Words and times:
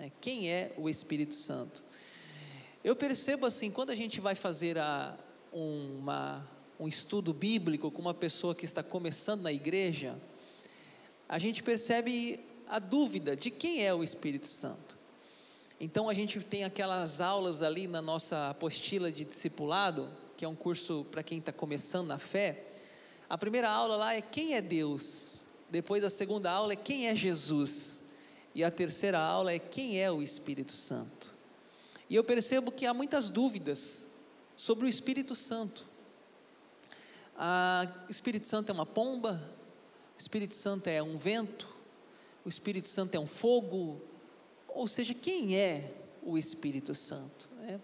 Né? 0.00 0.10
Quem 0.18 0.50
é 0.50 0.72
o 0.78 0.88
Espírito 0.88 1.34
Santo? 1.34 1.84
Eu 2.82 2.96
percebo 2.96 3.44
assim, 3.44 3.70
quando 3.70 3.90
a 3.90 3.94
gente 3.94 4.18
vai 4.18 4.34
fazer 4.34 4.78
a, 4.78 5.14
uma, 5.52 6.42
um 6.78 6.88
estudo 6.88 7.34
bíblico 7.34 7.90
com 7.90 8.00
uma 8.00 8.14
pessoa 8.14 8.54
que 8.54 8.64
está 8.64 8.82
começando 8.82 9.42
na 9.42 9.52
igreja, 9.52 10.18
a 11.28 11.38
gente 11.38 11.62
percebe 11.62 12.40
a 12.66 12.78
dúvida 12.78 13.36
de 13.36 13.50
quem 13.50 13.84
é 13.84 13.92
o 13.92 14.02
Espírito 14.02 14.48
Santo. 14.48 14.98
Então 15.78 16.08
a 16.08 16.14
gente 16.14 16.40
tem 16.40 16.64
aquelas 16.64 17.20
aulas 17.20 17.60
ali 17.60 17.86
na 17.86 18.00
nossa 18.00 18.48
apostila 18.48 19.12
de 19.12 19.24
discipulado, 19.24 20.08
que 20.34 20.46
é 20.46 20.48
um 20.48 20.56
curso 20.56 21.06
para 21.10 21.22
quem 21.22 21.38
está 21.38 21.52
começando 21.52 22.06
na 22.06 22.18
fé. 22.18 22.64
A 23.28 23.36
primeira 23.36 23.68
aula 23.68 23.96
lá 23.96 24.14
é 24.14 24.22
quem 24.22 24.54
é 24.54 24.62
Deus. 24.62 25.42
Depois 25.68 26.02
a 26.02 26.08
segunda 26.10 26.50
aula 26.50 26.72
é 26.72 26.76
quem 26.76 27.08
é 27.08 27.14
Jesus. 27.14 27.99
E 28.54 28.64
a 28.64 28.70
terceira 28.70 29.18
aula 29.18 29.52
é 29.52 29.58
quem 29.58 30.00
é 30.00 30.10
o 30.10 30.22
Espírito 30.22 30.72
Santo. 30.72 31.32
E 32.08 32.16
eu 32.16 32.24
percebo 32.24 32.72
que 32.72 32.86
há 32.86 32.92
muitas 32.92 33.30
dúvidas 33.30 34.08
sobre 34.56 34.86
o 34.86 34.88
Espírito 34.88 35.34
Santo. 35.34 35.86
O 38.08 38.10
Espírito 38.10 38.46
Santo 38.46 38.70
é 38.70 38.72
uma 38.72 38.86
pomba? 38.86 39.40
O 40.16 40.20
Espírito 40.20 40.54
Santo 40.54 40.88
é 40.88 41.02
um 41.02 41.16
vento? 41.16 41.68
O 42.44 42.48
Espírito 42.48 42.88
Santo 42.88 43.14
é 43.14 43.20
um 43.20 43.26
fogo? 43.26 44.02
Ou 44.68 44.88
seja, 44.88 45.14
quem 45.14 45.56
é 45.56 45.94
o 46.22 46.36
Espírito 46.36 46.94
Santo? 46.94 47.48
Né? 47.58 47.80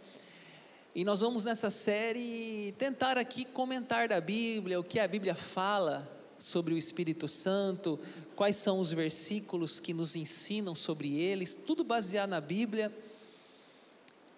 E 0.94 1.04
nós 1.04 1.20
vamos 1.20 1.44
nessa 1.44 1.70
série 1.70 2.74
tentar 2.78 3.18
aqui 3.18 3.44
comentar 3.44 4.08
da 4.08 4.20
Bíblia, 4.20 4.80
o 4.80 4.84
que 4.84 4.98
a 4.98 5.06
Bíblia 5.06 5.34
fala 5.34 6.15
sobre 6.38 6.74
o 6.74 6.78
Espírito 6.78 7.26
Santo, 7.28 7.98
quais 8.34 8.56
são 8.56 8.80
os 8.80 8.92
versículos 8.92 9.80
que 9.80 9.94
nos 9.94 10.16
ensinam 10.16 10.74
sobre 10.74 11.18
eles, 11.18 11.54
tudo 11.54 11.82
baseado 11.82 12.30
na 12.30 12.40
Bíblia. 12.40 12.92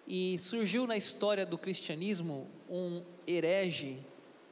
E 0.07 0.39
surgiu 0.39 0.87
na 0.87 0.97
história 0.97 1.45
do 1.45 1.57
cristianismo 1.57 2.47
um 2.67 3.03
herege. 3.27 3.99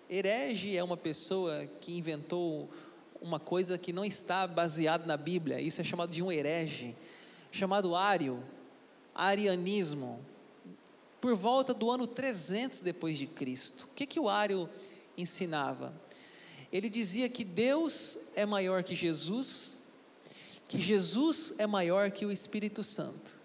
Herege 0.10 0.78
é 0.78 0.84
uma 0.84 0.98
pessoa 0.98 1.66
que 1.82 1.98
inventou 1.98 2.70
uma 3.22 3.40
coisa 3.40 3.78
que 3.78 3.92
não 3.92 4.06
está 4.06 4.46
baseada 4.46 5.06
na 5.06 5.18
Bíblia. 5.18 5.60
Isso 5.60 5.82
é 5.82 5.84
chamado 5.84 6.12
de 6.12 6.22
um 6.22 6.32
herege, 6.32 6.96
chamado 7.52 7.96
Ário, 7.96 8.44
arianismo. 9.16 10.20
Por 11.20 11.36
volta 11.36 11.74
do 11.74 11.90
ano 11.90 12.06
300 12.06 12.82
depois 12.82 13.18
de 13.18 13.26
Cristo. 13.26 13.88
O 13.92 13.96
que 13.96 14.06
que 14.06 14.20
o 14.20 14.30
Ário 14.30 14.70
ensinava? 15.18 15.92
Ele 16.72 16.90
dizia 16.90 17.30
que 17.30 17.44
Deus 17.44 18.18
é 18.36 18.46
maior 18.46 18.84
que 18.84 18.96
Jesus, 18.96 19.78
que 20.68 20.82
Jesus 20.82 21.54
é 21.58 21.66
maior 21.66 22.12
que 22.12 22.26
o 22.26 22.32
Espírito 22.32 22.84
Santo 22.84 23.38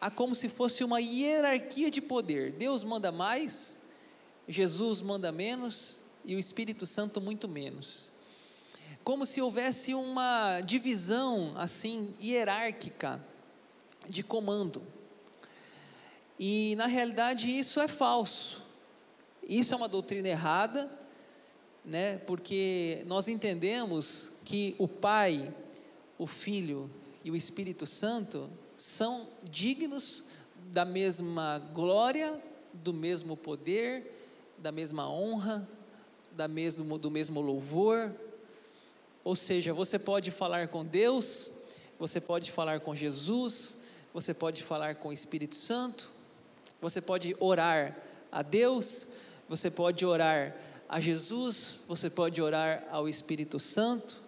há 0.00 0.10
como 0.10 0.34
se 0.34 0.48
fosse 0.48 0.84
uma 0.84 1.00
hierarquia 1.00 1.90
de 1.90 2.00
poder. 2.00 2.52
Deus 2.52 2.84
manda 2.84 3.10
mais, 3.10 3.76
Jesus 4.46 5.00
manda 5.00 5.30
menos 5.32 5.98
e 6.24 6.34
o 6.34 6.38
Espírito 6.38 6.86
Santo 6.86 7.20
muito 7.20 7.48
menos. 7.48 8.10
Como 9.02 9.24
se 9.26 9.40
houvesse 9.40 9.94
uma 9.94 10.60
divisão 10.60 11.52
assim 11.56 12.14
hierárquica 12.20 13.24
de 14.08 14.22
comando. 14.22 14.82
E 16.38 16.74
na 16.76 16.86
realidade 16.86 17.50
isso 17.50 17.80
é 17.80 17.88
falso. 17.88 18.62
Isso 19.42 19.72
é 19.72 19.76
uma 19.76 19.88
doutrina 19.88 20.28
errada, 20.28 20.90
né? 21.88 22.18
Porque 22.26 23.02
nós 23.06 23.28
entendemos 23.28 24.32
que 24.44 24.76
o 24.78 24.86
Pai, 24.86 25.52
o 26.18 26.26
Filho 26.26 26.90
e 27.24 27.30
o 27.30 27.36
Espírito 27.36 27.86
Santo 27.86 28.50
são 28.76 29.26
dignos 29.42 30.24
da 30.70 30.84
mesma 30.84 31.58
glória, 31.72 32.40
do 32.74 32.92
mesmo 32.92 33.36
poder, 33.36 34.14
da 34.58 34.70
mesma 34.70 35.10
honra, 35.10 35.66
da 36.32 36.46
mesmo, 36.46 36.98
do 36.98 37.10
mesmo 37.10 37.40
louvor. 37.40 38.14
Ou 39.24 39.34
seja, 39.34 39.72
você 39.72 39.98
pode 39.98 40.30
falar 40.30 40.68
com 40.68 40.84
Deus, 40.84 41.50
você 41.98 42.20
pode 42.20 42.52
falar 42.52 42.80
com 42.80 42.94
Jesus, 42.94 43.78
você 44.12 44.34
pode 44.34 44.62
falar 44.62 44.96
com 44.96 45.08
o 45.08 45.12
Espírito 45.12 45.56
Santo, 45.56 46.10
você 46.82 47.00
pode 47.00 47.34
orar 47.40 47.96
a 48.30 48.42
Deus, 48.42 49.08
você 49.48 49.70
pode 49.70 50.04
orar 50.04 50.54
a 50.88 51.00
Jesus, 51.00 51.82
você 51.86 52.08
pode 52.08 52.40
orar 52.40 52.84
ao 52.90 53.08
Espírito 53.08 53.58
Santo, 53.60 54.22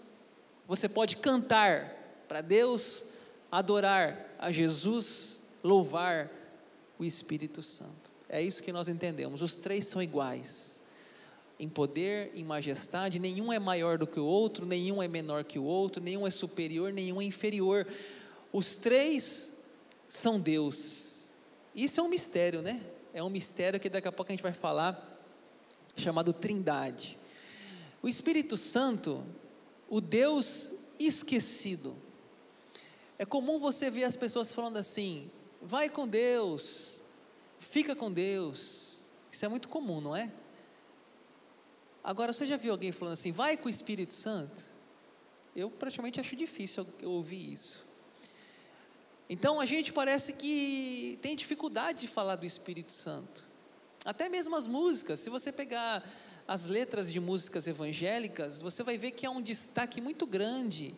você 0.69 0.89
pode 0.89 1.17
cantar 1.17 2.25
para 2.29 2.43
Deus, 2.43 3.07
adorar 3.51 4.37
a 4.39 4.53
Jesus, 4.53 5.41
louvar 5.65 6.31
o 6.99 7.05
Espírito 7.05 7.63
Santo. 7.63 8.11
É 8.29 8.43
isso 8.43 8.63
que 8.63 8.73
nós 8.73 8.89
entendemos. 8.89 9.41
Os 9.43 9.57
três 9.57 9.87
são 9.87 10.03
iguais. 10.03 10.81
Em 11.59 11.69
poder, 11.69 12.31
em 12.35 12.45
majestade, 12.45 13.19
nenhum 13.19 13.53
é 13.53 13.59
maior 13.59 13.99
do 13.99 14.07
que 14.07 14.21
o 14.21 14.25
outro, 14.25 14.65
nenhum 14.65 15.03
é 15.03 15.09
menor 15.09 15.45
que 15.45 15.59
o 15.59 15.65
outro, 15.65 16.03
nenhum 16.03 16.27
é 16.27 16.31
superior, 16.31 16.93
nenhum 16.93 17.21
é 17.21 17.25
inferior. 17.25 17.87
Os 18.53 18.77
três 18.77 19.59
são 20.09 20.39
Deus. 20.39 21.31
Isso 21.75 22.01
é 22.01 22.03
um 22.03 22.09
mistério, 22.09 22.63
né? 22.63 22.81
É 23.13 23.23
um 23.23 23.31
mistério 23.31 23.81
que 23.81 23.89
daqui 23.89 24.09
a 24.09 24.13
pouco 24.13 24.31
a 24.31 24.35
gente 24.35 24.43
vai 24.43 24.53
falar, 24.53 25.10
chamado 25.97 26.33
Trindade. 26.33 27.19
O 28.03 28.09
Espírito 28.09 28.57
Santo, 28.57 29.25
o 29.89 30.01
Deus 30.01 30.73
esquecido. 30.99 31.97
É 33.19 33.25
comum 33.25 33.59
você 33.59 33.91
ver 33.91 34.05
as 34.05 34.17
pessoas 34.17 34.53
falando 34.53 34.77
assim: 34.77 35.31
vai 35.61 35.91
com 35.91 36.09
Deus, 36.09 37.01
fica 37.59 37.95
com 37.95 38.11
Deus. 38.11 39.05
Isso 39.31 39.45
é 39.45 39.49
muito 39.49 39.69
comum, 39.69 40.01
não 40.01 40.17
é? 40.17 40.31
Agora, 42.03 42.33
você 42.33 42.47
já 42.47 42.57
viu 42.57 42.73
alguém 42.73 42.93
falando 42.93 43.15
assim: 43.15 43.33
vai 43.33 43.57
com 43.57 43.67
o 43.67 43.71
Espírito 43.71 44.13
Santo? 44.13 44.65
Eu 45.55 45.71
praticamente 45.71 46.21
acho 46.21 46.37
difícil 46.37 46.87
eu 47.01 47.11
ouvir 47.11 47.53
isso. 47.53 47.85
Então 49.29 49.61
a 49.61 49.67
gente 49.67 49.93
parece 49.93 50.33
que 50.33 51.19
tem 51.23 51.37
dificuldade 51.37 52.01
de 52.01 52.09
falar 52.09 52.37
do 52.37 52.47
Espírito 52.47 52.93
Santo. 52.93 53.47
Até 54.05 54.29
mesmo 54.29 54.57
as 54.57 54.67
músicas, 54.67 55.21
se 55.21 55.31
você 55.31 55.53
pegar 55.53 56.03
as 56.49 56.67
letras 56.67 57.13
de 57.13 57.21
músicas 57.21 57.67
evangélicas, 57.67 58.61
você 58.61 58.83
vai 58.83 58.99
ver 58.99 59.13
que 59.13 59.27
há 59.27 59.31
um 59.31 59.43
destaque 59.43 60.01
muito 60.01 60.27
grande. 60.27 60.95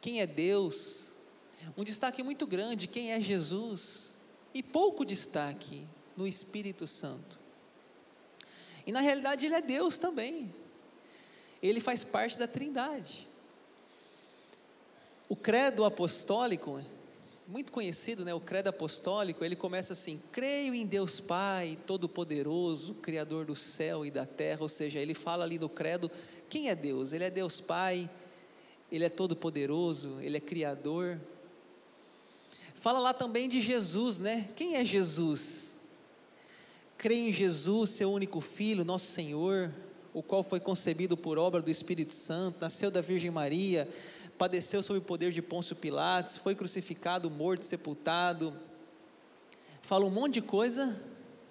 Quem 0.00 0.20
é 0.20 0.26
Deus? 0.26 1.12
um 1.76 1.84
destaque 1.84 2.22
muito 2.22 2.46
grande 2.46 2.86
quem 2.86 3.12
é 3.12 3.20
Jesus 3.20 4.16
e 4.52 4.62
pouco 4.62 5.04
destaque 5.04 5.86
no 6.16 6.26
Espírito 6.26 6.86
Santo. 6.86 7.40
E 8.86 8.92
na 8.92 9.00
realidade 9.00 9.46
ele 9.46 9.54
é 9.54 9.62
Deus 9.62 9.96
também. 9.96 10.52
Ele 11.62 11.80
faz 11.80 12.02
parte 12.02 12.36
da 12.36 12.46
Trindade. 12.46 13.28
O 15.28 15.36
credo 15.36 15.84
apostólico, 15.84 16.82
muito 17.46 17.72
conhecido, 17.72 18.24
né? 18.24 18.32
O 18.32 18.40
credo 18.40 18.68
apostólico, 18.68 19.44
ele 19.44 19.56
começa 19.56 19.92
assim: 19.92 20.20
"Creio 20.30 20.74
em 20.74 20.86
Deus 20.86 21.20
Pai, 21.20 21.78
todo-poderoso, 21.86 22.94
criador 22.94 23.44
do 23.44 23.56
céu 23.56 24.06
e 24.06 24.10
da 24.10 24.24
terra", 24.26 24.62
ou 24.62 24.68
seja, 24.68 24.98
ele 24.98 25.14
fala 25.14 25.44
ali 25.44 25.58
do 25.58 25.68
credo, 25.68 26.10
quem 26.48 26.68
é 26.68 26.74
Deus? 26.74 27.12
Ele 27.12 27.24
é 27.24 27.30
Deus 27.30 27.60
Pai, 27.60 28.08
ele 28.90 29.04
é 29.04 29.08
todo-poderoso, 29.08 30.20
ele 30.20 30.36
é 30.36 30.40
criador, 30.40 31.18
Fala 32.82 32.98
lá 32.98 33.14
também 33.14 33.48
de 33.48 33.60
Jesus, 33.60 34.18
né? 34.18 34.48
Quem 34.56 34.74
é 34.74 34.84
Jesus? 34.84 35.76
Crê 36.98 37.14
em 37.14 37.32
Jesus, 37.32 37.90
seu 37.90 38.10
único 38.10 38.40
filho, 38.40 38.84
nosso 38.84 39.06
Senhor, 39.06 39.72
o 40.12 40.20
qual 40.20 40.42
foi 40.42 40.58
concebido 40.58 41.16
por 41.16 41.38
obra 41.38 41.62
do 41.62 41.70
Espírito 41.70 42.10
Santo, 42.10 42.60
nasceu 42.60 42.90
da 42.90 43.00
Virgem 43.00 43.30
Maria, 43.30 43.88
padeceu 44.42 44.82
sob 44.82 44.98
o 44.98 45.02
poder 45.02 45.30
de 45.30 45.40
Pôncio 45.40 45.76
Pilatos, 45.76 46.36
foi 46.36 46.56
crucificado, 46.56 47.30
morto, 47.30 47.64
sepultado. 47.64 48.52
Fala 49.82 50.04
um 50.04 50.10
monte 50.10 50.34
de 50.34 50.42
coisa 50.42 51.00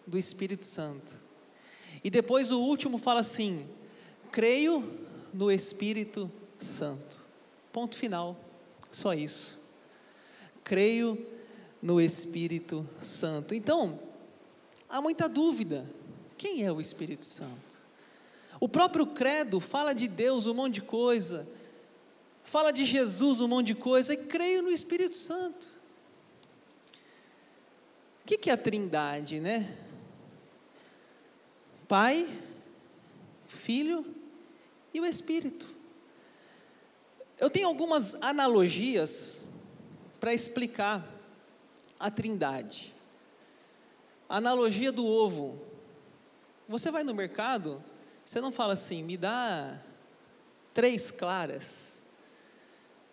do 0.06 0.18
Espírito 0.18 0.66
Santo. 0.66 1.14
E 2.04 2.10
depois 2.10 2.52
o 2.52 2.60
último 2.60 2.98
fala 2.98 3.22
assim: 3.22 3.66
creio 4.30 4.84
no 5.34 5.50
Espírito 5.50 6.30
Santo. 6.60 7.22
Ponto 7.72 7.96
final. 7.96 8.38
Só 8.92 9.14
isso 9.14 9.58
creio 10.66 11.26
no 11.82 12.02
Espírito 12.02 12.86
Santo. 13.02 13.56
Então, 13.56 14.02
há 14.90 15.02
muita 15.02 15.30
dúvida: 15.30 15.90
quem 16.38 16.66
é 16.66 16.72
o 16.74 16.82
Espírito 16.82 17.24
Santo? 17.24 17.80
O 18.60 18.68
próprio 18.68 19.08
credo 19.08 19.62
fala 19.62 19.94
de 19.94 20.10
Deus 20.10 20.46
um 20.46 20.54
monte 20.54 20.76
de 20.76 20.82
coisa, 20.82 21.48
fala 22.52 22.74
de 22.74 22.84
Jesus 22.84 23.40
um 23.40 23.48
monte 23.48 23.68
de 23.68 23.76
coisa, 23.76 24.14
e 24.14 24.18
creio 24.18 24.62
no 24.62 24.70
Espírito 24.70 25.16
Santo. 25.16 25.70
O 28.22 28.26
que 28.26 28.50
é 28.50 28.54
a 28.54 28.58
trindade, 28.58 29.40
né? 29.40 29.74
Pai, 31.88 32.28
Filho 33.48 34.06
e 34.94 35.00
o 35.00 35.06
Espírito. 35.06 35.66
Eu 37.40 37.50
tenho 37.50 37.70
algumas 37.70 38.16
analogias 38.16 39.46
para 40.20 40.34
explicar 40.34 41.08
a 41.98 42.12
Trindade. 42.12 42.94
A 44.28 44.38
analogia 44.38 44.92
do 44.92 45.06
ovo. 45.06 45.58
Você 46.68 46.92
vai 46.92 47.04
no 47.06 47.16
mercado, 47.16 47.82
você 48.26 48.42
não 48.42 48.52
fala 48.52 48.74
assim, 48.74 49.04
me 49.04 49.16
dá 49.16 49.80
três 50.74 51.12
claras, 51.12 51.91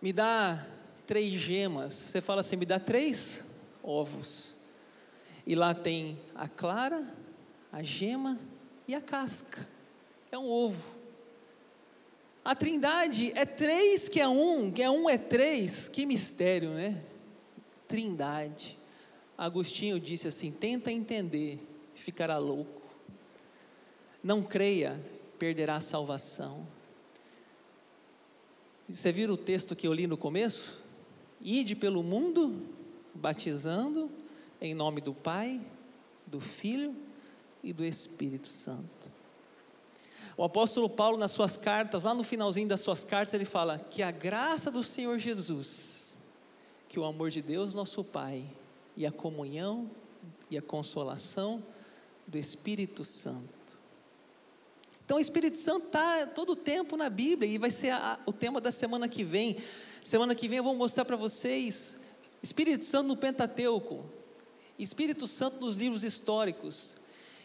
me 0.01 0.13
dá 0.13 0.65
três 1.07 1.33
gemas. 1.33 1.95
Você 1.95 2.21
fala 2.21 2.41
assim, 2.41 2.57
me 2.57 2.67
dá 2.67 2.79
três 2.79 3.45
ovos. 3.83 4.57
E 5.47 5.55
lá 5.55 5.75
tem 5.75 6.19
a 6.35 6.49
clara, 6.49 7.03
a 7.73 7.83
gema 7.83 8.39
e 8.87 8.95
a 8.95 9.01
casca. 9.01 9.67
É 10.31 10.39
um 10.39 10.49
ovo. 10.49 10.97
A 12.45 12.55
trindade 12.55 13.33
é 13.35 13.45
três 13.45 14.09
que 14.09 14.21
é 14.21 14.29
um, 14.29 14.71
que 14.71 14.83
é 14.83 14.91
um 14.91 15.09
é 15.09 15.19
três, 15.19 15.89
que 15.89 16.07
mistério, 16.07 16.71
né? 16.71 17.03
Trindade. 17.87 18.79
Agostinho 19.37 20.01
disse 20.01 20.29
assim: 20.29 20.51
tenta 20.51 20.91
entender, 20.91 21.59
ficará 21.95 22.39
louco. 22.39 22.83
Não 24.23 24.43
creia, 24.43 25.01
perderá 25.39 25.77
a 25.77 25.81
salvação. 25.81 26.67
Você 28.91 29.13
viu 29.13 29.31
o 29.31 29.37
texto 29.37 29.77
que 29.77 29.87
eu 29.87 29.93
li 29.93 30.07
no 30.07 30.17
começo? 30.17 30.81
Ide 31.43 31.77
pelo 31.77 32.03
mundo, 32.03 32.63
batizando 33.15 34.11
em 34.63 34.75
nome 34.75 35.03
do 35.03 35.13
Pai, 35.13 35.61
do 36.27 36.41
Filho 36.41 36.97
e 37.63 37.71
do 37.71 37.85
Espírito 37.85 38.49
Santo. 38.49 39.13
O 40.39 40.43
apóstolo 40.43 40.89
Paulo, 40.89 41.19
nas 41.19 41.33
suas 41.33 41.55
cartas, 41.55 42.05
lá 42.05 42.15
no 42.15 42.25
finalzinho 42.25 42.67
das 42.67 42.81
suas 42.81 43.05
cartas, 43.05 43.35
ele 43.35 43.45
fala 43.45 43.79
que 43.79 44.03
a 44.03 44.11
graça 44.11 44.71
do 44.71 44.83
Senhor 44.83 45.19
Jesus, 45.19 46.17
que 46.89 46.99
o 46.99 47.05
amor 47.05 47.31
de 47.31 47.43
Deus, 47.43 47.75
nosso 47.75 48.03
Pai, 48.03 48.47
e 48.97 49.05
a 49.05 49.13
comunhão 49.13 49.91
e 50.51 50.57
a 50.57 50.63
consolação 50.63 51.63
do 52.27 52.39
Espírito 52.39 53.05
Santo. 53.05 53.58
Então, 55.09 55.17
o 55.17 55.21
Espírito 55.21 55.57
Santo 55.57 55.87
está 55.87 56.27
todo 56.27 56.53
o 56.53 56.55
tempo 56.55 56.95
na 56.95 57.09
Bíblia 57.09 57.51
e 57.51 57.57
vai 57.57 57.71
ser 57.71 57.93
a, 57.93 58.21
o 58.27 58.33
tema 58.33 58.61
da 58.61 58.71
semana 58.71 59.09
que 59.09 59.25
vem. 59.25 59.57
Semana 60.05 60.35
que 60.35 60.47
vem 60.47 60.59
eu 60.59 60.63
vou 60.63 60.75
mostrar 60.75 61.07
para 61.07 61.17
vocês 61.17 62.01
Espírito 62.43 62.85
Santo 62.85 63.09
no 63.09 63.17
Pentateuco, 63.17 64.05
Espírito 64.79 65.27
Santo 65.27 65.61
nos 65.61 65.77
livros 65.77 66.05
históricos, 66.05 66.99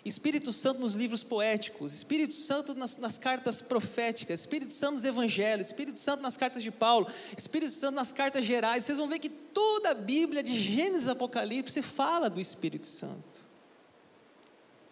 Espírito 0.04 0.52
Santo 0.52 0.82
nos 0.82 0.94
livros 0.94 1.24
poéticos, 1.24 1.94
Espírito 1.94 2.34
Santo 2.34 2.76
nas, 2.76 2.98
nas, 2.98 3.18
cartas 3.18 3.62
proféticas, 3.62 4.42
Espírito 4.42 4.74
Santo 4.74 4.96
nos 4.96 5.06
evangelhos, 5.06 5.68
Espírito 5.68 6.00
Santo 6.00 6.22
nas 6.22 6.36
cartas 6.36 6.64
de 6.64 6.70
Paulo, 6.70 7.08
Espírito 7.38 7.72
Santo 7.72 7.96
nas 7.96 8.12
cartas 8.12 8.44
gerais. 8.44 8.84
Vocês 8.84 8.98
vão 8.98 9.08
ver 9.08 9.20
que 9.20 9.30
toda 9.30 9.92
a 9.92 9.94
Bíblia, 9.94 10.44
de 10.44 10.54
Gênesis 10.54 11.08
a 11.08 11.14
Apocalipse, 11.14 11.82
fala 11.82 12.30
do 12.30 12.42
Espírito 12.42 12.88
Santo. 12.88 13.42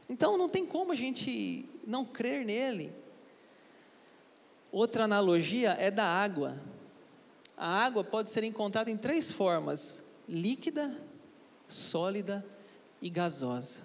Então 0.07 0.38
não 0.38 0.47
tem 0.47 0.65
como 0.65 0.94
a 0.94 0.95
gente 0.95 1.69
não 1.86 2.06
crer 2.06 2.45
nele. 2.45 2.94
Outra 4.72 5.04
analogia 5.04 5.72
é 5.80 5.92
da 5.92 6.06
água. 6.06 6.57
A 7.57 7.83
água 7.83 8.04
pode 8.04 8.30
ser 8.30 8.44
encontrada 8.44 8.89
em 8.89 8.98
três 8.98 9.31
formas: 9.31 10.04
líquida, 10.28 10.95
sólida 11.68 12.45
e 13.01 13.10
gasosa. 13.10 13.81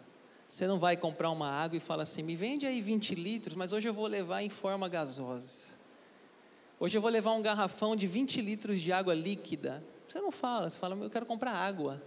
Você 0.48 0.66
não 0.66 0.78
vai 0.78 0.96
comprar 0.96 1.30
uma 1.30 1.50
água 1.50 1.76
e 1.76 1.80
fala 1.80 2.04
assim: 2.04 2.22
me 2.22 2.36
vende 2.36 2.66
aí 2.66 2.80
20 2.80 3.14
litros, 3.14 3.56
mas 3.56 3.72
hoje 3.72 3.88
eu 3.88 3.94
vou 3.94 4.06
levar 4.06 4.42
em 4.42 4.48
forma 4.48 4.88
gasosa. 4.88 5.74
Hoje 6.78 6.96
eu 6.96 7.02
vou 7.02 7.10
levar 7.10 7.32
um 7.32 7.42
garrafão 7.42 7.96
de 7.96 8.06
20 8.06 8.40
litros 8.40 8.80
de 8.80 8.92
água 8.92 9.14
líquida. 9.14 9.82
Você 10.08 10.20
não 10.20 10.30
fala, 10.30 10.70
você 10.70 10.78
fala: 10.78 10.96
eu 10.96 11.10
quero 11.10 11.26
comprar 11.26 11.52
água. 11.52 12.00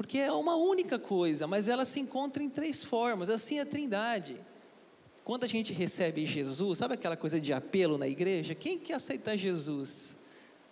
Porque 0.00 0.16
é 0.16 0.32
uma 0.32 0.56
única 0.56 0.98
coisa, 0.98 1.46
mas 1.46 1.68
ela 1.68 1.84
se 1.84 2.00
encontra 2.00 2.42
em 2.42 2.48
três 2.48 2.82
formas, 2.82 3.28
assim 3.28 3.58
é 3.58 3.60
a 3.60 3.66
trindade. 3.66 4.40
Quando 5.22 5.44
a 5.44 5.46
gente 5.46 5.74
recebe 5.74 6.24
Jesus, 6.24 6.78
sabe 6.78 6.94
aquela 6.94 7.18
coisa 7.18 7.38
de 7.38 7.52
apelo 7.52 7.98
na 7.98 8.08
igreja? 8.08 8.54
Quem 8.54 8.78
quer 8.78 8.94
aceitar 8.94 9.36
Jesus? 9.36 10.16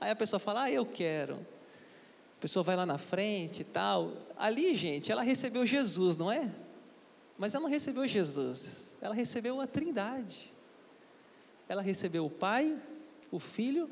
Aí 0.00 0.10
a 0.10 0.16
pessoa 0.16 0.40
fala: 0.40 0.62
ah, 0.62 0.70
eu 0.70 0.86
quero 0.86 1.38
a 2.38 2.40
pessoa 2.40 2.62
vai 2.62 2.76
lá 2.76 2.86
na 2.86 2.98
frente 2.98 3.62
e 3.62 3.64
tal. 3.64 4.12
Ali, 4.36 4.72
gente, 4.72 5.10
ela 5.10 5.22
recebeu 5.22 5.66
Jesus, 5.66 6.16
não 6.16 6.30
é? 6.30 6.48
Mas 7.36 7.52
ela 7.52 7.64
não 7.64 7.70
recebeu 7.70 8.06
Jesus, 8.06 8.96
ela 9.00 9.12
recebeu 9.12 9.60
a 9.60 9.66
Trindade. 9.66 10.52
Ela 11.68 11.82
recebeu 11.82 12.24
o 12.24 12.30
Pai, 12.30 12.78
o 13.30 13.40
Filho 13.40 13.90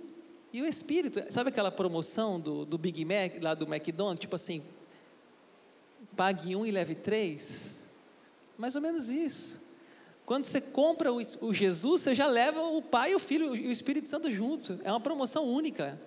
e 0.52 0.62
o 0.62 0.66
Espírito. 0.66 1.20
Sabe 1.28 1.50
aquela 1.50 1.72
promoção 1.72 2.38
do, 2.38 2.64
do 2.64 2.78
Big 2.78 3.04
Mac, 3.04 3.42
lá 3.42 3.52
do 3.52 3.66
McDonald's? 3.66 4.20
Tipo 4.20 4.36
assim, 4.36 4.62
pague 6.16 6.56
um 6.56 6.64
e 6.64 6.70
leve 6.70 6.94
três? 6.94 7.86
Mais 8.56 8.74
ou 8.74 8.82
menos 8.82 9.10
isso. 9.10 9.64
Quando 10.24 10.42
você 10.42 10.60
compra 10.60 11.12
o, 11.12 11.54
Jesus, 11.54 12.02
você 12.02 12.14
já 12.14 12.26
leva 12.26 12.60
o 12.60 12.82
Pai, 12.82 13.14
o 13.14 13.18
Filho 13.18 13.54
e 13.54 13.68
o 13.68 13.70
Espírito 13.70 14.08
Santo 14.08 14.30
junto. 14.30 14.80
É 14.82 14.90
uma 14.90 15.00
promoção 15.00 15.44
única. 15.44 16.00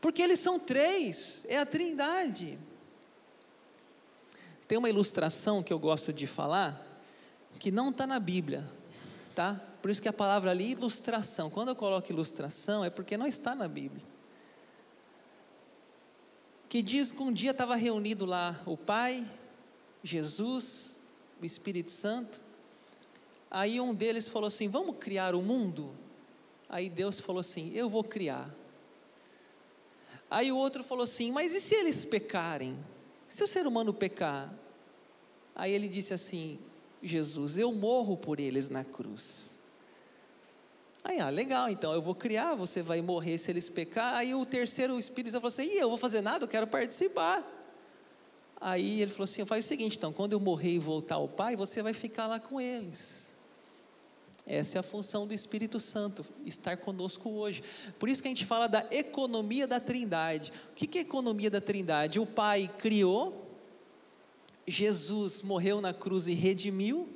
Porque 0.00 0.22
eles 0.22 0.38
são 0.38 0.58
três, 0.58 1.44
é 1.48 1.58
a 1.58 1.66
trindade. 1.66 2.58
Tem 4.68 4.78
uma 4.78 4.88
ilustração 4.88 5.64
que 5.64 5.72
eu 5.72 5.80
gosto 5.80 6.12
de 6.12 6.28
falar, 6.28 6.80
que 7.58 7.72
não 7.72 7.90
está 7.90 8.06
na 8.06 8.20
Bíblia, 8.20 8.64
tá? 9.34 9.60
Por 9.82 9.90
isso 9.90 10.00
que 10.00 10.08
a 10.08 10.12
palavra 10.12 10.52
ali, 10.52 10.70
ilustração. 10.70 11.50
Quando 11.50 11.70
eu 11.70 11.76
coloco 11.76 12.10
ilustração, 12.10 12.84
é 12.84 12.88
porque 12.88 13.16
não 13.16 13.26
está 13.26 13.54
na 13.54 13.66
Bíblia. 13.66 14.09
Que 16.70 16.82
diz 16.82 17.10
que 17.10 17.20
um 17.20 17.32
dia 17.32 17.50
estava 17.50 17.74
reunido 17.74 18.24
lá 18.24 18.62
o 18.64 18.76
Pai, 18.76 19.26
Jesus, 20.04 21.00
o 21.42 21.44
Espírito 21.44 21.90
Santo. 21.90 22.40
Aí 23.50 23.80
um 23.80 23.92
deles 23.92 24.28
falou 24.28 24.46
assim: 24.46 24.68
Vamos 24.68 24.94
criar 25.00 25.34
o 25.34 25.42
mundo? 25.42 25.92
Aí 26.68 26.88
Deus 26.88 27.18
falou 27.18 27.40
assim: 27.40 27.72
Eu 27.74 27.88
vou 27.88 28.04
criar. 28.04 28.54
Aí 30.30 30.52
o 30.52 30.56
outro 30.56 30.84
falou 30.84 31.02
assim: 31.02 31.32
Mas 31.32 31.56
e 31.56 31.60
se 31.60 31.74
eles 31.74 32.04
pecarem? 32.04 32.78
Se 33.26 33.42
o 33.42 33.48
ser 33.48 33.66
humano 33.66 33.92
pecar? 33.92 34.54
Aí 35.56 35.72
ele 35.72 35.88
disse 35.88 36.14
assim: 36.14 36.56
Jesus, 37.02 37.58
eu 37.58 37.72
morro 37.72 38.16
por 38.16 38.38
eles 38.38 38.70
na 38.70 38.84
cruz. 38.84 39.49
Aí, 41.02 41.18
ah, 41.18 41.30
legal, 41.30 41.68
então 41.70 41.94
eu 41.94 42.02
vou 42.02 42.14
criar, 42.14 42.54
você 42.54 42.82
vai 42.82 43.00
morrer 43.00 43.38
se 43.38 43.50
eles 43.50 43.68
pecar. 43.68 44.14
Aí 44.14 44.34
o 44.34 44.44
terceiro 44.44 44.98
Espírito 44.98 45.32
falou 45.34 45.48
assim: 45.48 45.66
eu 45.72 45.88
vou 45.88 45.98
fazer 45.98 46.20
nada, 46.20 46.44
eu 46.44 46.48
quero 46.48 46.66
participar. 46.66 47.44
Aí 48.60 49.00
ele 49.00 49.10
falou 49.10 49.24
assim: 49.24 49.44
faz 49.46 49.64
o 49.64 49.68
seguinte, 49.68 49.96
então, 49.96 50.12
quando 50.12 50.32
eu 50.34 50.40
morrer 50.40 50.72
e 50.74 50.78
voltar 50.78 51.14
ao 51.14 51.26
Pai, 51.28 51.56
você 51.56 51.82
vai 51.82 51.94
ficar 51.94 52.26
lá 52.26 52.38
com 52.38 52.60
eles. 52.60 53.30
Essa 54.46 54.78
é 54.78 54.80
a 54.80 54.82
função 54.82 55.26
do 55.26 55.32
Espírito 55.32 55.78
Santo, 55.78 56.24
estar 56.44 56.76
conosco 56.76 57.30
hoje. 57.30 57.62
Por 57.98 58.08
isso 58.08 58.20
que 58.20 58.28
a 58.28 58.30
gente 58.30 58.44
fala 58.44 58.66
da 58.66 58.84
economia 58.90 59.66
da 59.66 59.78
Trindade. 59.78 60.52
O 60.72 60.74
que 60.74 60.98
é 60.98 61.02
economia 61.02 61.50
da 61.50 61.60
Trindade? 61.60 62.18
O 62.18 62.26
Pai 62.26 62.68
criou, 62.78 63.46
Jesus 64.66 65.40
morreu 65.42 65.80
na 65.80 65.94
cruz 65.94 66.26
e 66.26 66.34
redimiu, 66.34 67.08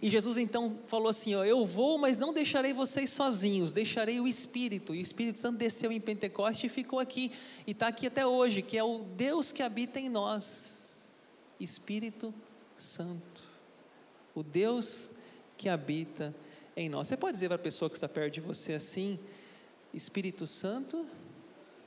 e 0.00 0.10
Jesus 0.10 0.38
então 0.38 0.78
falou 0.86 1.08
assim: 1.08 1.34
ó, 1.34 1.44
Eu 1.44 1.64
vou, 1.66 1.98
mas 1.98 2.16
não 2.16 2.32
deixarei 2.32 2.72
vocês 2.72 3.10
sozinhos, 3.10 3.72
deixarei 3.72 4.20
o 4.20 4.28
Espírito. 4.28 4.94
E 4.94 4.98
o 4.98 5.02
Espírito 5.02 5.38
Santo 5.38 5.58
desceu 5.58 5.92
em 5.92 6.00
Pentecoste 6.00 6.66
e 6.66 6.70
ficou 6.70 6.98
aqui, 6.98 7.32
e 7.66 7.72
está 7.72 7.88
aqui 7.88 8.06
até 8.06 8.26
hoje, 8.26 8.62
que 8.62 8.76
é 8.76 8.84
o 8.84 9.00
Deus 9.16 9.52
que 9.52 9.62
habita 9.62 10.00
em 10.00 10.08
nós, 10.08 10.96
Espírito 11.60 12.32
Santo. 12.78 13.42
O 14.34 14.42
Deus 14.42 15.10
que 15.56 15.68
habita 15.68 16.34
em 16.76 16.88
nós. 16.88 17.08
Você 17.08 17.16
pode 17.16 17.34
dizer 17.34 17.48
para 17.48 17.56
a 17.56 17.58
pessoa 17.58 17.88
que 17.88 17.96
está 17.96 18.08
perto 18.08 18.34
de 18.34 18.40
você 18.40 18.74
assim: 18.74 19.18
Espírito 19.92 20.46
Santo, 20.46 21.06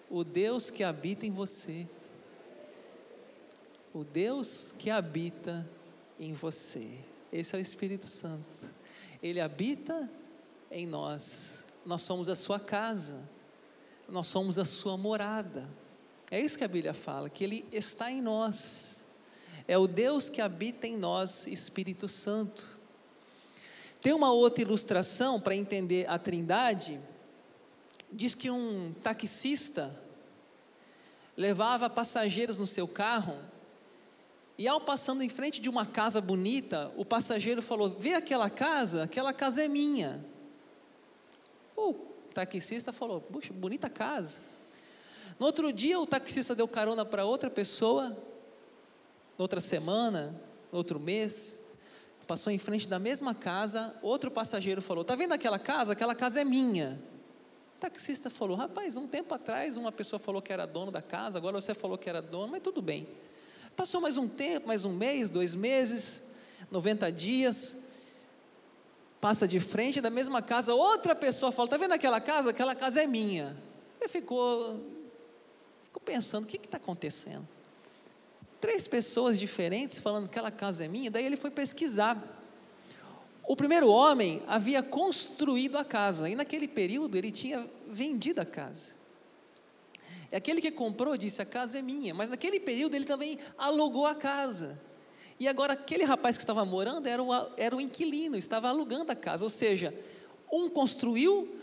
o 0.09 0.23
Deus 0.23 0.69
que 0.69 0.83
habita 0.83 1.25
em 1.25 1.31
você. 1.31 1.87
O 3.93 4.03
Deus 4.03 4.73
que 4.77 4.89
habita 4.89 5.67
em 6.19 6.33
você. 6.33 6.87
Esse 7.31 7.55
é 7.55 7.59
o 7.59 7.61
Espírito 7.61 8.07
Santo. 8.07 8.69
Ele 9.21 9.39
habita 9.39 10.09
em 10.71 10.85
nós. 10.85 11.65
Nós 11.85 12.01
somos 12.01 12.29
a 12.29 12.35
sua 12.35 12.59
casa. 12.59 13.27
Nós 14.07 14.27
somos 14.27 14.57
a 14.57 14.65
sua 14.65 14.97
morada. 14.97 15.67
É 16.31 16.39
isso 16.39 16.57
que 16.57 16.63
a 16.63 16.67
Bíblia 16.67 16.93
fala, 16.93 17.29
que 17.29 17.43
ele 17.43 17.65
está 17.71 18.11
em 18.11 18.21
nós. 18.21 19.03
É 19.67 19.77
o 19.77 19.87
Deus 19.87 20.29
que 20.29 20.41
habita 20.41 20.87
em 20.87 20.97
nós, 20.97 21.47
Espírito 21.47 22.07
Santo. 22.07 22.77
Tem 24.01 24.13
uma 24.13 24.31
outra 24.31 24.61
ilustração 24.61 25.39
para 25.39 25.55
entender 25.55 26.09
a 26.09 26.17
Trindade. 26.17 26.99
Diz 28.11 28.33
que 28.33 28.49
um 28.49 28.93
taxista 29.03 29.93
levava 31.35 31.89
passageiros 31.89 32.57
no 32.57 32.65
seu 32.65 32.87
carro 32.87 33.37
e 34.57 34.67
ao 34.67 34.81
passando 34.81 35.21
em 35.21 35.29
frente 35.29 35.61
de 35.61 35.69
uma 35.69 35.85
casa 35.85 36.19
bonita, 36.19 36.91
o 36.97 37.05
passageiro 37.05 37.61
falou: 37.61 37.95
"Vê 37.99 38.13
aquela 38.13 38.49
casa? 38.49 39.03
Aquela 39.03 39.31
casa 39.31 39.63
é 39.63 39.67
minha". 39.67 40.23
O 41.75 41.93
taxista 42.33 42.91
falou: 42.91 43.21
"Puxa, 43.21 43.53
bonita 43.53 43.89
casa". 43.89 44.39
No 45.39 45.45
outro 45.45 45.71
dia, 45.71 45.99
o 45.99 46.07
taxista 46.07 46.55
deu 46.55 46.67
carona 46.67 47.05
para 47.05 47.23
outra 47.23 47.49
pessoa, 47.49 48.17
outra 49.37 49.59
semana, 49.59 50.39
outro 50.71 50.99
mês, 50.99 51.61
passou 52.27 52.51
em 52.51 52.59
frente 52.59 52.87
da 52.87 52.99
mesma 52.99 53.33
casa, 53.33 53.95
outro 54.01 54.29
passageiro 54.29 54.81
falou: 54.81 55.03
Está 55.03 55.15
vendo 55.15 55.33
aquela 55.33 55.57
casa? 55.57 55.93
Aquela 55.93 56.13
casa 56.13 56.41
é 56.41 56.43
minha. 56.43 56.99
O 57.75 57.79
taxista 57.79 58.29
falou: 58.29 58.57
Rapaz, 58.57 58.97
um 58.97 59.07
tempo 59.07 59.33
atrás 59.33 59.77
uma 59.77 59.91
pessoa 59.91 60.19
falou 60.19 60.41
que 60.41 60.51
era 60.51 60.65
dono 60.65 60.91
da 60.91 61.01
casa, 61.01 61.37
agora 61.37 61.59
você 61.59 61.73
falou 61.73 61.97
que 61.97 62.09
era 62.09 62.21
dono, 62.21 62.51
mas 62.51 62.61
tudo 62.61 62.81
bem. 62.81 63.07
Passou 63.77 64.01
mais 64.01 64.17
um 64.17 64.27
tempo, 64.27 64.67
mais 64.67 64.85
um 64.85 64.91
mês, 64.91 65.29
dois 65.29 65.53
meses, 65.53 66.23
90 66.71 67.11
dias, 67.11 67.77
passa 69.21 69.47
de 69.47 69.59
frente 69.59 70.01
da 70.01 70.09
mesma 70.09 70.41
casa, 70.41 70.73
outra 70.73 71.13
pessoa 71.13 71.51
fala: 71.51 71.67
Está 71.67 71.77
vendo 71.77 71.91
aquela 71.91 72.19
casa? 72.19 72.49
Aquela 72.49 72.73
casa 72.73 73.03
é 73.03 73.05
minha. 73.05 73.55
Ele 74.01 74.09
ficou, 74.09 74.83
ficou 75.83 76.01
pensando: 76.03 76.45
O 76.45 76.47
que 76.47 76.57
está 76.57 76.77
acontecendo? 76.77 77.47
Três 78.59 78.87
pessoas 78.87 79.37
diferentes 79.37 79.99
falando 79.99 80.23
que 80.23 80.31
aquela 80.31 80.49
casa 80.49 80.83
é 80.83 80.87
minha, 80.87 81.11
daí 81.11 81.23
ele 81.23 81.37
foi 81.37 81.51
pesquisar. 81.51 82.17
O 83.43 83.55
primeiro 83.55 83.89
homem 83.89 84.41
havia 84.47 84.81
construído 84.81 85.77
a 85.77 85.85
casa, 85.85 86.27
e 86.27 86.35
naquele 86.35 86.67
período 86.67 87.15
ele 87.15 87.31
tinha 87.31 87.63
vendido 87.87 88.41
a 88.41 88.45
casa. 88.45 88.96
Aquele 90.31 90.61
que 90.61 90.71
comprou 90.71 91.15
disse: 91.15 91.41
A 91.41 91.45
casa 91.45 91.79
é 91.79 91.81
minha, 91.81 92.13
mas 92.13 92.29
naquele 92.29 92.59
período 92.59 92.95
ele 92.95 93.05
também 93.05 93.39
alugou 93.57 94.05
a 94.05 94.15
casa. 94.15 94.79
E 95.39 95.47
agora 95.47 95.73
aquele 95.73 96.03
rapaz 96.03 96.35
que 96.35 96.43
estava 96.43 96.65
morando 96.65 97.07
era 97.07 97.21
o, 97.21 97.29
era 97.55 97.75
o 97.75 97.81
inquilino, 97.81 98.37
estava 98.37 98.69
alugando 98.69 99.11
a 99.11 99.15
casa. 99.15 99.43
Ou 99.43 99.49
seja, 99.49 99.93
um 100.51 100.69
construiu, 100.69 101.55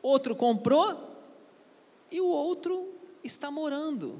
outro 0.00 0.34
comprou 0.34 1.16
e 2.10 2.20
o 2.20 2.26
outro 2.26 2.94
está 3.24 3.50
morando. 3.50 4.18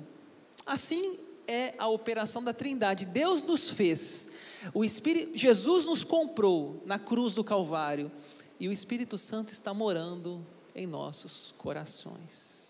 Assim 0.64 1.18
é 1.46 1.74
a 1.78 1.88
operação 1.88 2.42
da 2.42 2.52
Trindade. 2.52 3.06
Deus 3.06 3.42
nos 3.42 3.70
fez, 3.70 4.28
o 4.74 4.84
Espírito, 4.84 5.38
Jesus 5.38 5.84
nos 5.84 6.02
comprou 6.02 6.82
na 6.84 6.98
cruz 6.98 7.34
do 7.34 7.44
Calvário 7.44 8.10
e 8.58 8.68
o 8.68 8.72
Espírito 8.72 9.16
Santo 9.16 9.52
está 9.52 9.72
morando 9.72 10.44
em 10.74 10.86
nossos 10.86 11.54
corações. 11.56 12.65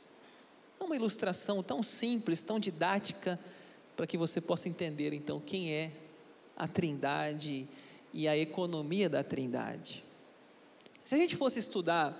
É 0.79 0.85
uma 0.85 0.97
ilustração 0.97 1.63
tão 1.63 1.83
simples, 1.83 2.43
tão 2.43 2.61
didática, 2.61 3.39
para 3.97 4.07
que 4.07 4.19
você 4.19 4.41
possa 4.41 4.69
entender 4.69 5.13
então 5.13 5.41
quem 5.41 5.73
é 5.73 5.91
a 6.57 6.69
Trindade 6.69 7.67
e 8.13 8.29
a 8.29 8.37
economia 8.37 9.09
da 9.09 9.25
Trindade. 9.25 10.05
Se 11.05 11.15
a 11.15 11.19
gente 11.19 11.37
fosse 11.37 11.59
estudar 11.59 12.15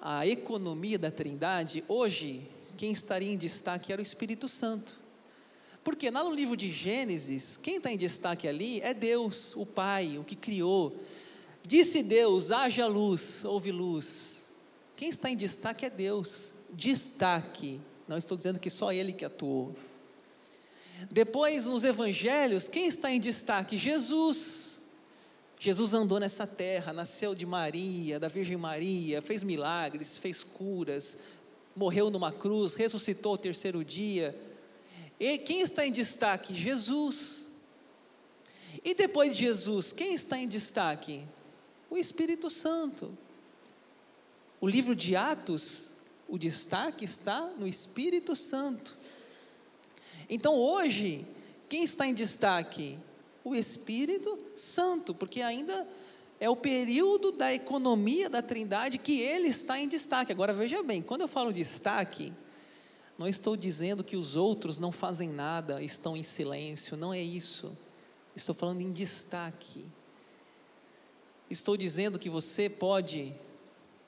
a 0.00 0.26
economia 0.26 0.98
da 0.98 1.10
Trindade, 1.10 1.84
hoje 1.86 2.42
quem 2.76 2.90
estaria 2.90 3.32
em 3.32 3.36
destaque 3.36 3.92
era 3.92 4.00
o 4.00 4.02
Espírito 4.02 4.48
Santo. 4.48 4.98
Porque 5.84 6.10
lá 6.10 6.24
no 6.24 6.34
livro 6.34 6.56
de 6.56 6.70
Gênesis, 6.70 7.56
quem 7.56 7.76
está 7.76 7.90
em 7.90 7.96
destaque 7.96 8.46
ali 8.46 8.80
é 8.80 8.94
Deus, 8.94 9.54
o 9.56 9.66
Pai, 9.66 10.18
o 10.18 10.24
que 10.24 10.36
criou. 10.36 10.96
Disse 11.66 12.02
Deus: 12.02 12.50
haja 12.50 12.86
luz, 12.86 13.44
houve 13.44 13.72
luz. 13.72 14.48
Quem 14.96 15.08
está 15.08 15.30
em 15.30 15.36
destaque 15.36 15.84
é 15.84 15.90
Deus. 15.90 16.52
Destaque. 16.72 17.80
Não 18.08 18.18
estou 18.18 18.36
dizendo 18.36 18.58
que 18.58 18.70
só 18.70 18.92
Ele 18.92 19.12
que 19.12 19.24
atuou. 19.24 19.74
Depois, 21.10 21.66
nos 21.66 21.84
evangelhos, 21.84 22.68
quem 22.68 22.86
está 22.86 23.10
em 23.10 23.20
destaque? 23.20 23.76
Jesus. 23.76 24.80
Jesus 25.58 25.94
andou 25.94 26.18
nessa 26.18 26.46
terra, 26.46 26.92
nasceu 26.92 27.34
de 27.34 27.46
Maria, 27.46 28.18
da 28.18 28.26
Virgem 28.26 28.56
Maria, 28.56 29.22
fez 29.22 29.44
milagres, 29.44 30.18
fez 30.18 30.42
curas, 30.42 31.16
morreu 31.76 32.10
numa 32.10 32.32
cruz, 32.32 32.74
ressuscitou 32.74 33.32
ao 33.32 33.38
terceiro 33.38 33.84
dia 33.84 34.36
e 35.24 35.38
quem 35.38 35.60
está 35.60 35.86
em 35.86 35.92
destaque? 35.92 36.52
Jesus. 36.52 37.48
E 38.84 38.92
depois 38.92 39.32
de 39.36 39.44
Jesus, 39.44 39.92
quem 39.92 40.14
está 40.14 40.36
em 40.36 40.48
destaque? 40.48 41.24
O 41.88 41.96
Espírito 41.96 42.50
Santo. 42.50 43.16
O 44.60 44.66
livro 44.66 44.96
de 44.96 45.14
Atos, 45.14 45.91
o 46.28 46.38
destaque 46.38 47.04
está 47.04 47.46
no 47.58 47.66
Espírito 47.66 48.34
Santo. 48.34 48.98
Então 50.28 50.54
hoje, 50.54 51.26
quem 51.68 51.84
está 51.84 52.06
em 52.06 52.14
destaque? 52.14 52.98
O 53.44 53.54
Espírito 53.54 54.38
Santo, 54.54 55.14
porque 55.14 55.42
ainda 55.42 55.86
é 56.38 56.48
o 56.48 56.56
período 56.56 57.30
da 57.30 57.52
economia 57.54 58.28
da 58.28 58.42
Trindade 58.42 58.98
que 58.98 59.20
ele 59.20 59.48
está 59.48 59.78
em 59.78 59.86
destaque. 59.86 60.32
Agora 60.32 60.52
veja 60.52 60.82
bem, 60.82 61.00
quando 61.00 61.20
eu 61.20 61.28
falo 61.28 61.52
destaque, 61.52 62.32
não 63.16 63.28
estou 63.28 63.56
dizendo 63.56 64.02
que 64.02 64.16
os 64.16 64.34
outros 64.34 64.80
não 64.80 64.90
fazem 64.90 65.28
nada, 65.28 65.82
estão 65.82 66.16
em 66.16 66.22
silêncio, 66.22 66.96
não 66.96 67.12
é 67.14 67.20
isso. 67.20 67.76
Estou 68.34 68.54
falando 68.54 68.80
em 68.80 68.90
destaque. 68.90 69.84
Estou 71.48 71.76
dizendo 71.76 72.18
que 72.18 72.30
você 72.30 72.68
pode 72.68 73.34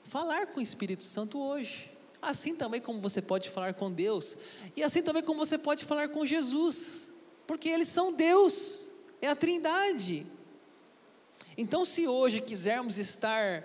falar 0.03 0.47
com 0.47 0.59
o 0.59 0.63
Espírito 0.63 1.03
Santo 1.03 1.39
hoje, 1.39 1.89
assim 2.29 2.55
também 2.55 2.81
como 2.81 2.99
você 2.99 3.21
pode 3.21 3.49
falar 3.49 3.73
com 3.73 3.91
Deus, 3.91 4.37
e 4.75 4.83
assim 4.83 5.01
também 5.01 5.23
como 5.23 5.45
você 5.45 5.57
pode 5.57 5.85
falar 5.85 6.09
com 6.09 6.25
Jesus, 6.25 7.11
porque 7.47 7.69
eles 7.69 7.87
são 7.87 8.13
Deus, 8.13 8.87
é 9.21 9.27
a 9.27 9.35
Trindade. 9.35 10.25
Então, 11.57 11.85
se 11.85 12.07
hoje 12.07 12.41
quisermos 12.41 12.97
estar 12.97 13.63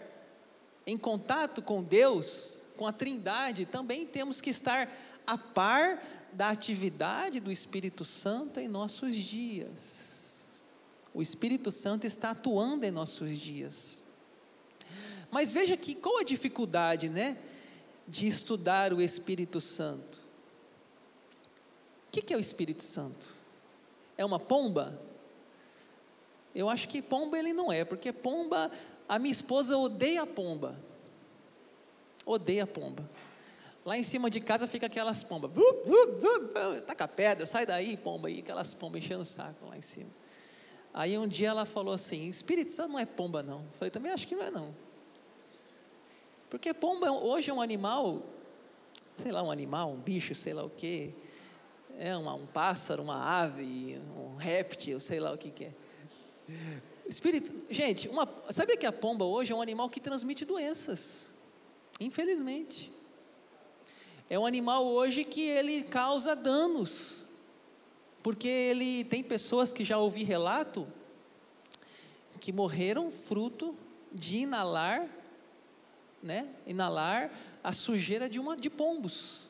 em 0.87 0.97
contato 0.97 1.61
com 1.61 1.83
Deus, 1.83 2.63
com 2.77 2.87
a 2.87 2.93
Trindade, 2.93 3.67
também 3.67 4.07
temos 4.07 4.41
que 4.41 4.51
estar 4.51 4.89
a 5.27 5.37
par 5.37 6.03
da 6.33 6.51
atividade 6.51 7.41
do 7.41 7.51
Espírito 7.51 8.05
Santo 8.05 8.61
em 8.61 8.69
nossos 8.69 9.17
dias. 9.17 10.11
O 11.13 11.21
Espírito 11.21 11.73
Santo 11.73 12.07
está 12.07 12.31
atuando 12.31 12.87
em 12.87 12.91
nossos 12.91 13.39
dias. 13.39 14.01
Mas 15.31 15.53
veja 15.53 15.77
que 15.77 15.95
qual 15.95 16.19
a 16.19 16.25
dificuldade, 16.25 17.09
né, 17.09 17.37
de 18.11 18.27
estudar 18.27 18.93
o 18.93 19.01
Espírito 19.01 19.61
Santo? 19.61 20.21
O 22.09 22.11
que 22.11 22.35
é 22.35 22.37
o 22.37 22.41
Espírito 22.41 22.83
Santo? 22.83 23.35
É 24.19 24.25
uma 24.25 24.41
pomba? 24.41 25.01
Eu 26.53 26.69
acho 26.69 26.89
que 26.89 27.01
pomba 27.01 27.39
ele 27.39 27.53
não 27.53 27.71
é, 27.71 27.85
porque 27.85 28.13
pomba, 28.13 28.71
a 29.09 29.19
minha 29.19 29.31
esposa 29.31 29.79
odeia 29.79 30.27
pomba. 30.27 30.75
Odeia 32.27 32.67
pomba. 32.67 33.09
Lá 33.85 33.97
em 33.97 34.03
cima 34.03 34.29
de 34.29 34.41
casa 34.41 34.67
fica 34.67 34.87
aquelas 34.87 35.23
pombas. 35.23 35.53
Taca 36.87 37.07
pedra, 37.07 37.47
sai 37.47 37.65
daí, 37.65 37.97
pomba 37.97 38.27
aí, 38.27 38.41
aquelas 38.41 38.75
pombas 38.75 39.05
enchendo 39.05 39.23
o 39.23 39.25
saco 39.25 39.67
lá 39.67 39.79
em 39.79 39.83
cima. 39.83 40.11
Aí 40.93 41.17
um 41.17 41.29
dia 41.29 41.49
ela 41.49 41.65
falou 41.65 41.95
assim: 41.95 42.29
Espírito 42.29 42.73
Santo 42.73 42.93
não 42.93 42.99
é 42.99 43.07
pomba, 43.07 43.43
não. 43.43 43.61
Eu 43.61 43.73
falei, 43.79 43.91
também 43.91 44.11
acho 44.11 44.27
que 44.27 44.35
não 44.35 44.45
é, 44.45 44.51
não. 44.51 44.90
Porque 46.51 46.75
pomba 46.75 47.11
hoje 47.13 47.51
é 47.51 47.55
um 47.55 47.61
animal, 47.61 48.25
sei 49.17 49.31
lá, 49.31 49.43
um 49.43 49.51
animal, 49.51 49.93
um 49.93 49.97
bicho, 49.97 50.35
sei 50.35 50.53
lá 50.53 50.65
o 50.65 50.71
quê. 50.71 51.15
É 51.97 52.17
uma, 52.17 52.35
um 52.35 52.47
pássaro, 52.47 53.03
uma 53.03 53.23
ave, 53.41 53.99
um 54.17 54.35
réptil, 54.37 54.99
sei 54.99 55.21
lá 55.21 55.33
o 55.33 55.39
que, 55.39 55.51
que 55.51 55.65
é. 55.67 55.73
Espírito, 57.09 57.63
gente, 57.71 58.09
uma, 58.09 58.29
sabia 58.51 58.77
que 58.77 58.87
a 58.87 58.93
pomba 58.93 59.25
hoje 59.25 59.53
é 59.53 59.55
um 59.55 59.63
animal 59.63 59.89
que 59.89 60.01
transmite 60.01 60.45
doenças? 60.45 61.31
Infelizmente. 62.01 62.93
É 64.29 64.39
um 64.39 64.47
animal 64.47 64.87
hoje 64.87 65.25
que 65.25 65.43
ele 65.43 65.83
causa 65.83 66.35
danos, 66.35 67.27
porque 68.23 68.49
ele 68.49 69.05
tem 69.05 69.23
pessoas 69.23 69.73
que 69.73 69.85
já 69.85 69.99
ouvi 69.99 70.25
relato 70.25 70.87
que 72.41 72.53
morreram 72.53 73.13
fruto 73.13 73.77
de 74.11 74.39
inalar, 74.39 75.09
né? 76.23 76.49
Inalar 76.67 77.31
a 77.63 77.73
sujeira 77.73 78.29
de 78.29 78.39
uma 78.39 78.57
de 78.57 78.71
pombos. 78.71 79.49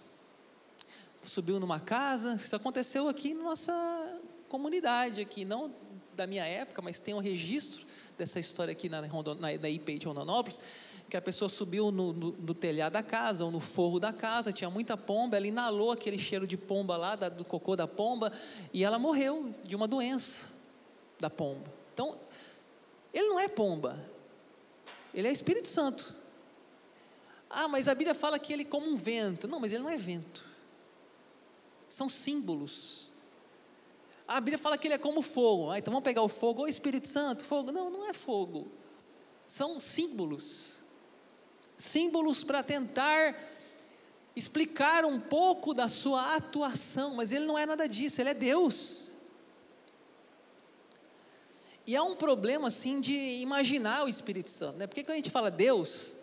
Subiu 1.23 1.61
numa 1.61 1.79
casa, 1.79 2.41
isso 2.43 2.57
aconteceu 2.57 3.09
aqui 3.09 3.35
na 3.35 3.43
nossa 3.43 4.21
comunidade 4.49 5.21
aqui, 5.21 5.45
não 5.45 5.73
da 6.17 6.27
minha 6.27 6.45
época, 6.45 6.83
mas 6.83 7.01
tem 7.01 7.15
um 7.15 7.19
registro 7.19 7.87
dessa 8.19 8.41
história 8.41 8.73
aqui 8.73 8.89
na, 8.89 9.03
na, 9.03 9.09
na 9.61 9.71
IP 9.71 9.99
de 9.99 10.07
Rondonópolis 10.07 10.59
que 11.11 11.17
a 11.17 11.21
pessoa 11.21 11.49
subiu 11.49 11.91
no, 11.91 12.13
no, 12.13 12.33
no, 12.33 12.55
telhado 12.55 12.93
da 12.93 13.03
casa 13.03 13.45
ou 13.45 13.51
no 13.51 13.59
forro 13.59 13.99
da 13.99 14.13
casa, 14.13 14.53
tinha 14.53 14.71
muita 14.71 14.97
pomba, 14.97 15.37
ela 15.37 15.47
inalou 15.47 15.91
aquele 15.91 16.19
cheiro 16.19 16.47
de 16.47 16.57
pomba 16.57 16.97
lá, 16.97 17.17
da, 17.17 17.29
do 17.29 17.45
cocô 17.45 17.75
da 17.75 17.89
pomba, 17.89 18.33
e 18.73 18.85
ela 18.85 18.99
morreu 18.99 19.53
de 19.65 19.75
uma 19.75 19.89
doença 19.89 20.53
da 21.19 21.29
pomba. 21.29 21.65
Então, 21.93 22.17
ele 23.13 23.29
não 23.29 23.41
é 23.41 23.49
pomba, 23.49 23.99
ele 25.13 25.27
é 25.27 25.33
Espírito 25.33 25.67
Santo. 25.67 26.15
Ah, 27.51 27.67
mas 27.67 27.89
a 27.89 27.95
Bíblia 27.95 28.15
fala 28.15 28.39
que 28.39 28.53
ele 28.53 28.63
é 28.63 28.65
como 28.65 28.87
um 28.87 28.97
vento. 28.97 29.47
Não, 29.49 29.61
mas 29.61 29.73
ele 29.73 29.83
não 29.83 29.91
é 29.91 29.99
vento. 29.99 30.47
São 31.89 32.09
símbolos. 32.09 33.11
A 34.27 34.41
Bíblia 34.41 34.59
fala 34.59 34.79
que 34.79 34.87
ele 34.87 34.95
é 34.95 34.99
como 34.99 35.21
fogo. 35.21 35.71
Ah, 35.71 35.79
então 35.79 35.93
vamos 35.93 36.05
pegar 36.05 36.23
o 36.23 36.29
fogo, 36.29 36.63
o 36.63 36.69
Espírito 36.69 37.09
Santo, 37.09 37.45
fogo. 37.45 37.73
Não, 37.73 37.91
não 37.91 38.09
é 38.09 38.15
fogo. 38.15 38.71
São 39.47 39.81
símbolos 39.81 40.81
símbolos 41.81 42.45
para 42.45 42.63
tentar 42.63 43.35
explicar 44.37 45.05
um 45.05 45.19
pouco 45.19 45.73
da 45.75 45.89
sua 45.89 46.37
atuação, 46.37 47.15
mas 47.15 47.33
ele 47.33 47.47
não 47.47 47.59
é 47.59 47.67
nada 47.67 47.89
disso, 47.89 48.21
ele 48.21 48.31
é 48.31 48.35
Deus. 48.35 49.13
E 51.87 51.97
há 51.97 52.03
um 52.03 52.15
problema 52.15 52.69
assim 52.69 53.01
de 53.01 53.13
imaginar 53.41 54.05
o 54.05 54.09
Espírito 54.09 54.51
Santo, 54.51 54.79
né? 54.79 54.87
Porque 54.87 55.03
quando 55.03 55.15
a 55.15 55.17
gente 55.17 55.31
fala 55.31 55.51
Deus, 55.51 56.15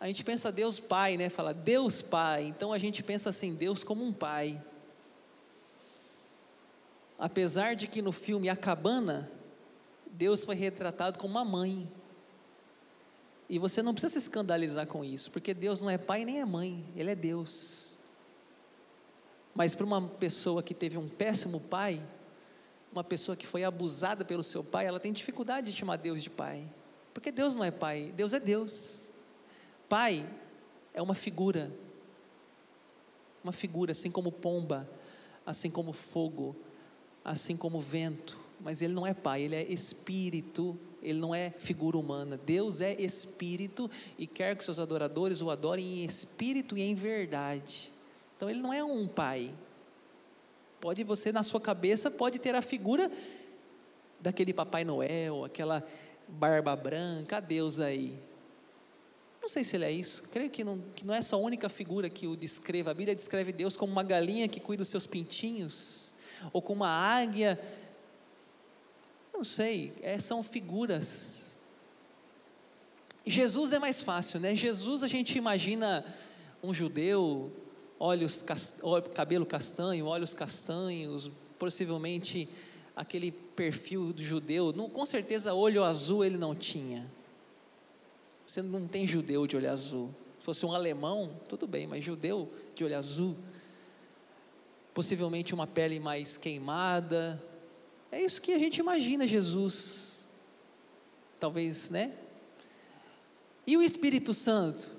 a 0.00 0.06
gente 0.06 0.24
pensa 0.24 0.50
Deus 0.50 0.80
Pai, 0.80 1.18
né? 1.18 1.28
Fala 1.28 1.52
Deus 1.52 2.00
Pai. 2.00 2.44
Então 2.44 2.72
a 2.72 2.78
gente 2.78 3.02
pensa 3.02 3.28
assim, 3.28 3.54
Deus 3.54 3.84
como 3.84 4.02
um 4.02 4.14
pai. 4.14 4.60
Apesar 7.18 7.76
de 7.76 7.86
que 7.86 8.00
no 8.00 8.10
filme 8.10 8.48
A 8.48 8.56
Cabana, 8.56 9.30
Deus 10.10 10.42
foi 10.42 10.56
retratado 10.56 11.18
como 11.18 11.34
uma 11.34 11.44
mãe. 11.44 11.86
E 13.46 13.58
você 13.58 13.82
não 13.82 13.92
precisa 13.92 14.14
se 14.14 14.18
escandalizar 14.20 14.86
com 14.86 15.04
isso, 15.04 15.30
porque 15.30 15.52
Deus 15.52 15.80
não 15.80 15.90
é 15.90 15.98
pai 15.98 16.24
nem 16.24 16.40
é 16.40 16.46
mãe, 16.46 16.82
Ele 16.96 17.10
é 17.10 17.14
Deus. 17.14 17.98
Mas 19.54 19.74
para 19.74 19.84
uma 19.84 20.00
pessoa 20.00 20.62
que 20.62 20.72
teve 20.72 20.96
um 20.96 21.08
péssimo 21.08 21.60
pai, 21.60 22.02
uma 22.90 23.04
pessoa 23.04 23.36
que 23.36 23.46
foi 23.46 23.64
abusada 23.64 24.24
pelo 24.24 24.42
seu 24.42 24.64
pai, 24.64 24.86
ela 24.86 25.00
tem 25.00 25.12
dificuldade 25.12 25.70
de 25.70 25.76
chamar 25.76 25.96
Deus 25.96 26.22
de 26.22 26.30
pai, 26.30 26.66
porque 27.12 27.30
Deus 27.30 27.54
não 27.54 27.64
é 27.64 27.70
pai, 27.70 28.14
Deus 28.16 28.32
é 28.32 28.40
Deus. 28.40 29.09
Pai 29.90 30.24
é 30.94 31.02
uma 31.02 31.16
figura, 31.16 31.68
uma 33.42 33.50
figura, 33.50 33.90
assim 33.90 34.08
como 34.08 34.30
pomba, 34.30 34.88
assim 35.44 35.68
como 35.68 35.92
fogo, 35.92 36.54
assim 37.24 37.56
como 37.56 37.80
vento, 37.80 38.38
mas 38.60 38.82
ele 38.82 38.92
não 38.92 39.04
é 39.04 39.12
pai, 39.12 39.42
ele 39.42 39.56
é 39.56 39.64
espírito, 39.64 40.78
ele 41.02 41.18
não 41.18 41.34
é 41.34 41.50
figura 41.58 41.98
humana. 41.98 42.38
Deus 42.46 42.80
é 42.80 42.92
espírito 43.02 43.90
e 44.16 44.28
quer 44.28 44.56
que 44.56 44.62
seus 44.62 44.78
adoradores 44.78 45.42
o 45.42 45.50
adorem 45.50 45.84
em 45.84 46.04
espírito 46.04 46.78
e 46.78 46.82
em 46.82 46.94
verdade. 46.94 47.90
Então 48.36 48.48
ele 48.48 48.60
não 48.60 48.72
é 48.72 48.84
um 48.84 49.08
pai. 49.08 49.52
Pode 50.80 51.02
você 51.02 51.32
na 51.32 51.42
sua 51.42 51.60
cabeça 51.60 52.12
pode 52.12 52.38
ter 52.38 52.54
a 52.54 52.62
figura 52.62 53.10
daquele 54.20 54.54
Papai 54.54 54.84
Noel, 54.84 55.44
aquela 55.44 55.84
barba 56.28 56.76
branca, 56.76 57.40
Deus 57.40 57.80
aí. 57.80 58.29
Não 59.40 59.48
sei 59.48 59.64
se 59.64 59.76
ele 59.76 59.84
é 59.84 59.92
isso. 59.92 60.24
Creio 60.30 60.50
que 60.50 60.62
não, 60.62 60.82
que 60.94 61.06
não 61.06 61.14
é 61.14 61.18
essa 61.18 61.36
única 61.36 61.68
figura 61.68 62.08
que 62.10 62.26
o 62.26 62.36
descreva. 62.36 62.90
A 62.90 62.94
Bíblia 62.94 63.14
descreve 63.14 63.52
Deus 63.52 63.76
como 63.76 63.92
uma 63.92 64.02
galinha 64.02 64.46
que 64.48 64.60
cuida 64.60 64.82
dos 64.82 64.88
seus 64.88 65.06
pintinhos, 65.06 66.12
ou 66.52 66.60
como 66.60 66.82
uma 66.82 66.90
águia 66.90 67.58
não 69.40 69.44
sei, 69.44 69.94
é, 70.02 70.20
são 70.20 70.42
figuras. 70.42 71.56
Jesus 73.24 73.72
é 73.72 73.78
mais 73.78 74.02
fácil, 74.02 74.38
né? 74.38 74.54
Jesus 74.54 75.02
a 75.02 75.08
gente 75.08 75.38
imagina 75.38 76.04
um 76.62 76.74
judeu, 76.74 77.50
olhos, 77.98 78.44
cabelo 79.14 79.46
castanho, 79.46 80.04
olhos 80.04 80.34
castanhos, 80.34 81.30
possivelmente 81.58 82.50
aquele 82.94 83.32
perfil 83.32 84.12
do 84.12 84.22
judeu. 84.22 84.74
Não, 84.74 84.90
com 84.90 85.06
certeza 85.06 85.54
olho 85.54 85.84
azul 85.84 86.22
ele 86.22 86.36
não 86.36 86.54
tinha. 86.54 87.10
Você 88.50 88.62
não 88.62 88.88
tem 88.88 89.06
judeu 89.06 89.46
de 89.46 89.56
olho 89.56 89.70
azul. 89.70 90.12
Se 90.36 90.44
fosse 90.44 90.66
um 90.66 90.72
alemão, 90.72 91.38
tudo 91.48 91.68
bem, 91.68 91.86
mas 91.86 92.02
judeu 92.02 92.52
de 92.74 92.82
olho 92.82 92.98
azul. 92.98 93.36
Possivelmente 94.92 95.54
uma 95.54 95.68
pele 95.68 96.00
mais 96.00 96.36
queimada, 96.36 97.40
é 98.10 98.20
isso 98.20 98.42
que 98.42 98.52
a 98.52 98.58
gente 98.58 98.78
imagina 98.78 99.24
Jesus. 99.24 100.26
Talvez, 101.38 101.90
né? 101.90 102.12
E 103.64 103.76
o 103.76 103.82
Espírito 103.82 104.34
Santo? 104.34 104.90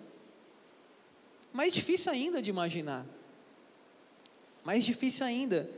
Mais 1.51 1.73
difícil 1.73 2.09
ainda 2.09 2.41
de 2.41 2.49
imaginar. 2.49 3.05
Mais 4.63 4.85
difícil 4.85 5.25
ainda. 5.25 5.69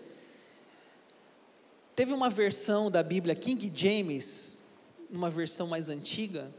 Teve 1.95 2.13
uma 2.13 2.29
versão 2.29 2.91
da 2.91 3.01
Bíblia, 3.01 3.33
King 3.33 3.71
James, 3.73 4.61
uma 5.09 5.31
versão 5.31 5.65
mais 5.65 5.89
antiga, 5.89 6.53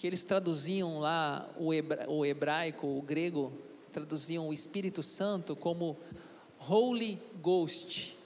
que 0.00 0.06
eles 0.06 0.24
traduziam 0.24 0.98
lá 0.98 1.46
o, 1.58 1.74
hebra, 1.74 2.06
o 2.08 2.24
hebraico, 2.24 2.86
o 2.86 3.02
grego, 3.02 3.52
traduziam 3.92 4.48
o 4.48 4.52
Espírito 4.52 5.02
Santo 5.02 5.54
como 5.54 5.94
Holy 6.58 7.20
Ghost 7.42 8.16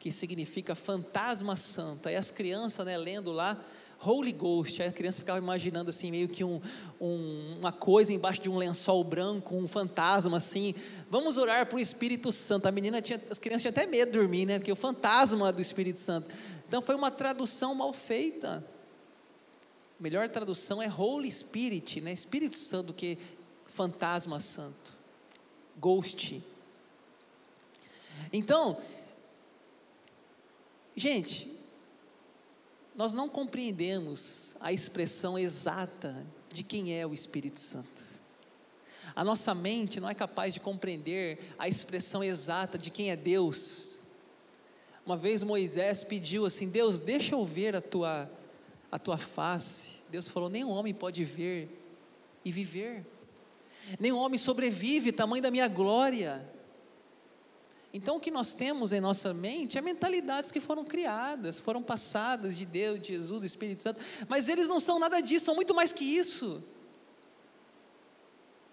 que 0.00 0.10
significa 0.10 0.74
fantasma 0.74 1.56
santo. 1.56 2.08
Aí 2.08 2.16
as 2.16 2.32
crianças, 2.32 2.84
né, 2.84 2.98
lendo 2.98 3.30
lá, 3.30 3.64
Holy 4.04 4.32
Ghost, 4.32 4.82
aí 4.82 4.88
a 4.88 4.92
criança 4.92 5.20
ficava 5.20 5.38
imaginando 5.38 5.90
assim, 5.90 6.10
meio 6.10 6.28
que 6.28 6.42
um, 6.42 6.60
um, 7.00 7.58
uma 7.60 7.70
coisa 7.70 8.12
embaixo 8.12 8.42
de 8.42 8.50
um 8.50 8.56
lençol 8.56 9.04
branco, 9.04 9.54
um 9.54 9.68
fantasma 9.68 10.36
assim. 10.36 10.74
Vamos 11.08 11.36
orar 11.36 11.64
para 11.66 11.76
o 11.76 11.80
Espírito 11.80 12.32
Santo. 12.32 12.66
A 12.66 12.72
menina 12.72 13.00
tinha, 13.00 13.22
as 13.30 13.38
crianças 13.38 13.62
tinham 13.62 13.70
até 13.70 13.86
medo 13.86 14.10
de 14.10 14.18
dormir, 14.18 14.46
né? 14.46 14.58
Porque 14.58 14.72
o 14.72 14.76
fantasma 14.76 15.52
do 15.52 15.62
Espírito 15.62 16.00
Santo. 16.00 16.26
Então 16.66 16.82
foi 16.82 16.96
uma 16.96 17.12
tradução 17.12 17.72
mal 17.72 17.92
feita. 17.92 18.64
Melhor 19.98 20.28
tradução 20.28 20.82
é 20.82 20.88
Holy 20.88 21.30
Spirit, 21.30 22.00
né? 22.00 22.12
Espírito 22.12 22.56
Santo 22.56 22.88
do 22.88 22.94
que 22.94 23.18
fantasma 23.66 24.40
santo. 24.40 24.94
Ghost. 25.78 26.42
Então, 28.32 28.78
Gente, 30.98 31.54
nós 32.94 33.12
não 33.12 33.28
compreendemos 33.28 34.56
a 34.58 34.72
expressão 34.72 35.38
exata 35.38 36.26
de 36.50 36.62
quem 36.62 36.98
é 36.98 37.06
o 37.06 37.12
Espírito 37.12 37.60
Santo. 37.60 38.06
A 39.14 39.22
nossa 39.22 39.54
mente 39.54 40.00
não 40.00 40.08
é 40.08 40.14
capaz 40.14 40.54
de 40.54 40.60
compreender 40.60 41.54
a 41.58 41.68
expressão 41.68 42.24
exata 42.24 42.78
de 42.78 42.90
quem 42.90 43.10
é 43.10 43.16
Deus. 43.16 43.96
Uma 45.04 45.18
vez 45.18 45.42
Moisés 45.42 46.02
pediu 46.02 46.46
assim: 46.46 46.66
Deus, 46.66 46.98
deixa 46.98 47.34
eu 47.34 47.44
ver 47.44 47.76
a 47.76 47.82
tua, 47.82 48.30
a 48.90 48.98
tua 48.98 49.16
face. 49.16 49.96
Deus 50.10 50.28
falou: 50.28 50.48
nenhum 50.48 50.70
homem 50.70 50.94
pode 50.94 51.24
ver 51.24 51.68
e 52.44 52.52
viver, 52.52 53.04
nenhum 53.98 54.18
homem 54.18 54.38
sobrevive, 54.38 55.12
tamanho 55.12 55.42
da 55.42 55.50
minha 55.50 55.68
glória. 55.68 56.48
Então, 57.92 58.16
o 58.16 58.20
que 58.20 58.30
nós 58.30 58.54
temos 58.54 58.92
em 58.92 59.00
nossa 59.00 59.32
mente 59.32 59.78
é 59.78 59.80
mentalidades 59.80 60.50
que 60.50 60.60
foram 60.60 60.84
criadas, 60.84 61.58
foram 61.58 61.82
passadas 61.82 62.56
de 62.56 62.66
Deus, 62.66 63.00
de 63.00 63.08
Jesus, 63.08 63.40
do 63.40 63.46
Espírito 63.46 63.80
Santo, 63.80 64.00
mas 64.28 64.48
eles 64.50 64.68
não 64.68 64.78
são 64.78 64.98
nada 64.98 65.20
disso, 65.20 65.46
são 65.46 65.54
muito 65.54 65.74
mais 65.74 65.92
que 65.92 66.04
isso. 66.04 66.62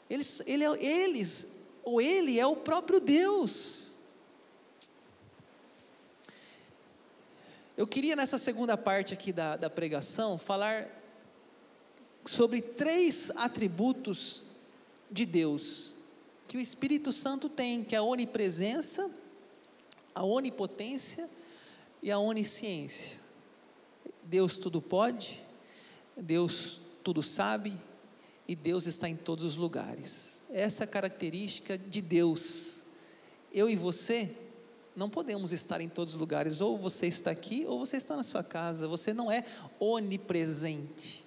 Eles, 0.09 0.41
ele, 0.45 0.65
é, 0.65 0.85
eles 0.85 1.47
ou 1.83 2.01
ele 2.01 2.39
é 2.39 2.45
o 2.45 2.55
próprio 2.55 2.99
Deus. 2.99 3.92
Eu 7.75 7.87
queria 7.87 8.15
nessa 8.15 8.37
segunda 8.37 8.77
parte 8.77 9.15
aqui 9.15 9.33
da, 9.33 9.57
da 9.57 9.67
pregação 9.67 10.37
falar 10.37 10.87
sobre 12.23 12.61
três 12.61 13.31
atributos 13.35 14.43
de 15.09 15.25
Deus 15.25 15.95
que 16.47 16.55
o 16.55 16.61
Espírito 16.61 17.11
Santo 17.11 17.49
tem, 17.49 17.83
que 17.83 17.95
é 17.95 17.97
a 17.97 18.03
onipresença, 18.03 19.09
a 20.13 20.23
onipotência 20.23 21.27
e 22.03 22.11
a 22.11 22.19
onisciência. 22.19 23.17
Deus 24.21 24.55
tudo 24.55 24.79
pode, 24.79 25.41
Deus 26.15 26.79
tudo 27.03 27.23
sabe 27.23 27.73
e 28.47 28.55
Deus 28.55 28.85
está 28.85 29.09
em 29.09 29.15
todos 29.15 29.43
os 29.43 29.55
lugares. 29.55 30.43
Essa 30.51 30.83
é 30.83 30.87
característica 30.87 31.75
de 31.75 32.03
Deus. 32.03 32.81
Eu 33.51 33.67
e 33.67 33.75
você 33.75 34.29
não 34.95 35.09
podemos 35.09 35.51
estar 35.51 35.81
em 35.81 35.89
todos 35.89 36.13
os 36.13 36.19
lugares, 36.19 36.61
ou 36.61 36.77
você 36.77 37.07
está 37.07 37.31
aqui, 37.31 37.65
ou 37.67 37.79
você 37.79 37.97
está 37.97 38.15
na 38.15 38.23
sua 38.23 38.43
casa, 38.43 38.87
você 38.87 39.13
não 39.13 39.31
é 39.31 39.43
onipresente. 39.79 41.23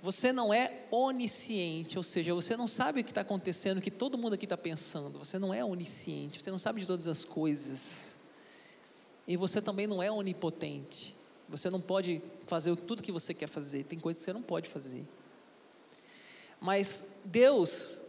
Você 0.00 0.32
não 0.32 0.54
é 0.54 0.84
onisciente, 0.90 1.98
ou 1.98 2.04
seja, 2.04 2.32
você 2.34 2.56
não 2.56 2.66
sabe 2.68 3.00
o 3.00 3.04
que 3.04 3.10
está 3.10 3.20
acontecendo, 3.22 3.78
o 3.78 3.80
que 3.82 3.90
todo 3.90 4.16
mundo 4.16 4.34
aqui 4.34 4.44
está 4.44 4.56
pensando. 4.56 5.18
Você 5.18 5.38
não 5.38 5.52
é 5.52 5.64
onisciente, 5.64 6.40
você 6.40 6.50
não 6.50 6.58
sabe 6.58 6.80
de 6.80 6.86
todas 6.86 7.06
as 7.06 7.24
coisas. 7.24 8.16
E 9.26 9.36
você 9.36 9.60
também 9.60 9.86
não 9.86 10.02
é 10.02 10.10
onipotente. 10.10 11.14
Você 11.48 11.68
não 11.68 11.80
pode 11.80 12.22
fazer 12.46 12.74
tudo 12.76 13.02
que 13.02 13.12
você 13.12 13.34
quer 13.34 13.48
fazer. 13.48 13.84
Tem 13.84 13.98
coisas 13.98 14.20
que 14.20 14.24
você 14.24 14.32
não 14.32 14.42
pode 14.42 14.68
fazer. 14.68 15.04
Mas 16.60 17.04
Deus 17.24 18.02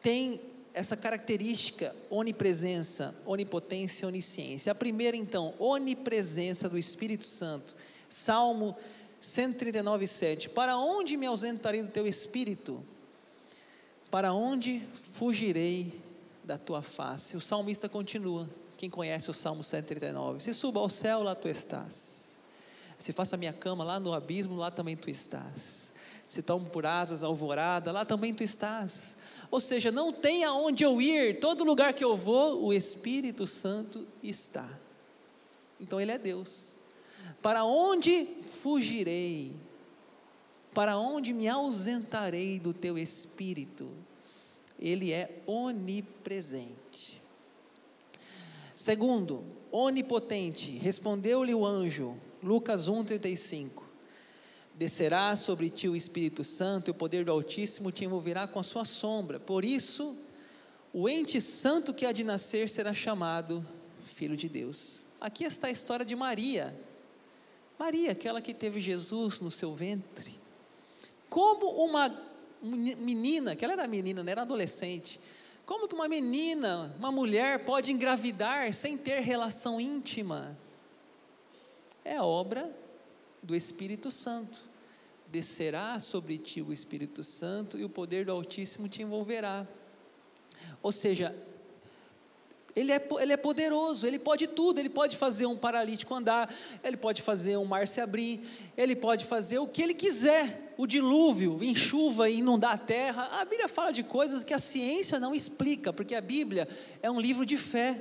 tem 0.00 0.40
essa 0.74 0.96
característica, 0.96 1.94
onipresença, 2.08 3.14
onipotência, 3.26 4.08
onisciência. 4.08 4.72
A 4.72 4.74
primeira, 4.74 5.16
então, 5.16 5.54
onipresença 5.58 6.68
do 6.68 6.78
Espírito 6.78 7.24
Santo. 7.24 7.76
Salmo 8.08 8.76
139, 9.20 10.06
7. 10.06 10.50
Para 10.50 10.76
onde 10.76 11.16
me 11.16 11.26
ausentarei 11.26 11.82
do 11.82 11.90
teu 11.90 12.06
espírito? 12.06 12.82
Para 14.10 14.32
onde 14.32 14.82
fugirei 15.12 16.00
da 16.44 16.58
tua 16.58 16.82
face? 16.82 17.36
O 17.36 17.40
salmista 17.40 17.88
continua. 17.88 18.48
Quem 18.76 18.90
conhece 18.90 19.30
o 19.30 19.34
Salmo 19.34 19.62
139? 19.62 20.40
Se 20.40 20.52
suba 20.52 20.80
ao 20.80 20.88
céu, 20.88 21.22
lá 21.22 21.34
tu 21.34 21.48
estás. 21.48 22.36
Se 22.98 23.12
faça 23.12 23.36
a 23.36 23.38
minha 23.38 23.52
cama 23.52 23.84
lá 23.84 24.00
no 24.00 24.12
abismo, 24.12 24.56
lá 24.56 24.70
também 24.70 24.96
tu 24.96 25.08
estás. 25.08 25.92
Se 26.26 26.42
tomo 26.42 26.68
por 26.68 26.84
asas 26.86 27.22
alvorada, 27.22 27.92
lá 27.92 28.04
também 28.04 28.34
tu 28.34 28.42
estás. 28.42 29.16
Ou 29.52 29.60
seja, 29.60 29.92
não 29.92 30.10
tem 30.10 30.44
aonde 30.44 30.82
eu 30.82 30.98
ir, 30.98 31.38
todo 31.38 31.62
lugar 31.62 31.92
que 31.92 32.02
eu 32.02 32.16
vou, 32.16 32.64
o 32.64 32.72
Espírito 32.72 33.46
Santo 33.46 34.08
está. 34.22 34.66
Então 35.78 36.00
Ele 36.00 36.10
é 36.10 36.16
Deus. 36.16 36.78
Para 37.42 37.62
onde 37.62 38.26
fugirei? 38.62 39.52
Para 40.72 40.96
onde 40.96 41.34
me 41.34 41.46
ausentarei 41.48 42.58
do 42.58 42.72
teu 42.72 42.96
Espírito? 42.96 43.90
Ele 44.80 45.12
é 45.12 45.42
onipresente. 45.46 47.20
Segundo, 48.74 49.44
onipotente, 49.70 50.78
respondeu-lhe 50.78 51.54
o 51.54 51.66
anjo, 51.66 52.16
Lucas 52.42 52.88
1,35 52.88 53.81
descerá 54.74 55.36
sobre 55.36 55.70
ti 55.70 55.88
o 55.88 55.96
Espírito 55.96 56.42
Santo, 56.42 56.88
e 56.88 56.92
o 56.92 56.94
poder 56.94 57.24
do 57.24 57.32
Altíssimo 57.32 57.92
te 57.92 58.04
envolverá 58.04 58.46
com 58.46 58.58
a 58.58 58.62
sua 58.62 58.84
sombra. 58.84 59.38
Por 59.38 59.64
isso, 59.64 60.16
o 60.92 61.08
ente 61.08 61.40
santo 61.40 61.94
que 61.94 62.06
há 62.06 62.12
de 62.12 62.24
nascer 62.24 62.68
será 62.68 62.92
chamado 62.92 63.66
Filho 64.14 64.36
de 64.36 64.48
Deus. 64.48 65.02
Aqui 65.20 65.44
está 65.44 65.68
a 65.68 65.70
história 65.70 66.04
de 66.04 66.16
Maria. 66.16 66.74
Maria, 67.78 68.12
aquela 68.12 68.40
que 68.40 68.52
teve 68.52 68.80
Jesus 68.80 69.40
no 69.40 69.50
seu 69.50 69.74
ventre. 69.74 70.38
Como 71.28 71.84
uma 71.84 72.14
menina, 72.62 73.56
que 73.56 73.64
ela 73.64 73.74
era 73.74 73.88
menina, 73.88 74.22
não 74.22 74.30
era 74.30 74.42
adolescente. 74.42 75.18
Como 75.64 75.88
que 75.88 75.94
uma 75.94 76.08
menina, 76.08 76.94
uma 76.98 77.10
mulher 77.10 77.64
pode 77.64 77.90
engravidar 77.90 78.72
sem 78.74 78.96
ter 78.96 79.20
relação 79.20 79.80
íntima? 79.80 80.56
É 82.04 82.20
obra 82.20 82.81
do 83.42 83.56
Espírito 83.56 84.10
Santo 84.10 84.72
descerá 85.26 85.98
sobre 85.98 86.36
ti 86.36 86.60
o 86.60 86.72
Espírito 86.72 87.24
Santo 87.24 87.78
e 87.78 87.84
o 87.84 87.88
poder 87.88 88.26
do 88.26 88.32
Altíssimo 88.32 88.86
te 88.86 89.00
envolverá. 89.00 89.66
Ou 90.82 90.92
seja, 90.92 91.34
ele 92.76 92.92
é, 92.92 93.08
ele 93.18 93.32
é 93.32 93.36
poderoso, 93.36 94.06
ele 94.06 94.18
pode 94.18 94.46
tudo, 94.46 94.78
ele 94.78 94.88
pode 94.88 95.16
fazer 95.16 95.46
um 95.46 95.56
paralítico 95.56 96.14
andar, 96.14 96.54
ele 96.84 96.96
pode 96.96 97.22
fazer 97.22 97.56
um 97.56 97.64
mar 97.64 97.88
se 97.88 98.00
abrir, 98.00 98.40
ele 98.76 98.94
pode 98.94 99.24
fazer 99.24 99.58
o 99.58 99.66
que 99.66 99.82
ele 99.82 99.94
quiser, 99.94 100.74
o 100.78 100.86
dilúvio, 100.86 101.56
vir 101.56 101.76
chuva 101.76 102.28
e 102.28 102.38
inundar 102.38 102.72
a 102.72 102.78
terra. 102.78 103.40
A 103.40 103.44
Bíblia 103.44 103.68
fala 103.68 103.90
de 103.90 104.02
coisas 104.02 104.44
que 104.44 104.54
a 104.54 104.58
ciência 104.58 105.18
não 105.18 105.34
explica, 105.34 105.92
porque 105.92 106.14
a 106.14 106.20
Bíblia 106.20 106.68
é 107.02 107.10
um 107.10 107.20
livro 107.20 107.44
de 107.44 107.56
fé. 107.56 108.00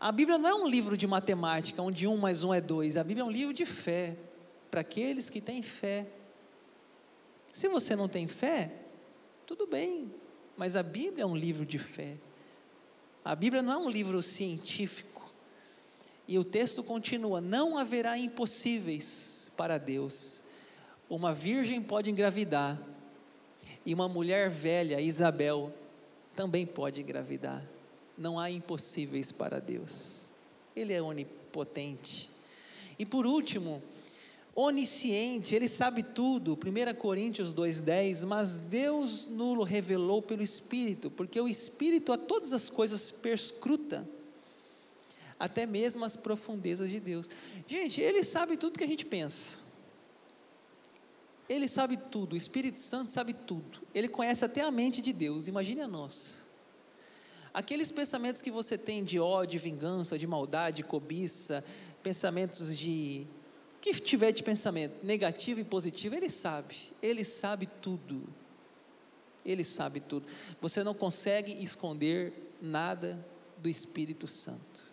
A 0.00 0.10
Bíblia 0.10 0.38
não 0.38 0.48
é 0.48 0.54
um 0.54 0.66
livro 0.66 0.96
de 0.96 1.06
matemática, 1.06 1.82
onde 1.82 2.06
um 2.06 2.16
mais 2.16 2.42
um 2.42 2.54
é 2.54 2.60
dois, 2.60 2.96
a 2.96 3.04
Bíblia 3.04 3.22
é 3.22 3.26
um 3.26 3.30
livro 3.30 3.52
de 3.52 3.66
fé 3.66 4.16
para 4.70 4.80
aqueles 4.80 5.28
que 5.28 5.42
têm 5.42 5.62
fé. 5.62 6.06
Se 7.52 7.68
você 7.68 7.94
não 7.94 8.08
tem 8.08 8.26
fé, 8.26 8.72
tudo 9.46 9.66
bem, 9.66 10.10
mas 10.56 10.74
a 10.74 10.82
Bíblia 10.82 11.24
é 11.24 11.26
um 11.26 11.36
livro 11.36 11.66
de 11.66 11.78
fé. 11.78 12.16
A 13.22 13.34
Bíblia 13.34 13.62
não 13.62 13.72
é 13.74 13.76
um 13.76 13.90
livro 13.90 14.22
científico. 14.22 15.30
E 16.26 16.38
o 16.38 16.44
texto 16.44 16.82
continua: 16.82 17.38
não 17.38 17.76
haverá 17.76 18.16
impossíveis 18.16 19.52
para 19.54 19.76
Deus. 19.76 20.42
Uma 21.10 21.34
virgem 21.34 21.82
pode 21.82 22.10
engravidar, 22.10 22.80
e 23.84 23.92
uma 23.92 24.08
mulher 24.08 24.48
velha, 24.48 24.98
Isabel, 24.98 25.74
também 26.34 26.64
pode 26.64 27.02
engravidar. 27.02 27.62
Não 28.20 28.38
há 28.38 28.50
impossíveis 28.50 29.32
para 29.32 29.58
Deus. 29.58 30.24
Ele 30.76 30.92
é 30.92 31.00
onipotente. 31.00 32.28
E 32.98 33.06
por 33.06 33.26
último, 33.26 33.82
onisciente, 34.54 35.54
ele 35.54 35.66
sabe 35.66 36.02
tudo. 36.02 36.52
1 36.52 36.94
Coríntios 36.96 37.54
2,10, 37.54 38.26
mas 38.26 38.58
Deus 38.58 39.24
nulo 39.24 39.62
revelou 39.62 40.20
pelo 40.20 40.42
Espírito, 40.42 41.10
porque 41.10 41.40
o 41.40 41.48
Espírito 41.48 42.12
a 42.12 42.18
todas 42.18 42.52
as 42.52 42.68
coisas 42.68 43.10
perscruta, 43.10 44.06
até 45.38 45.64
mesmo 45.64 46.04
as 46.04 46.14
profundezas 46.14 46.90
de 46.90 47.00
Deus. 47.00 47.26
Gente, 47.66 48.02
ele 48.02 48.22
sabe 48.22 48.58
tudo 48.58 48.78
que 48.78 48.84
a 48.84 48.88
gente 48.88 49.06
pensa. 49.06 49.56
Ele 51.48 51.66
sabe 51.66 51.96
tudo, 51.96 52.34
o 52.34 52.36
Espírito 52.36 52.78
Santo 52.78 53.10
sabe 53.10 53.32
tudo. 53.32 53.80
Ele 53.94 54.08
conhece 54.08 54.44
até 54.44 54.60
a 54.60 54.70
mente 54.70 55.00
de 55.00 55.10
Deus, 55.10 55.48
imagine 55.48 55.80
a 55.80 55.88
nós. 55.88 56.39
Aqueles 57.52 57.90
pensamentos 57.90 58.40
que 58.40 58.50
você 58.50 58.78
tem 58.78 59.02
de 59.02 59.18
ódio, 59.18 59.52
de 59.52 59.58
vingança, 59.58 60.18
de 60.18 60.26
maldade, 60.26 60.82
cobiça, 60.82 61.64
pensamentos 62.02 62.76
de 62.76 63.26
que 63.80 63.94
tiver 63.94 64.30
de 64.32 64.42
pensamento 64.42 65.04
negativo 65.04 65.60
e 65.60 65.64
positivo, 65.64 66.14
ele 66.14 66.28
sabe, 66.28 66.76
ele 67.02 67.24
sabe 67.24 67.66
tudo. 67.66 68.22
Ele 69.44 69.64
sabe 69.64 70.00
tudo. 70.00 70.26
Você 70.60 70.84
não 70.84 70.92
consegue 70.92 71.52
esconder 71.62 72.32
nada 72.60 73.24
do 73.56 73.68
Espírito 73.68 74.26
Santo. 74.26 74.90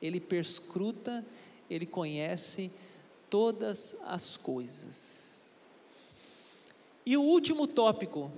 Ele 0.00 0.20
perscruta, 0.20 1.24
ele 1.70 1.86
conhece 1.86 2.70
todas 3.30 3.96
as 4.04 4.36
coisas. 4.36 5.56
E 7.04 7.16
o 7.16 7.22
último 7.22 7.66
tópico, 7.66 8.30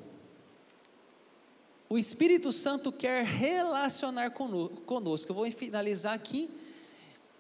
o 1.89 1.99
Espírito 1.99 2.53
Santo 2.53 2.93
quer 2.93 3.25
relacionar 3.25 4.31
conosco. 4.31 5.31
Eu 5.31 5.35
vou 5.35 5.51
finalizar 5.51 6.15
aqui 6.15 6.51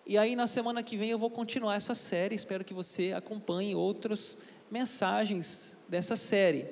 e 0.09 0.17
aí, 0.17 0.35
na 0.35 0.47
semana 0.47 0.83
que 0.83 0.97
vem, 0.97 1.11
eu 1.11 1.19
vou 1.19 1.29
continuar 1.29 1.77
essa 1.77 1.95
série. 1.95 2.35
Espero 2.35 2.65
que 2.65 2.73
você 2.73 3.13
acompanhe 3.13 3.75
outras 3.75 4.39
mensagens 4.71 5.77
dessa 5.87 6.17
série. 6.17 6.67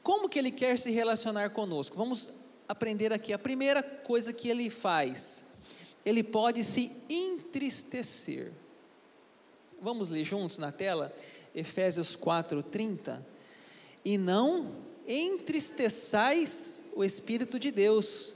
Como 0.00 0.28
que 0.28 0.38
ele 0.38 0.52
quer 0.52 0.78
se 0.78 0.92
relacionar 0.92 1.50
conosco? 1.50 1.96
Vamos 1.96 2.32
aprender 2.68 3.12
aqui. 3.12 3.32
A 3.32 3.38
primeira 3.38 3.82
coisa 3.82 4.32
que 4.32 4.48
ele 4.48 4.70
faz, 4.70 5.44
ele 6.06 6.22
pode 6.22 6.62
se 6.62 6.92
entristecer. 7.10 8.52
Vamos 9.80 10.08
ler 10.10 10.22
juntos 10.22 10.58
na 10.58 10.70
tela? 10.70 11.12
Efésios 11.52 12.14
4:30. 12.14 13.20
E 14.04 14.16
não 14.16 14.70
entristeçais 15.06 16.84
o 16.94 17.04
Espírito 17.04 17.58
de 17.58 17.70
Deus, 17.70 18.34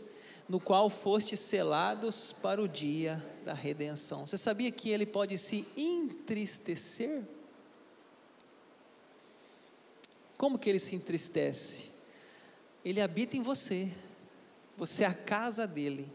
no 0.49 0.61
qual 0.61 0.89
fostes 0.89 1.41
selados 1.41 2.35
para 2.41 2.63
o 2.63 2.69
dia 2.69 3.25
da 3.45 3.55
redenção. 3.55 4.27
Você 4.27 4.39
sabia 4.39 4.71
que 4.71 4.91
ele 4.91 5.07
pode 5.07 5.37
se 5.39 5.67
entristecer? 5.77 7.23
Como 10.37 10.59
que 10.59 10.69
ele 10.69 10.79
se 10.79 10.95
entristece? 10.95 11.91
Ele 12.85 13.01
habita 13.01 13.37
em 13.37 13.43
você. 13.43 13.91
Você 14.77 15.03
é 15.03 15.07
a 15.07 15.15
casa 15.15 15.67
dele. 15.67 16.09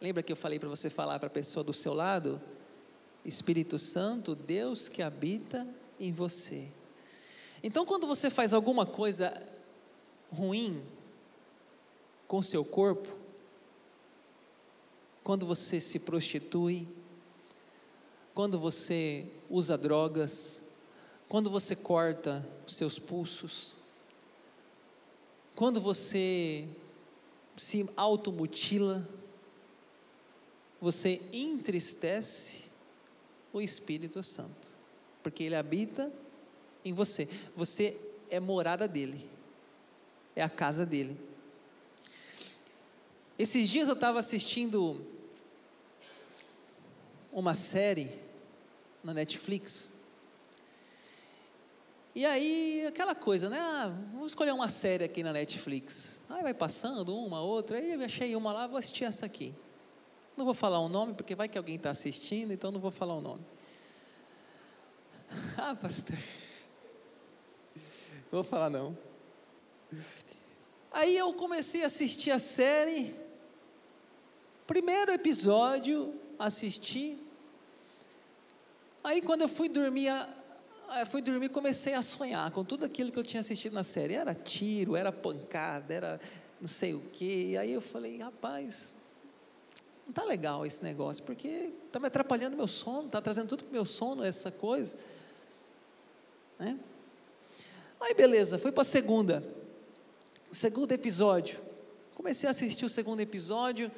Lembra 0.00 0.22
que 0.22 0.30
eu 0.30 0.36
falei 0.36 0.58
para 0.58 0.68
você 0.68 0.88
falar 0.88 1.18
para 1.18 1.26
a 1.26 1.30
pessoa 1.30 1.64
do 1.64 1.72
seu 1.72 1.92
lado? 1.94 2.40
Espírito 3.24 3.78
Santo, 3.78 4.34
Deus 4.34 4.88
que 4.88 5.02
habita 5.02 5.66
em 5.98 6.12
você. 6.12 6.68
Então, 7.62 7.84
quando 7.84 8.06
você 8.06 8.30
faz 8.30 8.54
alguma 8.54 8.86
coisa 8.86 9.42
ruim, 10.32 10.82
com 12.28 12.42
seu 12.42 12.62
corpo, 12.62 13.08
quando 15.24 15.46
você 15.46 15.80
se 15.80 15.98
prostitui, 15.98 16.86
quando 18.34 18.58
você 18.58 19.26
usa 19.48 19.76
drogas, 19.76 20.60
quando 21.28 21.50
você 21.50 21.74
corta 21.74 22.46
seus 22.66 22.98
pulsos, 22.98 23.74
quando 25.56 25.80
você 25.80 26.68
se 27.56 27.88
automutila, 27.96 29.08
você 30.80 31.20
entristece 31.32 32.64
o 33.52 33.60
Espírito 33.60 34.22
Santo, 34.22 34.68
porque 35.22 35.42
ele 35.42 35.56
habita 35.56 36.12
em 36.88 36.92
você. 36.92 37.28
Você 37.56 37.96
é 38.30 38.40
morada 38.40 38.88
dele, 38.88 39.28
é 40.34 40.42
a 40.42 40.48
casa 40.48 40.84
dele. 40.84 41.18
Esses 43.38 43.68
dias 43.68 43.88
eu 43.88 43.94
estava 43.94 44.18
assistindo 44.18 45.00
uma 47.32 47.54
série 47.54 48.10
na 49.02 49.14
Netflix. 49.14 49.94
E 52.14 52.26
aí, 52.26 52.84
aquela 52.84 53.14
coisa, 53.14 53.48
né? 53.48 53.58
Ah, 53.60 53.94
vamos 54.12 54.32
escolher 54.32 54.50
uma 54.50 54.68
série 54.68 55.04
aqui 55.04 55.22
na 55.22 55.32
Netflix. 55.32 56.20
Aí 56.28 56.42
vai 56.42 56.52
passando 56.52 57.16
uma, 57.16 57.40
outra, 57.40 57.78
aí 57.78 57.92
eu 57.92 58.04
achei 58.04 58.34
uma 58.34 58.52
lá, 58.52 58.66
vou 58.66 58.76
assistir 58.76 59.04
essa 59.04 59.24
aqui. 59.24 59.54
Não 60.36 60.44
vou 60.44 60.54
falar 60.54 60.80
o 60.80 60.88
nome, 60.88 61.14
porque 61.14 61.36
vai 61.36 61.48
que 61.48 61.56
alguém 61.56 61.76
está 61.76 61.90
assistindo, 61.90 62.52
então 62.52 62.72
não 62.72 62.80
vou 62.80 62.90
falar 62.90 63.14
o 63.14 63.20
nome. 63.20 63.44
Ah, 65.56 65.76
pastor. 65.76 66.18
Não 68.30 68.42
vou 68.42 68.44
falar 68.44 68.70
não. 68.70 68.96
Aí 70.92 71.16
eu 71.16 71.32
comecei 71.34 71.82
a 71.82 71.86
assistir 71.86 72.30
a 72.30 72.38
série, 72.38 73.14
Primeiro 74.68 75.10
episódio, 75.10 76.14
assisti. 76.38 77.18
Aí 79.02 79.22
quando 79.22 79.40
eu 79.40 79.48
fui 79.48 79.66
dormir, 79.66 80.10
Aí 80.88 81.06
fui 81.06 81.22
dormir 81.22 81.48
comecei 81.48 81.94
a 81.94 82.02
sonhar 82.02 82.50
com 82.50 82.62
tudo 82.62 82.84
aquilo 82.84 83.10
que 83.10 83.18
eu 83.18 83.24
tinha 83.24 83.40
assistido 83.40 83.72
na 83.72 83.82
série. 83.82 84.12
Era 84.12 84.34
tiro, 84.34 84.94
era 84.94 85.10
pancada, 85.10 85.94
era 85.94 86.20
não 86.60 86.68
sei 86.68 86.92
o 86.92 87.00
quê. 87.14 87.56
Aí 87.58 87.72
eu 87.72 87.80
falei, 87.80 88.18
rapaz, 88.18 88.92
não 90.04 90.10
está 90.10 90.22
legal 90.24 90.66
esse 90.66 90.82
negócio, 90.82 91.24
porque 91.24 91.72
está 91.86 91.98
me 91.98 92.08
atrapalhando 92.08 92.54
meu 92.54 92.68
sono, 92.68 93.06
está 93.06 93.22
trazendo 93.22 93.48
tudo 93.48 93.64
para 93.64 93.70
o 93.70 93.72
meu 93.72 93.86
sono 93.86 94.22
essa 94.22 94.50
coisa. 94.50 94.98
Né? 96.58 96.78
Aí 98.00 98.14
beleza, 98.14 98.58
fui 98.58 98.70
para 98.70 98.82
a 98.82 98.84
segunda. 98.84 99.42
Segundo 100.52 100.92
episódio. 100.92 101.58
Comecei 102.14 102.48
a 102.48 102.50
assistir 102.52 102.84
o 102.84 102.88
segundo 102.88 103.20
episódio. 103.20 103.90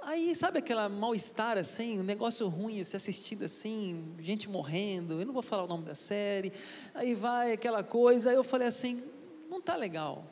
Aí, 0.00 0.34
sabe 0.34 0.58
aquela 0.60 0.88
mal-estar 0.88 1.58
assim, 1.58 1.98
um 1.98 2.04
negócio 2.04 2.46
ruim, 2.48 2.82
se 2.84 2.96
assistido 2.96 3.44
assim, 3.44 4.14
gente 4.20 4.48
morrendo, 4.48 5.20
eu 5.20 5.26
não 5.26 5.32
vou 5.32 5.42
falar 5.42 5.64
o 5.64 5.66
nome 5.66 5.84
da 5.84 5.94
série. 5.94 6.52
Aí 6.94 7.14
vai 7.14 7.52
aquela 7.52 7.82
coisa, 7.82 8.30
aí 8.30 8.36
eu 8.36 8.44
falei 8.44 8.68
assim, 8.68 9.02
não 9.50 9.58
está 9.58 9.74
legal. 9.74 10.24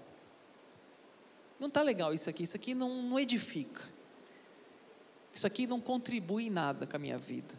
Não 1.59 1.69
está 1.69 1.83
legal 1.83 2.15
isso 2.15 2.31
aqui, 2.31 2.45
isso 2.45 2.57
aqui 2.57 2.75
não, 2.75 3.03
não 3.03 3.19
edifica. 3.19 3.83
Isso 5.33 5.47
aqui 5.47 5.67
não 5.67 5.81
contribui 5.81 6.47
em 6.47 6.51
nada 6.51 6.87
com 6.87 6.97
a 6.97 6.99
minha 6.99 7.19
vida. 7.19 7.55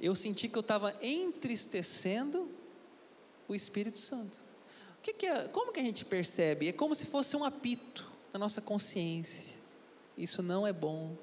Eu 0.00 0.16
senti 0.16 0.48
que 0.48 0.56
eu 0.56 0.60
estava 0.60 0.94
entristecendo 1.02 2.50
o 3.48 3.54
Espírito 3.54 3.98
Santo. 3.98 4.40
O 4.98 5.02
que, 5.02 5.12
que 5.12 5.26
é? 5.26 5.48
Como 5.48 5.72
que 5.72 5.80
a 5.80 5.84
gente 5.84 6.04
percebe? 6.04 6.68
É 6.68 6.72
como 6.72 6.94
se 6.94 7.06
fosse 7.06 7.36
um 7.36 7.44
apito 7.44 8.10
na 8.32 8.38
nossa 8.38 8.60
consciência. 8.60 9.56
Isso 10.16 10.42
não 10.42 10.66
é 10.66 10.72
bom, 10.72 11.16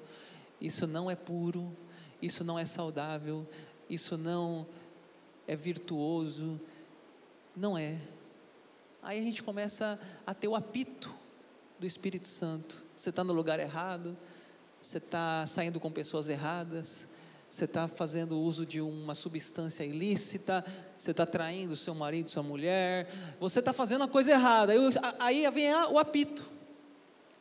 isso 0.60 0.86
não 0.86 1.10
é 1.10 1.16
puro, 1.16 1.76
isso 2.20 2.44
não 2.44 2.58
é 2.58 2.64
saudável, 2.64 3.46
isso 3.88 4.16
não 4.16 4.66
é 5.46 5.56
virtuoso. 5.56 6.60
Não 7.56 7.76
é. 7.76 7.98
Aí 9.02 9.18
a 9.18 9.22
gente 9.22 9.42
começa 9.42 9.98
a 10.26 10.32
ter 10.32 10.48
o 10.48 10.54
apito 10.54 11.12
do 11.78 11.86
Espírito 11.86 12.28
Santo. 12.28 12.80
Você 12.96 13.10
está 13.10 13.24
no 13.24 13.32
lugar 13.32 13.58
errado, 13.58 14.16
você 14.80 14.98
está 14.98 15.44
saindo 15.46 15.80
com 15.80 15.90
pessoas 15.90 16.28
erradas, 16.28 17.08
você 17.52 17.66
está 17.66 17.86
fazendo 17.86 18.40
uso 18.40 18.64
de 18.64 18.80
uma 18.80 19.14
substância 19.14 19.84
ilícita, 19.84 20.64
você 20.96 21.10
está 21.10 21.26
traindo 21.26 21.76
seu 21.76 21.94
marido, 21.94 22.30
sua 22.30 22.42
mulher, 22.42 23.12
você 23.38 23.58
está 23.58 23.74
fazendo 23.74 24.04
a 24.04 24.08
coisa 24.08 24.30
errada. 24.30 24.72
Aí, 24.72 25.44
aí 25.44 25.50
vem 25.50 25.70
o 25.74 25.98
apito, 25.98 26.48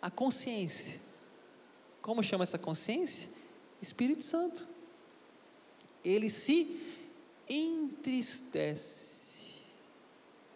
a 0.01 0.11
consciência. 0.11 0.99
Como 2.01 2.21
chama 2.21 2.43
essa 2.43 2.57
consciência? 2.57 3.29
Espírito 3.81 4.23
Santo. 4.23 4.67
Ele 6.03 6.29
se 6.29 6.77
entristece 7.47 9.11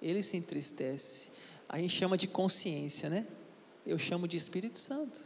ele 0.02 0.22
se 0.22 0.38
entristece. 0.38 1.32
A 1.68 1.80
gente 1.80 1.96
chama 1.96 2.18
de 2.18 2.28
consciência, 2.28 3.10
né? 3.10 3.26
Eu 3.88 3.98
chamo 3.98 4.28
de 4.28 4.38
Espírito 4.38 4.78
Santo. 4.78 5.20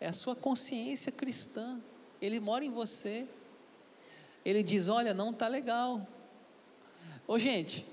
É 0.00 0.08
a 0.08 0.12
sua 0.12 0.34
consciência 0.34 1.12
cristã. 1.12 1.80
Ele 2.24 2.40
mora 2.40 2.64
em 2.64 2.70
você. 2.70 3.26
Ele 4.44 4.62
diz: 4.62 4.88
Olha, 4.88 5.12
não 5.12 5.30
está 5.30 5.48
legal. 5.48 6.06
Ô, 7.26 7.38
gente, 7.38 7.84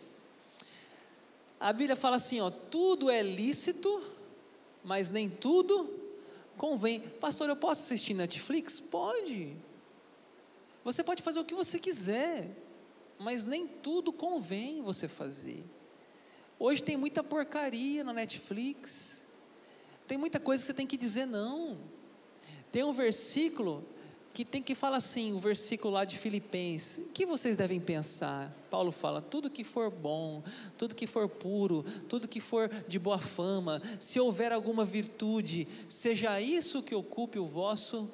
a 1.60 1.72
Bíblia 1.74 1.96
fala 1.96 2.18
assim: 2.18 2.40
ó, 2.40 2.50
tudo 2.50 3.10
é 3.10 3.22
lícito, 3.22 4.02
mas 4.84 5.10
nem 5.10 5.30
tudo 5.30 5.90
convém. 6.58 7.00
Pastor, 7.00 7.50
eu 7.50 7.56
posso 7.56 7.82
assistir 7.84 8.14
Netflix? 8.14 8.80
Pode. 8.80 9.56
Você 10.84 11.04
pode 11.04 11.22
fazer 11.22 11.40
o 11.40 11.46
que 11.46 11.54
você 11.54 11.80
quiser 11.80 12.50
mas 13.22 13.46
nem 13.46 13.68
tudo 13.68 14.12
convém 14.12 14.82
você 14.82 15.08
fazer. 15.08 15.64
Hoje 16.58 16.82
tem 16.82 16.98
muita 16.98 17.24
porcaria 17.24 18.04
na 18.04 18.12
Netflix, 18.12 19.22
tem 20.08 20.18
muita 20.18 20.40
coisa 20.40 20.64
que 20.64 20.68
você 20.68 20.74
tem 20.74 20.88
que 20.88 20.98
dizer 20.98 21.28
não. 21.28 21.78
Tem 22.72 22.84
um 22.84 22.92
versículo 22.92 23.86
que 24.34 24.46
tem 24.46 24.64
que 24.64 24.74
falar 24.74 24.98
assim, 24.98 25.34
o 25.34 25.40
versículo 25.40 25.94
lá 25.94 26.06
de 26.06 26.18
Filipenses, 26.18 27.06
que 27.14 27.26
vocês 27.26 27.56
devem 27.58 27.80
pensar? 27.80 28.56
Paulo 28.70 28.92
fala, 28.92 29.22
tudo 29.22 29.50
que 29.50 29.64
for 29.64 29.90
bom, 29.90 30.42
tudo 30.78 30.96
que 30.96 31.06
for 31.06 31.28
puro, 31.28 31.84
tudo 32.08 32.28
que 32.28 32.40
for 32.40 32.70
de 32.88 32.98
boa 32.98 33.20
fama, 33.20 33.82
se 34.00 34.20
houver 34.20 34.52
alguma 34.52 34.86
virtude, 34.86 35.68
seja 35.90 36.40
isso 36.40 36.82
que 36.82 36.96
ocupe 36.96 37.38
o 37.38 37.46
vosso 37.46 38.10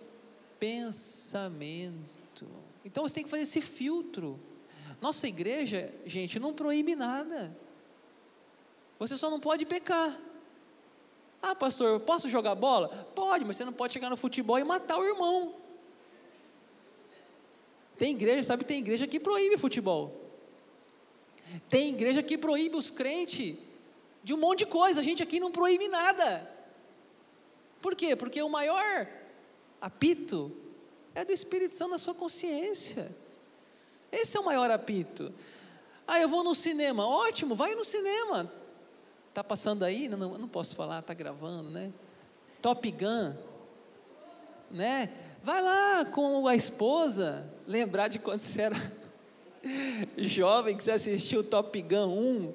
pensamento. 0.60 2.48
Então 2.84 3.08
você 3.08 3.16
tem 3.16 3.24
que 3.24 3.30
fazer 3.30 3.44
esse 3.44 3.62
filtro. 3.62 4.40
Nossa 5.00 5.28
igreja, 5.28 5.94
gente, 6.06 6.40
não 6.40 6.54
proíbe 6.54 6.96
nada. 6.96 7.56
Você 8.98 9.16
só 9.16 9.30
não 9.30 9.40
pode 9.40 9.66
pecar. 9.66 10.20
Ah, 11.42 11.54
pastor, 11.54 12.00
posso 12.00 12.28
jogar 12.28 12.56
bola? 12.56 12.90
Pode, 13.14 13.46
mas 13.46 13.58
você 13.58 13.64
não 13.64 13.74
pode 13.74 13.94
chegar 13.94 14.10
no 14.10 14.18
futebol 14.18 14.58
e 14.58 14.64
matar 14.64 14.98
o 14.98 15.06
irmão. 15.06 15.67
Tem 17.98 18.12
igreja, 18.12 18.44
sabe, 18.44 18.64
tem 18.64 18.80
igreja 18.80 19.08
que 19.08 19.20
proíbe 19.20 19.58
futebol. 19.58 20.14
Tem 21.70 21.90
igreja 21.90 22.22
que 22.22 22.38
proíbe 22.38 22.76
os 22.76 22.90
crentes 22.90 23.56
de 24.24 24.34
um 24.34 24.38
monte 24.38 24.60
de 24.60 24.66
coisa. 24.68 25.00
A 25.00 25.04
gente 25.04 25.24
aqui 25.24 25.40
não 25.40 25.52
proíbe 25.52 25.88
nada. 25.88 26.50
Por 27.82 27.96
quê? 27.96 28.16
Porque 28.16 28.42
o 28.42 28.50
maior 28.50 29.08
apito 29.80 30.52
é 31.16 31.24
do 31.24 31.32
Espírito 31.32 31.74
Santo 31.74 31.92
na 31.92 31.98
sua 31.98 32.14
consciência. 32.14 33.16
Esse 34.12 34.38
é 34.38 34.40
o 34.40 34.46
maior 34.46 34.70
apito. 34.70 35.34
Ah, 36.08 36.20
eu 36.20 36.30
vou 36.30 36.44
no 36.44 36.54
cinema. 36.54 37.08
Ótimo, 37.08 37.56
vai 37.56 37.76
no 37.76 37.84
cinema. 37.84 38.52
Tá 39.34 39.44
passando 39.44 39.84
aí? 39.84 40.08
Não, 40.08 40.18
não, 40.18 40.38
não 40.38 40.48
posso 40.48 40.76
falar, 40.76 41.02
tá 41.02 41.14
gravando, 41.14 41.70
né? 41.70 41.92
Top 42.62 42.90
Gun, 42.90 43.36
né? 44.72 45.12
Vai 45.48 45.62
lá 45.62 46.04
com 46.04 46.46
a 46.46 46.58
esposa, 46.58 47.50
lembrar 47.66 48.10
de 48.10 48.20
quando 48.20 48.42
você 48.42 48.64
era 48.64 48.76
jovem, 50.18 50.76
que 50.76 50.84
você 50.84 50.92
assistiu 50.92 51.42
Top 51.42 51.82
Gun 51.84 52.10
1. 52.10 52.54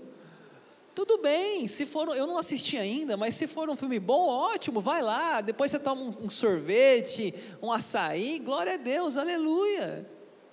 Tudo 0.94 1.16
bem, 1.16 1.66
se 1.68 1.86
for, 1.86 2.14
eu 2.14 2.26
não 2.26 2.36
assisti 2.36 2.76
ainda, 2.76 3.16
mas 3.16 3.34
se 3.34 3.46
for 3.46 3.70
um 3.70 3.76
filme 3.76 3.98
bom, 3.98 4.28
ótimo, 4.28 4.78
vai 4.78 5.00
lá, 5.00 5.40
depois 5.40 5.70
você 5.70 5.78
toma 5.78 6.02
um, 6.02 6.26
um 6.26 6.28
sorvete, 6.28 7.34
um 7.62 7.72
açaí, 7.72 8.38
glória 8.38 8.74
a 8.74 8.76
Deus, 8.76 9.16
aleluia. 9.16 10.06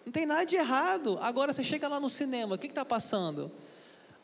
Não 0.06 0.14
tem 0.14 0.26
nada 0.26 0.46
de 0.46 0.56
errado. 0.56 1.20
Agora 1.22 1.52
você 1.52 1.62
chega 1.62 1.90
lá 1.90 2.00
no 2.00 2.10
cinema, 2.10 2.56
o 2.56 2.58
que 2.58 2.68
está 2.68 2.86
passando? 2.86 3.52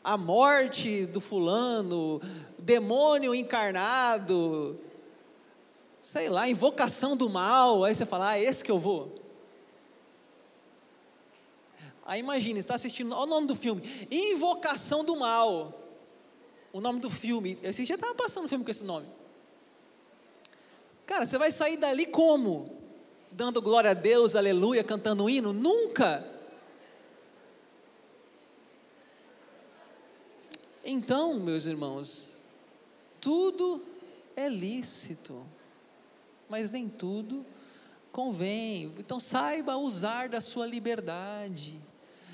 A 0.02 0.16
morte 0.16 1.04
do 1.04 1.20
fulano, 1.20 2.22
demônio 2.58 3.34
encarnado, 3.34 4.80
sei 6.06 6.28
lá, 6.28 6.48
invocação 6.48 7.16
do 7.16 7.28
mal. 7.28 7.82
Aí 7.82 7.92
você 7.92 8.06
fala, 8.06 8.30
ah, 8.30 8.38
esse 8.38 8.62
que 8.62 8.70
eu 8.70 8.78
vou. 8.78 9.12
Aí 12.04 12.20
imagine, 12.20 12.60
está 12.60 12.76
assistindo, 12.76 13.12
olha 13.12 13.22
o 13.24 13.26
nome 13.26 13.48
do 13.48 13.56
filme, 13.56 13.82
Invocação 14.08 15.04
do 15.04 15.16
Mal. 15.16 15.76
O 16.72 16.80
nome 16.80 17.00
do 17.00 17.10
filme, 17.10 17.58
esse 17.60 17.84
já 17.84 17.96
estava 17.96 18.14
passando 18.14 18.48
filme 18.48 18.64
com 18.64 18.70
esse 18.70 18.84
nome. 18.84 19.08
Cara, 21.04 21.26
você 21.26 21.36
vai 21.36 21.50
sair 21.50 21.76
dali 21.76 22.06
como? 22.06 22.76
dando 23.32 23.60
glória 23.60 23.90
a 23.90 23.94
Deus, 23.94 24.36
aleluia, 24.36 24.84
cantando 24.84 25.24
um 25.24 25.28
hino? 25.28 25.52
Nunca. 25.52 26.24
Então, 30.84 31.34
meus 31.34 31.66
irmãos, 31.66 32.40
tudo 33.20 33.82
é 34.36 34.48
lícito, 34.48 35.44
mas 36.48 36.70
nem 36.70 36.88
tudo 36.88 37.44
convém. 38.12 38.94
Então, 38.98 39.20
saiba 39.20 39.76
usar 39.76 40.28
da 40.28 40.40
sua 40.40 40.66
liberdade. 40.66 41.80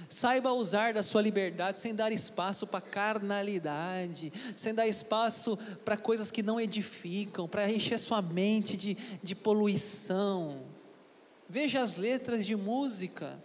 Saiba 0.09 0.53
usar 0.53 0.93
da 0.93 1.03
sua 1.03 1.23
liberdade 1.23 1.81
sem 1.81 1.95
dar 1.95 2.13
espaço 2.13 2.67
para 2.67 2.81
carnalidade, 2.81 4.33
sem 4.57 4.75
dar 4.75 4.87
espaço 4.87 5.57
para 5.85 5.97
coisas 5.97 6.31
que 6.31 6.43
não 6.43 6.61
edificam, 6.61 7.49
para 7.49 7.71
encher 7.71 7.99
sua 7.99 8.21
mente 8.21 8.77
de, 8.77 8.95
de 9.23 9.35
poluição. 9.35 10.63
Veja 11.49 11.83
as 11.83 11.97
letras 11.97 12.45
de 12.45 12.55
música. 12.55 13.43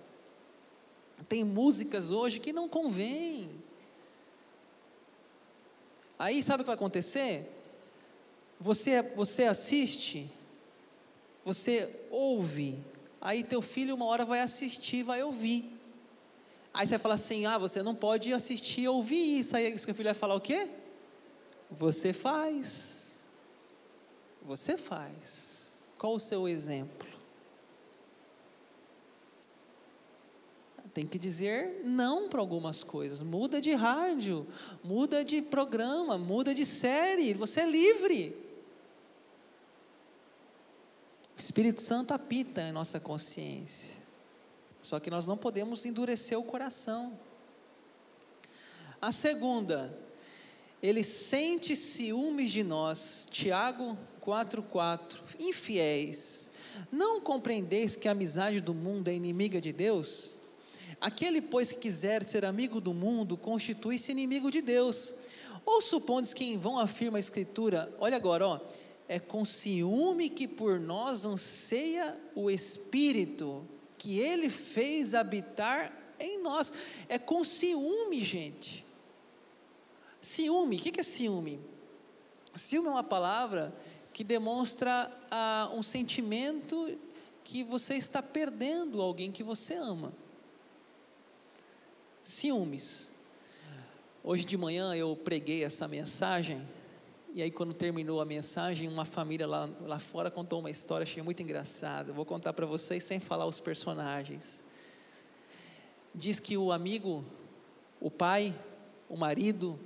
Tem 1.27 1.43
músicas 1.43 2.11
hoje 2.11 2.39
que 2.39 2.53
não 2.53 2.67
convém. 2.67 3.49
Aí 6.19 6.43
sabe 6.43 6.61
o 6.61 6.63
que 6.63 6.67
vai 6.67 6.75
acontecer? 6.75 7.51
Você, 8.59 9.01
você 9.01 9.43
assiste, 9.43 10.29
você 11.47 11.89
ouve, 12.11 12.77
aí 13.21 13.41
teu 13.41 13.61
filho 13.61 13.95
uma 13.95 14.03
hora 14.03 14.25
vai 14.25 14.41
assistir, 14.41 15.01
vai 15.01 15.23
ouvir. 15.23 15.71
Aí 16.73 16.85
você 16.85 16.95
vai 16.95 16.99
falar 16.99 17.15
assim: 17.15 17.45
ah, 17.45 17.57
você 17.57 17.81
não 17.81 17.95
pode 17.95 18.33
assistir 18.33 18.85
ouvir 18.85 19.39
isso. 19.39 19.55
Aí 19.55 19.77
seu 19.77 19.95
filho 19.95 20.09
vai 20.09 20.13
falar 20.13 20.35
o 20.35 20.41
quê? 20.41 20.67
Você 21.71 22.11
faz. 22.11 23.25
Você 24.45 24.75
faz. 24.75 25.79
Qual 25.97 26.15
o 26.15 26.19
seu 26.19 26.49
exemplo? 26.49 27.07
tem 30.93 31.05
que 31.05 31.19
dizer 31.19 31.83
não 31.85 32.27
para 32.27 32.39
algumas 32.39 32.83
coisas. 32.83 33.21
Muda 33.21 33.61
de 33.61 33.71
rádio, 33.71 34.47
muda 34.83 35.23
de 35.23 35.43
programa, 35.43 36.17
muda 36.17 36.55
de 36.55 36.65
série. 36.65 37.35
Você 37.35 37.61
é 37.61 37.65
livre. 37.69 38.46
O 41.37 41.39
Espírito 41.39 41.83
Santo 41.83 42.13
apita 42.13 42.61
em 42.61 42.71
nossa 42.71 42.99
consciência. 42.99 43.95
Só 44.81 44.99
que 44.99 45.11
nós 45.11 45.27
não 45.27 45.37
podemos 45.37 45.85
endurecer 45.85 46.37
o 46.39 46.43
coração. 46.43 47.17
A 48.99 49.11
segunda, 49.11 49.95
ele 50.81 51.03
sente 51.03 51.75
ciúmes 51.75 52.49
de 52.49 52.63
nós. 52.63 53.27
Tiago 53.29 53.95
4,4. 54.25 55.19
Infiéis, 55.39 56.49
não 56.91 57.21
compreendeis 57.21 57.95
que 57.95 58.07
a 58.07 58.13
amizade 58.13 58.59
do 58.59 58.73
mundo 58.73 59.07
é 59.07 59.13
inimiga 59.13 59.61
de 59.61 59.71
Deus? 59.71 60.37
Aquele, 60.99 61.39
pois, 61.39 61.71
que 61.71 61.77
quiser 61.77 62.23
ser 62.23 62.45
amigo 62.45 62.81
do 62.81 62.95
mundo, 62.95 63.37
constitui-se 63.37 64.11
inimigo 64.11 64.49
de 64.49 64.61
Deus. 64.61 65.13
Ou 65.63 65.83
supondes 65.83 66.33
que 66.33 66.45
em 66.45 66.57
vão 66.57 66.79
afirma 66.79 67.17
a 67.17 67.19
Escritura, 67.19 67.93
olha 67.99 68.17
agora, 68.17 68.47
ó, 68.47 68.59
é 69.07 69.19
com 69.19 69.45
ciúme 69.45 70.29
que 70.29 70.47
por 70.47 70.79
nós 70.79 71.25
anseia 71.25 72.15
o 72.35 72.49
Espírito, 72.49 73.65
que 73.97 74.19
Ele 74.19 74.49
fez 74.49 75.13
habitar 75.13 75.91
em 76.19 76.41
nós. 76.41 76.73
É 77.07 77.17
com 77.17 77.43
ciúme, 77.43 78.21
gente. 78.23 78.85
Ciúme, 80.21 80.77
o 80.77 80.79
que 80.79 80.99
é 80.99 81.03
ciúme? 81.03 81.59
Ciúme 82.55 82.87
é 82.87 82.91
uma 82.91 83.03
palavra 83.03 83.73
que 84.11 84.23
demonstra 84.23 85.11
ah, 85.29 85.71
um 85.73 85.83
sentimento 85.83 86.97
que 87.43 87.63
você 87.63 87.93
está 87.93 88.21
perdendo 88.21 89.01
alguém 89.01 89.31
que 89.31 89.43
você 89.43 89.75
ama. 89.75 90.11
Ciúmes. 92.23 93.11
Hoje 94.21 94.43
de 94.43 94.57
manhã 94.57 94.93
eu 94.93 95.15
preguei 95.15 95.63
essa 95.63 95.87
mensagem, 95.87 96.67
e 97.37 97.41
aí 97.43 97.51
quando 97.51 97.71
terminou 97.71 98.19
a 98.19 98.25
mensagem, 98.25 98.87
uma 98.87 99.05
família 99.05 99.45
lá, 99.45 99.69
lá 99.81 99.99
fora 99.99 100.31
contou 100.31 100.59
uma 100.59 100.71
história, 100.71 101.03
achei 101.03 101.21
muito 101.21 101.39
engraçada. 101.43 102.11
Vou 102.11 102.25
contar 102.25 102.51
para 102.51 102.65
vocês 102.65 103.03
sem 103.03 103.19
falar 103.19 103.45
os 103.45 103.59
personagens. 103.59 104.63
Diz 106.15 106.39
que 106.39 106.57
o 106.57 106.71
amigo, 106.71 107.23
o 108.01 108.09
pai, 108.09 108.55
o 109.07 109.15
marido, 109.15 109.79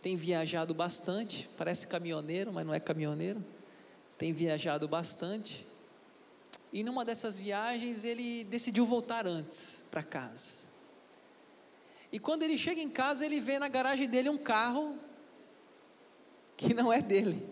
tem 0.00 0.16
viajado 0.16 0.72
bastante, 0.72 1.46
parece 1.58 1.86
caminhoneiro, 1.86 2.50
mas 2.50 2.66
não 2.66 2.72
é 2.72 2.80
caminhoneiro. 2.80 3.44
Tem 4.16 4.32
viajado 4.32 4.88
bastante 4.88 5.66
e 6.72 6.82
numa 6.82 7.04
dessas 7.04 7.38
viagens 7.38 8.04
ele 8.04 8.42
decidiu 8.44 8.86
voltar 8.86 9.26
antes 9.26 9.84
para 9.90 10.02
casa. 10.02 10.64
E 12.10 12.18
quando 12.18 12.42
ele 12.42 12.56
chega 12.56 12.80
em 12.80 12.88
casa, 12.88 13.26
ele 13.26 13.38
vê 13.38 13.58
na 13.58 13.68
garagem 13.68 14.08
dele 14.08 14.30
um 14.30 14.38
carro 14.38 14.98
que 16.56 16.74
não 16.74 16.92
é 16.92 17.00
dele. 17.00 17.48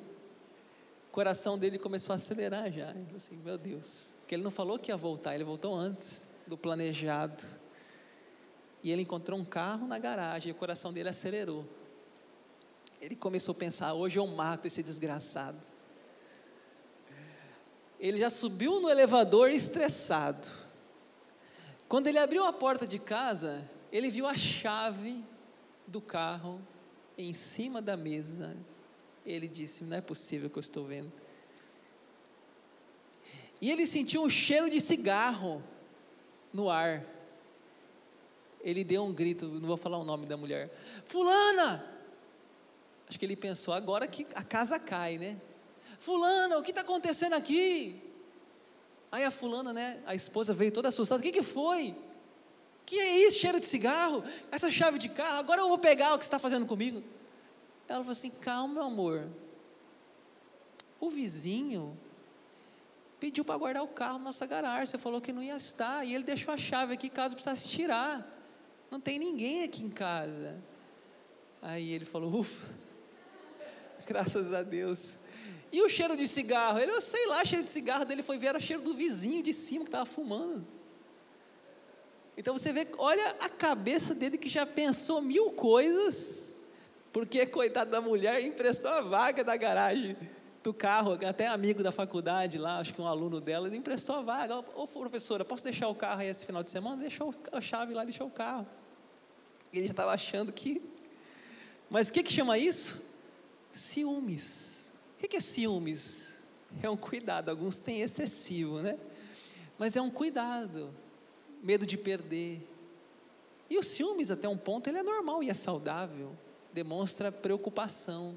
O 1.08 1.12
coração 1.12 1.58
dele 1.58 1.78
começou 1.78 2.12
a 2.12 2.16
acelerar 2.16 2.70
já. 2.72 2.90
Ele 2.90 3.04
falou 3.04 3.16
assim: 3.16 3.36
Meu 3.36 3.58
Deus, 3.58 4.14
porque 4.20 4.34
ele 4.34 4.42
não 4.42 4.50
falou 4.50 4.78
que 4.78 4.90
ia 4.90 4.96
voltar, 4.96 5.34
ele 5.34 5.44
voltou 5.44 5.74
antes 5.74 6.26
do 6.46 6.56
planejado. 6.56 7.44
E 8.82 8.90
ele 8.90 9.02
encontrou 9.02 9.38
um 9.38 9.44
carro 9.44 9.86
na 9.86 9.98
garagem, 9.98 10.48
e 10.48 10.52
o 10.52 10.54
coração 10.54 10.92
dele 10.92 11.08
acelerou. 11.08 11.64
Ele 13.00 13.14
começou 13.14 13.52
a 13.52 13.58
pensar: 13.58 13.94
Hoje 13.94 14.18
eu 14.18 14.26
mato 14.26 14.66
esse 14.66 14.82
desgraçado 14.82 15.74
ele 18.06 18.18
já 18.18 18.28
subiu 18.28 18.80
no 18.80 18.90
elevador 18.90 19.50
estressado. 19.50 20.50
Quando 21.88 22.06
ele 22.06 22.18
abriu 22.18 22.44
a 22.44 22.52
porta 22.52 22.86
de 22.86 22.98
casa, 22.98 23.66
ele 23.90 24.10
viu 24.10 24.26
a 24.26 24.36
chave 24.36 25.24
do 25.86 26.02
carro 26.02 26.60
em 27.16 27.32
cima 27.32 27.80
da 27.80 27.96
mesa. 27.96 28.54
Ele 29.24 29.48
disse: 29.48 29.84
Não 29.84 29.96
é 29.96 30.00
possível 30.00 30.50
que 30.50 30.58
eu 30.58 30.60
estou 30.60 30.84
vendo. 30.84 31.12
E 33.60 33.70
ele 33.70 33.86
sentiu 33.86 34.22
um 34.22 34.28
cheiro 34.28 34.68
de 34.68 34.80
cigarro 34.80 35.62
no 36.52 36.68
ar. 36.68 37.04
Ele 38.60 38.82
deu 38.84 39.04
um 39.04 39.12
grito, 39.12 39.46
não 39.46 39.68
vou 39.68 39.76
falar 39.76 39.98
o 39.98 40.04
nome 40.04 40.26
da 40.26 40.36
mulher. 40.36 40.70
Fulana! 41.04 41.84
Acho 43.08 43.18
que 43.18 43.24
ele 43.24 43.36
pensou, 43.36 43.74
agora 43.74 44.06
que 44.06 44.26
a 44.34 44.42
casa 44.42 44.78
cai, 44.78 45.18
né? 45.18 45.36
Fulana, 45.98 46.58
o 46.58 46.62
que 46.62 46.70
está 46.70 46.80
acontecendo 46.80 47.34
aqui? 47.34 48.00
Aí 49.12 49.24
a 49.24 49.30
fulana, 49.30 49.72
né, 49.72 50.02
a 50.06 50.14
esposa 50.14 50.52
veio 50.52 50.72
toda 50.72 50.88
assustada, 50.88 51.20
o 51.20 51.22
que, 51.22 51.30
que 51.30 51.42
foi? 51.42 51.94
Que 52.84 52.98
é 52.98 53.18
isso, 53.26 53.38
cheiro 53.38 53.60
de 53.60 53.66
cigarro? 53.66 54.24
Essa 54.50 54.70
chave 54.70 54.98
de 54.98 55.08
carro, 55.08 55.38
agora 55.38 55.60
eu 55.60 55.68
vou 55.68 55.78
pegar 55.78 56.14
o 56.14 56.18
que 56.18 56.24
você 56.24 56.28
está 56.28 56.38
fazendo 56.38 56.66
comigo. 56.66 57.02
Ela 57.88 58.00
falou 58.00 58.12
assim, 58.12 58.30
calma 58.30 58.74
meu 58.74 58.82
amor, 58.82 59.28
o 61.00 61.10
vizinho 61.10 61.96
pediu 63.20 63.44
para 63.44 63.56
guardar 63.56 63.82
o 63.82 63.88
carro 63.88 64.18
na 64.18 64.24
nossa 64.24 64.46
garagem, 64.46 64.86
você 64.86 64.98
falou 64.98 65.20
que 65.20 65.32
não 65.32 65.42
ia 65.42 65.56
estar, 65.56 66.04
e 66.04 66.14
ele 66.14 66.24
deixou 66.24 66.52
a 66.52 66.56
chave 66.56 66.94
aqui 66.94 67.08
caso 67.08 67.34
precisasse 67.34 67.68
tirar, 67.68 68.26
não 68.90 69.00
tem 69.00 69.18
ninguém 69.18 69.64
aqui 69.64 69.82
em 69.82 69.90
casa. 69.90 70.56
Aí 71.62 71.92
ele 71.92 72.04
falou, 72.04 72.40
ufa, 72.40 72.66
graças 74.06 74.52
a 74.52 74.62
Deus, 74.62 75.16
e 75.72 75.82
o 75.82 75.88
cheiro 75.88 76.16
de 76.16 76.28
cigarro? 76.28 76.78
Ele, 76.78 76.92
eu 76.92 77.00
sei 77.00 77.26
lá, 77.26 77.44
cheiro 77.44 77.64
de 77.64 77.70
cigarro 77.70 78.04
dele 78.04 78.22
foi 78.22 78.38
ver, 78.38 78.48
era 78.48 78.60
cheiro 78.60 78.82
do 78.82 78.94
vizinho 78.94 79.42
de 79.42 79.52
cima 79.52 79.84
que 79.84 79.88
estava 79.88 80.06
fumando. 80.06 80.64
Então 82.36 82.56
você 82.56 82.72
vê, 82.72 82.86
olha 82.98 83.28
a 83.40 83.48
cabeça 83.48 84.14
dele 84.14 84.36
que 84.38 84.48
já 84.48 84.66
pensou 84.66 85.20
mil 85.20 85.50
coisas, 85.52 86.43
porque, 87.14 87.46
coitado 87.46 87.92
da 87.92 88.00
mulher, 88.00 88.42
emprestou 88.42 88.90
a 88.90 89.00
vaga 89.00 89.44
da 89.44 89.56
garagem 89.56 90.16
do 90.64 90.74
carro, 90.74 91.12
até 91.24 91.46
amigo 91.46 91.80
da 91.80 91.92
faculdade 91.92 92.58
lá, 92.58 92.78
acho 92.78 92.92
que 92.92 93.00
um 93.00 93.06
aluno 93.06 93.40
dela, 93.40 93.68
ele 93.68 93.76
emprestou 93.76 94.16
a 94.16 94.20
vaga. 94.20 94.58
Ô 94.74 94.84
professora, 94.88 95.44
posso 95.44 95.62
deixar 95.62 95.86
o 95.86 95.94
carro 95.94 96.22
aí 96.22 96.28
esse 96.28 96.44
final 96.44 96.64
de 96.64 96.70
semana? 96.70 96.96
Deixou 96.96 97.32
a 97.52 97.60
chave 97.60 97.94
lá, 97.94 98.02
deixou 98.02 98.26
o 98.26 98.30
carro. 98.30 98.66
Ele 99.72 99.84
já 99.84 99.92
estava 99.92 100.10
achando 100.10 100.52
que. 100.52 100.82
Mas 101.88 102.08
o 102.08 102.12
que, 102.12 102.24
que 102.24 102.32
chama 102.32 102.58
isso? 102.58 103.08
Ciúmes. 103.72 104.90
O 105.16 105.28
que 105.28 105.36
é 105.36 105.40
ciúmes? 105.40 106.42
É 106.82 106.90
um 106.90 106.96
cuidado, 106.96 107.48
alguns 107.48 107.78
têm 107.78 108.00
excessivo, 108.00 108.80
né? 108.80 108.98
Mas 109.78 109.96
é 109.96 110.02
um 110.02 110.10
cuidado, 110.10 110.92
medo 111.62 111.86
de 111.86 111.96
perder. 111.96 112.60
E 113.70 113.78
o 113.78 113.84
ciúmes, 113.84 114.32
até 114.32 114.48
um 114.48 114.58
ponto, 114.58 114.88
ele 114.88 114.98
é 114.98 115.02
normal 115.04 115.44
e 115.44 115.48
é 115.48 115.54
saudável, 115.54 116.36
demonstra 116.74 117.32
preocupação. 117.32 118.36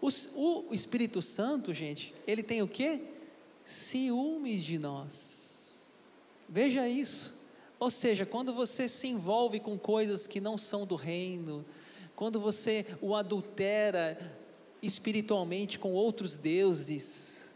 O, 0.00 0.10
o 0.68 0.74
Espírito 0.74 1.22
Santo, 1.22 1.72
gente, 1.72 2.14
ele 2.26 2.42
tem 2.42 2.60
o 2.60 2.68
que? 2.68 3.00
Ciúmes 3.64 4.62
de 4.62 4.78
nós. 4.78 5.86
Veja 6.48 6.88
isso. 6.88 7.38
Ou 7.80 7.90
seja, 7.90 8.26
quando 8.26 8.52
você 8.52 8.88
se 8.88 9.06
envolve 9.06 9.60
com 9.60 9.78
coisas 9.78 10.26
que 10.26 10.40
não 10.40 10.58
são 10.58 10.84
do 10.84 10.96
reino, 10.96 11.64
quando 12.16 12.40
você 12.40 12.84
o 13.00 13.14
adultera, 13.14 14.18
espiritualmente 14.82 15.78
com 15.78 15.92
outros 15.92 16.36
deuses, 16.36 17.54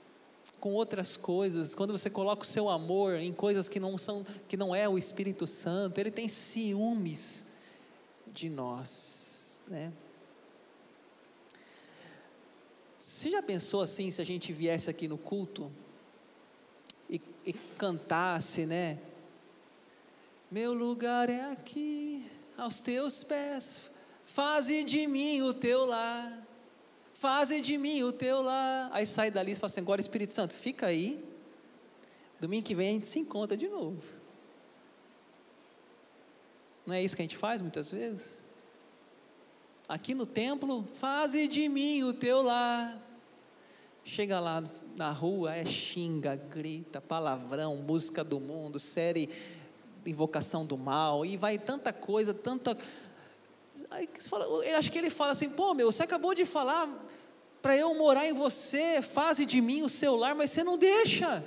com 0.60 0.72
outras 0.74 1.16
coisas, 1.16 1.74
quando 1.74 1.90
você 1.90 2.08
coloca 2.08 2.42
o 2.42 2.46
seu 2.46 2.68
amor 2.68 3.14
em 3.14 3.32
coisas 3.32 3.68
que 3.68 3.80
não 3.80 3.98
são, 3.98 4.24
que 4.46 4.56
não 4.56 4.72
é 4.72 4.88
o 4.88 4.96
Espírito 4.96 5.44
Santo, 5.44 5.98
ele 5.98 6.10
tem 6.10 6.28
ciúmes 6.28 7.44
de 8.32 8.48
nós, 8.48 9.21
né? 9.66 9.92
Você 12.98 13.30
já 13.30 13.42
pensou 13.42 13.82
assim, 13.82 14.10
se 14.10 14.20
a 14.20 14.24
gente 14.24 14.52
viesse 14.52 14.88
aqui 14.88 15.08
no 15.08 15.18
culto 15.18 15.70
e, 17.08 17.20
e 17.44 17.52
cantasse, 17.52 18.66
né? 18.66 18.98
Meu 20.50 20.72
lugar 20.72 21.28
é 21.30 21.50
aqui, 21.50 22.30
aos 22.56 22.80
teus 22.80 23.24
pés, 23.24 23.90
faze 24.26 24.84
de 24.84 25.06
mim 25.06 25.42
o 25.42 25.54
teu 25.54 25.86
lar 25.86 26.42
faze 27.22 27.60
de 27.60 27.78
mim 27.78 28.02
o 28.02 28.12
teu 28.12 28.42
lá. 28.42 28.90
Aí 28.92 29.06
sai 29.06 29.30
dali 29.30 29.52
e 29.52 29.54
fala 29.54 29.70
assim: 29.70 29.80
agora 29.80 30.00
Espírito 30.00 30.32
Santo, 30.32 30.54
fica 30.54 30.86
aí. 30.86 31.24
Domingo 32.40 32.66
que 32.66 32.74
vem 32.74 32.88
a 32.88 32.92
gente 32.92 33.06
se 33.06 33.20
encontra 33.20 33.56
de 33.56 33.68
novo. 33.68 34.02
Não 36.84 36.92
é 36.92 37.00
isso 37.00 37.14
que 37.14 37.22
a 37.22 37.24
gente 37.24 37.36
faz 37.36 37.60
muitas 37.60 37.92
vezes? 37.92 38.41
Aqui 39.92 40.14
no 40.14 40.24
templo, 40.24 40.88
faze 40.94 41.46
de 41.46 41.68
mim 41.68 42.02
o 42.02 42.14
teu 42.14 42.40
lá. 42.40 42.98
Chega 44.02 44.40
lá 44.40 44.64
na 44.96 45.10
rua, 45.10 45.54
é 45.54 45.66
xinga, 45.66 46.34
grita, 46.34 46.98
palavrão, 46.98 47.76
música 47.76 48.24
do 48.24 48.40
mundo, 48.40 48.80
série 48.80 49.28
invocação 50.06 50.64
do 50.64 50.78
mal, 50.78 51.26
e 51.26 51.36
vai 51.36 51.58
tanta 51.58 51.92
coisa, 51.92 52.32
tanta. 52.32 52.74
Aí, 53.90 54.08
eu 54.64 54.78
acho 54.78 54.90
que 54.90 54.96
ele 54.96 55.10
fala 55.10 55.32
assim: 55.32 55.50
pô, 55.50 55.74
meu, 55.74 55.92
você 55.92 56.04
acabou 56.04 56.34
de 56.34 56.46
falar 56.46 56.88
para 57.60 57.76
eu 57.76 57.94
morar 57.94 58.26
em 58.26 58.32
você, 58.32 59.02
faze 59.02 59.44
de 59.44 59.60
mim 59.60 59.82
o 59.82 59.90
seu 59.90 60.16
lar, 60.16 60.34
mas 60.34 60.52
você 60.52 60.64
não 60.64 60.78
deixa. 60.78 61.44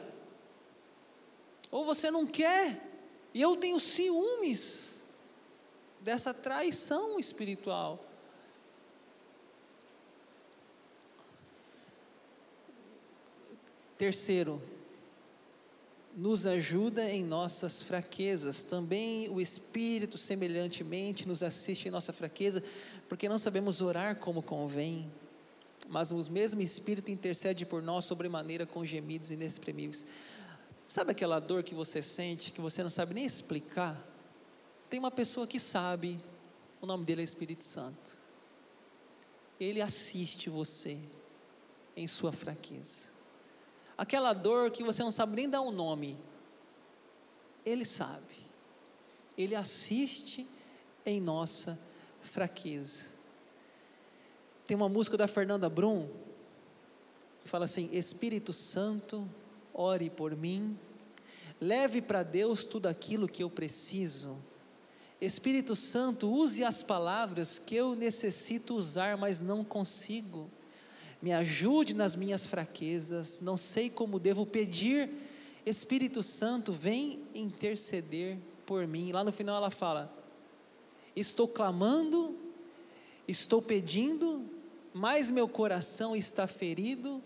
Ou 1.71 1.83
você 1.83 2.11
não 2.11 2.27
quer. 2.27 2.79
E 3.33 3.41
eu 3.41 3.55
tenho 3.55 3.79
ciúmes 3.79 5.01
dessa 5.99 6.31
traição 6.31 7.19
espiritual. 7.19 8.04
Terceiro, 13.97 14.61
nos 16.15 16.45
ajuda 16.45 17.09
em 17.09 17.23
nossas 17.23 17.81
fraquezas. 17.81 18.61
Também 18.61 19.29
o 19.29 19.39
Espírito, 19.39 20.17
semelhantemente, 20.17 21.27
nos 21.27 21.41
assiste 21.41 21.87
em 21.87 21.91
nossa 21.91 22.11
fraqueza, 22.11 22.63
porque 23.07 23.29
não 23.29 23.37
sabemos 23.37 23.81
orar 23.81 24.17
como 24.17 24.43
convém, 24.43 25.09
mas 25.87 26.11
o 26.11 26.31
mesmo 26.31 26.61
Espírito 26.61 27.09
intercede 27.09 27.65
por 27.65 27.81
nós 27.81 28.05
sobremaneira 28.05 28.65
com 28.65 28.85
gemidos 28.85 29.31
inexprimíveis. 29.31 30.05
Sabe 30.87 31.11
aquela 31.11 31.39
dor 31.39 31.63
que 31.63 31.73
você 31.73 32.01
sente, 32.01 32.51
que 32.51 32.61
você 32.61 32.83
não 32.83 32.89
sabe 32.89 33.13
nem 33.13 33.25
explicar? 33.25 34.01
Tem 34.89 34.99
uma 34.99 35.11
pessoa 35.11 35.47
que 35.47 35.59
sabe, 35.59 36.19
o 36.81 36.85
nome 36.85 37.05
dele 37.05 37.21
é 37.21 37.23
Espírito 37.23 37.63
Santo. 37.63 38.23
Ele 39.59 39.81
assiste 39.81 40.49
você 40.49 40.97
em 41.95 42.07
sua 42.07 42.31
fraqueza 42.31 43.14
aquela 43.97 44.33
dor 44.33 44.71
que 44.71 44.83
você 44.83 45.01
não 45.03 45.11
sabe 45.11 45.35
nem 45.35 45.49
dar 45.49 45.61
um 45.61 45.71
nome, 45.71 46.17
Ele 47.65 47.85
sabe, 47.85 48.35
Ele 49.37 49.55
assiste 49.55 50.47
em 51.05 51.21
nossa 51.21 51.79
fraqueza. 52.21 53.09
Tem 54.67 54.75
uma 54.75 54.89
música 54.89 55.15
da 55.15 55.27
Fernanda 55.27 55.69
Brum, 55.69 56.09
que 57.43 57.49
fala 57.49 57.65
assim: 57.65 57.89
Espírito 57.91 58.51
Santo, 58.51 59.29
ore 59.73 60.09
por 60.09 60.35
mim, 60.35 60.77
leve 61.61 62.01
para 62.01 62.23
Deus 62.23 62.63
tudo 62.63 62.87
aquilo 62.87 63.27
que 63.27 63.43
eu 63.43 63.49
preciso. 63.49 64.37
Espírito 65.21 65.75
Santo, 65.75 66.29
use 66.29 66.63
as 66.63 66.83
palavras 66.83 67.57
que 67.57 67.75
eu 67.75 67.95
necessito 67.95 68.75
usar, 68.75 69.17
mas 69.17 69.39
não 69.39 69.63
consigo 69.63 70.49
me 71.25 71.33
ajude 71.33 71.95
nas 71.95 72.15
minhas 72.15 72.45
fraquezas, 72.45 73.39
não 73.41 73.57
sei 73.57 73.89
como 73.89 74.19
devo 74.19 74.45
pedir. 74.45 75.09
Espírito 75.65 76.21
Santo, 76.21 76.71
vem 76.71 77.19
interceder 77.33 78.37
por 78.63 78.85
mim. 78.85 79.11
Lá 79.11 79.23
no 79.23 79.31
final 79.31 79.57
ela 79.57 79.71
fala: 79.71 80.15
Estou 81.15 81.47
clamando, 81.47 82.37
estou 83.27 83.59
pedindo, 83.59 84.45
mas 84.93 85.31
meu 85.31 85.47
coração 85.47 86.15
está 86.15 86.45
ferido, 86.45 87.23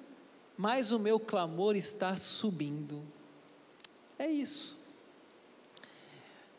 mas 0.57 0.93
o 0.93 0.97
meu 0.97 1.19
clamor 1.19 1.75
está 1.75 2.15
subindo. 2.15 3.03
É 4.17 4.31
isso. 4.31 4.77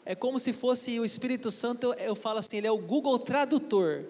É 0.05 0.15
como 0.15 0.39
se 0.39 0.53
fosse 0.53 1.01
o 1.01 1.07
Espírito 1.07 1.51
Santo, 1.51 1.87
eu, 1.87 1.93
eu 1.95 2.15
falo 2.15 2.41
assim, 2.41 2.59
ele 2.59 2.67
é 2.67 2.71
o 2.71 2.77
Google 2.77 3.19
Tradutor 3.19 4.05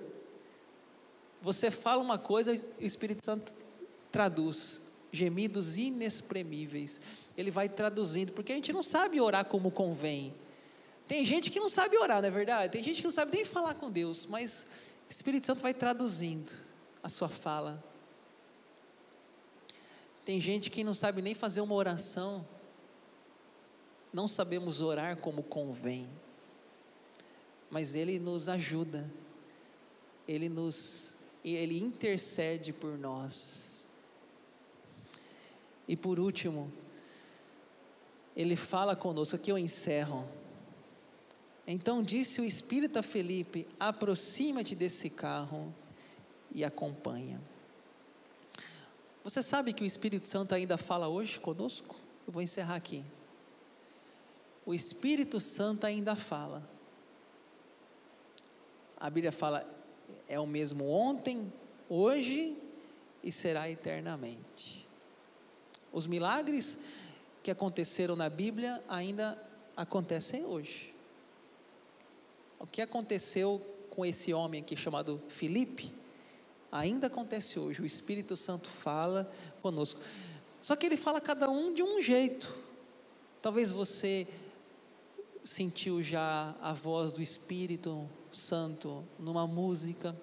você 1.43 1.70
fala 1.70 2.03
uma 2.03 2.18
coisa, 2.18 2.53
o 2.53 2.84
Espírito 2.84 3.24
Santo 3.24 3.55
traduz. 4.12 4.82
Gemidos 5.12 5.76
inexprimíveis. 5.76 7.01
Ele 7.36 7.51
vai 7.51 7.68
traduzindo, 7.68 8.32
porque 8.32 8.53
a 8.53 8.55
gente 8.55 8.72
não 8.72 8.82
sabe 8.82 9.20
orar 9.20 9.45
como 9.45 9.70
convém. 9.70 10.34
Tem 11.09 11.24
gente 11.24 11.51
que 11.51 11.59
não 11.59 11.68
sabe 11.68 11.97
orar, 11.97 12.20
não 12.20 12.28
é 12.28 12.30
verdade? 12.30 12.72
Tem 12.72 12.84
gente 12.84 12.99
que 12.99 13.05
não 13.05 13.12
sabe 13.12 13.32
nem 13.34 13.45
falar 13.45 13.74
com 13.74 13.91
Deus, 13.91 14.26
mas 14.26 14.68
o 15.09 15.11
Espírito 15.11 15.47
Santo 15.47 15.62
vai 15.62 15.74
traduzindo 15.74 16.53
a 17.03 17.09
sua 17.09 17.28
fala. 17.28 17.82
Tem 20.24 20.41
gente 20.41 20.70
que 20.70 20.84
não 20.84 20.95
sabe 20.95 21.20
nem 21.22 21.34
fazer 21.34 21.61
uma 21.61 21.74
oração. 21.74 22.47
Não 24.12 24.28
sabemos 24.28 24.80
orar 24.80 25.16
como 25.16 25.43
convém. 25.43 26.09
Mas 27.68 27.97
Ele 27.97 28.18
nos 28.20 28.49
ajuda. 28.49 29.11
Ele 30.28 30.49
nos 30.49 31.16
e 31.43 31.55
Ele 31.57 31.78
intercede 31.78 32.72
por 32.72 32.99
nós. 32.99 33.84
E 35.88 35.97
por 35.97 36.20
último, 36.20 36.72
Ele 38.36 38.57
fala 38.57 38.95
conosco, 38.95 39.36
aqui 39.36 39.51
eu 39.51 39.59
encerro. 39.59 40.28
Então 41.66 42.03
disse 42.03 42.41
o 42.41 42.45
Espírito 42.45 42.99
a 42.99 43.03
Felipe: 43.03 43.66
aproxima-te 43.78 44.74
desse 44.74 45.09
carro 45.09 45.74
e 46.53 46.64
acompanha. 46.64 47.41
Você 49.22 49.43
sabe 49.43 49.72
que 49.72 49.82
o 49.82 49.86
Espírito 49.86 50.26
Santo 50.26 50.55
ainda 50.55 50.76
fala 50.76 51.09
hoje 51.09 51.38
conosco? 51.38 51.95
Eu 52.26 52.32
vou 52.32 52.43
encerrar 52.43 52.76
aqui. 52.76 53.05
O 54.64 54.74
Espírito 54.74 55.41
Santo 55.41 55.86
ainda 55.86 56.16
fala. 56.16 56.68
A 58.97 59.09
Bíblia 59.11 59.32
fala: 59.32 59.68
é 60.28 60.38
o 60.38 60.46
mesmo 60.46 60.88
ontem, 60.88 61.52
hoje 61.88 62.56
e 63.22 63.30
será 63.30 63.68
eternamente. 63.70 64.86
Os 65.92 66.06
milagres 66.06 66.78
que 67.42 67.50
aconteceram 67.50 68.14
na 68.16 68.28
Bíblia 68.28 68.82
ainda 68.88 69.36
acontecem 69.76 70.44
hoje. 70.44 70.94
O 72.58 72.66
que 72.66 72.82
aconteceu 72.82 73.64
com 73.90 74.04
esse 74.04 74.32
homem 74.32 74.61
aqui 74.61 74.76
chamado 74.76 75.20
Filipe, 75.28 75.92
ainda 76.70 77.08
acontece 77.08 77.58
hoje. 77.58 77.82
O 77.82 77.86
Espírito 77.86 78.36
Santo 78.36 78.68
fala 78.68 79.30
conosco. 79.62 80.00
Só 80.61 80.76
que 80.76 80.86
ele 80.86 80.96
fala 80.96 81.20
cada 81.20 81.50
um 81.50 81.72
de 81.72 81.82
um 81.82 82.00
jeito. 82.00 82.54
Talvez 83.42 83.72
você 83.72 84.28
sentiu 85.44 86.02
já 86.02 86.54
a 86.61 86.72
voz 86.72 87.12
do 87.12 87.22
Espírito 87.22 88.08
Santo 88.32 89.04
numa 89.18 89.46
música, 89.46 90.16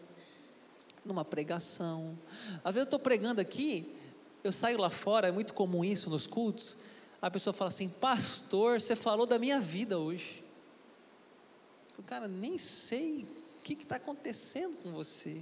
numa 1.06 1.26
pregação. 1.26 2.18
Às 2.64 2.74
vezes 2.74 2.78
eu 2.78 2.84
estou 2.84 3.00
pregando 3.00 3.42
aqui, 3.42 3.96
eu 4.44 4.52
saio 4.52 4.78
lá 4.78 4.90
fora, 4.90 5.28
é 5.28 5.32
muito 5.32 5.54
comum 5.54 5.84
isso 5.84 6.10
nos 6.10 6.28
cultos. 6.28 6.78
A 7.22 7.32
pessoa 7.32 7.54
fala 7.54 7.70
assim: 7.70 7.90
Pastor, 7.90 8.80
você 8.80 8.96
falou 8.96 9.26
da 9.26 9.40
minha 9.40 9.60
vida 9.60 9.98
hoje. 9.98 10.44
O 11.98 12.04
cara, 12.04 12.28
nem 12.28 12.58
sei 12.58 13.24
o 13.58 13.64
que 13.64 13.74
está 13.74 13.96
acontecendo 13.96 14.78
com 14.78 14.92
você. 14.92 15.42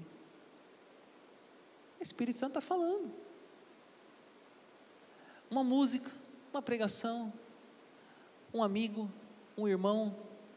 O 1.99 2.03
Espírito 2.03 2.39
Santo 2.39 2.57
está 2.57 2.61
falando. 2.61 3.11
Uma 5.49 5.63
música, 5.63 6.09
uma 6.53 6.61
pregação, 6.61 7.31
um 8.53 8.63
amigo, 8.63 9.11
um 9.57 9.67
irmão, 9.67 10.15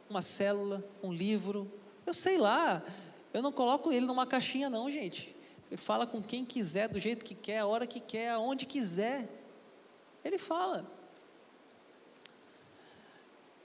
uma 0.09 0.23
célula, 0.23 0.85
um 1.03 1.13
livro, 1.13 1.71
eu 2.09 2.15
sei 2.15 2.39
lá, 2.39 2.83
eu 3.35 3.43
não 3.43 3.53
coloco 3.53 3.93
ele 3.93 4.07
numa 4.07 4.27
caixinha, 4.27 4.71
não, 4.71 4.91
gente. 4.91 5.35
Ele 5.71 5.77
fala 5.77 6.07
com 6.07 6.23
quem 6.23 6.45
quiser, 6.45 6.89
do 6.89 6.99
jeito 6.99 7.25
que 7.25 7.35
quer, 7.35 7.59
a 7.59 7.67
hora 7.67 7.87
que 7.87 8.01
quer, 8.01 8.31
aonde 8.31 8.65
quiser. 8.65 9.29
Ele 10.25 10.39
fala. 10.39 10.91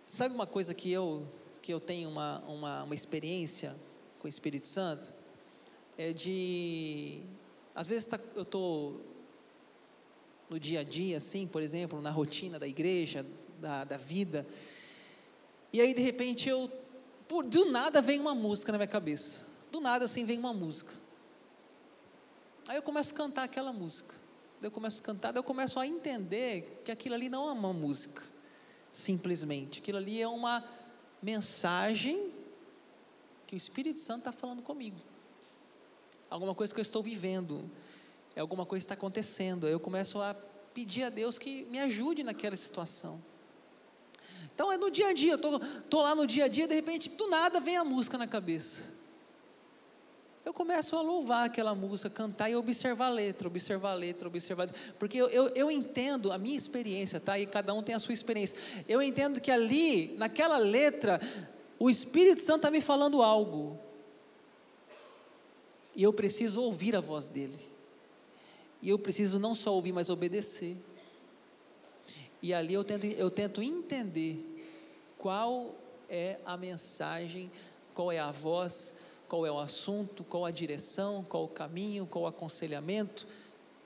Sabe 0.09 0.35
uma 0.35 0.45
coisa 0.45 0.73
que 0.73 0.91
eu, 0.91 1.25
que 1.61 1.73
eu 1.73 1.79
tenho 1.79 2.09
uma, 2.09 2.39
uma, 2.41 2.83
uma 2.83 2.95
experiência 2.95 3.73
com 4.19 4.27
o 4.27 4.29
Espírito 4.29 4.67
Santo? 4.67 5.13
É 5.97 6.11
de. 6.11 7.21
Às 7.73 7.87
vezes 7.87 8.05
tá, 8.05 8.19
eu 8.35 8.43
estou 8.43 9.01
no 10.49 10.59
dia 10.59 10.81
a 10.81 10.83
dia, 10.83 11.17
assim, 11.17 11.47
por 11.47 11.63
exemplo, 11.63 12.01
na 12.01 12.11
rotina 12.11 12.59
da 12.59 12.67
igreja, 12.67 13.25
da, 13.59 13.85
da 13.85 13.97
vida, 13.97 14.45
e 15.71 15.81
aí 15.81 15.93
de 15.93 16.01
repente 16.01 16.47
eu 16.47 16.69
por, 17.27 17.43
do 17.43 17.65
nada 17.65 18.01
vem 18.01 18.19
uma 18.19 18.35
música 18.35 18.71
na 18.71 18.77
minha 18.77 18.87
cabeça. 18.87 19.41
Do 19.71 19.79
nada 19.79 20.05
assim 20.05 20.25
vem 20.25 20.37
uma 20.37 20.53
música. 20.53 20.93
Aí 22.67 22.77
eu 22.77 22.81
começo 22.81 23.13
a 23.13 23.17
cantar 23.17 23.43
aquela 23.43 23.73
música. 23.73 24.15
Daí 24.61 24.67
eu 24.67 24.71
começo 24.71 25.01
a 25.01 25.03
cantar, 25.03 25.33
daí 25.33 25.39
eu 25.39 25.43
começo 25.43 25.77
a 25.77 25.85
entender 25.85 26.81
que 26.85 26.91
aquilo 26.91 27.15
ali 27.15 27.27
não 27.27 27.49
é 27.49 27.51
uma 27.51 27.73
música, 27.73 28.23
simplesmente. 28.93 29.79
Aquilo 29.79 29.97
ali 29.97 30.21
é 30.21 30.27
uma 30.27 30.63
mensagem 31.21 32.31
que 33.45 33.55
o 33.55 33.57
Espírito 33.57 33.99
Santo 33.99 34.19
está 34.19 34.31
falando 34.31 34.61
comigo. 34.61 34.95
Alguma 36.29 36.55
coisa 36.55 36.73
que 36.73 36.79
eu 36.79 36.81
estou 36.81 37.03
vivendo, 37.03 37.69
é 38.35 38.39
alguma 38.39 38.65
coisa 38.65 38.83
que 38.83 38.85
está 38.85 38.93
acontecendo. 38.93 39.65
Aí 39.65 39.73
eu 39.73 39.79
começo 39.79 40.21
a 40.21 40.33
pedir 40.73 41.03
a 41.03 41.09
Deus 41.09 41.37
que 41.37 41.65
me 41.65 41.79
ajude 41.79 42.23
naquela 42.23 42.55
situação. 42.55 43.21
Então 44.53 44.71
é 44.71 44.77
no 44.77 44.91
dia 44.91 45.07
a 45.07 45.13
dia, 45.13 45.33
eu 45.33 45.37
tô, 45.37 45.59
tô 45.89 46.01
lá 46.01 46.13
no 46.13 46.27
dia 46.27 46.45
a 46.45 46.47
dia, 46.47 46.67
de 46.67 46.75
repente, 46.75 47.09
do 47.09 47.27
nada 47.27 47.59
vem 47.59 47.77
a 47.77 47.83
música 47.83 48.17
na 48.17 48.27
cabeça. 48.27 48.93
Eu 50.45 50.53
começo 50.53 50.95
a 50.97 51.01
louvar 51.01 51.45
aquela 51.45 51.73
música, 51.73 52.09
cantar 52.09 52.49
e 52.49 52.55
observar 52.55 53.07
a 53.07 53.09
letra, 53.09 53.47
observar 53.47 53.91
a 53.91 53.95
letra, 53.95 54.27
observar. 54.27 54.69
Porque 54.99 55.17
eu, 55.17 55.29
eu, 55.29 55.47
eu 55.55 55.71
entendo 55.71 56.33
a 56.33 56.37
minha 56.37 56.57
experiência, 56.57 57.19
tá? 57.19 57.39
E 57.39 57.45
cada 57.45 57.73
um 57.73 57.81
tem 57.81 57.95
a 57.95 57.99
sua 57.99 58.13
experiência. 58.13 58.57
Eu 58.87 59.01
entendo 59.01 59.39
que 59.39 59.49
ali, 59.49 60.15
naquela 60.17 60.57
letra, 60.57 61.21
o 61.79 61.89
Espírito 61.89 62.43
Santo 62.43 62.57
está 62.57 62.71
me 62.71 62.81
falando 62.81 63.21
algo. 63.21 63.79
E 65.95 66.03
eu 66.03 66.11
preciso 66.11 66.61
ouvir 66.61 66.93
a 66.93 66.99
voz 66.99 67.29
dele. 67.29 67.59
E 68.81 68.89
eu 68.89 68.99
preciso 68.99 69.39
não 69.39 69.55
só 69.55 69.73
ouvir, 69.73 69.93
mas 69.93 70.09
obedecer. 70.09 70.75
E 72.43 72.53
ali 72.53 72.73
eu 72.73 72.83
tento, 72.83 73.05
eu 73.05 73.31
tento 73.31 73.63
entender 73.63 74.37
qual 75.17 75.73
é 76.09 76.37
a 76.45 76.57
mensagem, 76.57 77.49
qual 77.95 78.11
é 78.11 78.19
a 78.19 78.31
voz, 78.31 78.95
qual 79.29 79.45
é 79.45 79.51
o 79.51 79.57
assunto, 79.57 80.25
qual 80.25 80.43
a 80.43 80.51
direção, 80.51 81.23
qual 81.23 81.45
o 81.45 81.47
caminho, 81.47 82.05
qual 82.05 82.25
o 82.25 82.27
aconselhamento, 82.27 83.25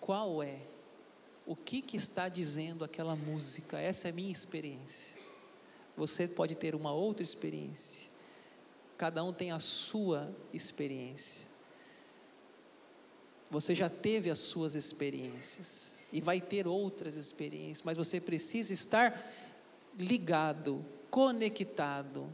qual 0.01 0.41
é, 0.41 0.57
o 1.45 1.55
que, 1.55 1.83
que 1.83 1.97
está 1.97 2.27
dizendo 2.27 2.83
aquela 2.83 3.15
música, 3.15 3.79
essa 3.79 4.07
é 4.07 4.09
a 4.09 4.13
minha 4.13 4.31
experiência. 4.31 5.15
Você 5.95 6.27
pode 6.27 6.55
ter 6.55 6.73
uma 6.73 6.91
outra 6.91 7.23
experiência, 7.23 8.07
cada 8.97 9.23
um 9.23 9.31
tem 9.31 9.51
a 9.51 9.59
sua 9.59 10.35
experiência. 10.51 11.47
Você 13.51 13.75
já 13.75 13.87
teve 13.87 14.31
as 14.31 14.39
suas 14.39 14.73
experiências 14.73 15.96
e 16.11 16.21
vai 16.21 16.39
ter 16.39 16.67
outras 16.67 17.15
experiências, 17.15 17.83
mas 17.83 17.97
você 17.97 18.19
precisa 18.19 18.73
estar 18.73 19.21
ligado, 19.97 20.85
conectado. 21.09 22.29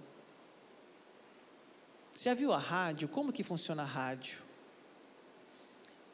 Você 2.13 2.29
já 2.29 2.35
viu 2.35 2.53
a 2.53 2.57
rádio? 2.57 3.07
Como 3.07 3.33
que 3.33 3.43
funciona 3.43 3.83
a 3.83 3.85
rádio? 3.85 4.41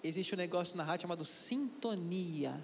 Existe 0.03 0.34
um 0.34 0.38
negócio 0.38 0.78
na 0.78 0.84
rádio 0.84 1.03
chamado 1.03 1.26
sintonia. 1.26 2.64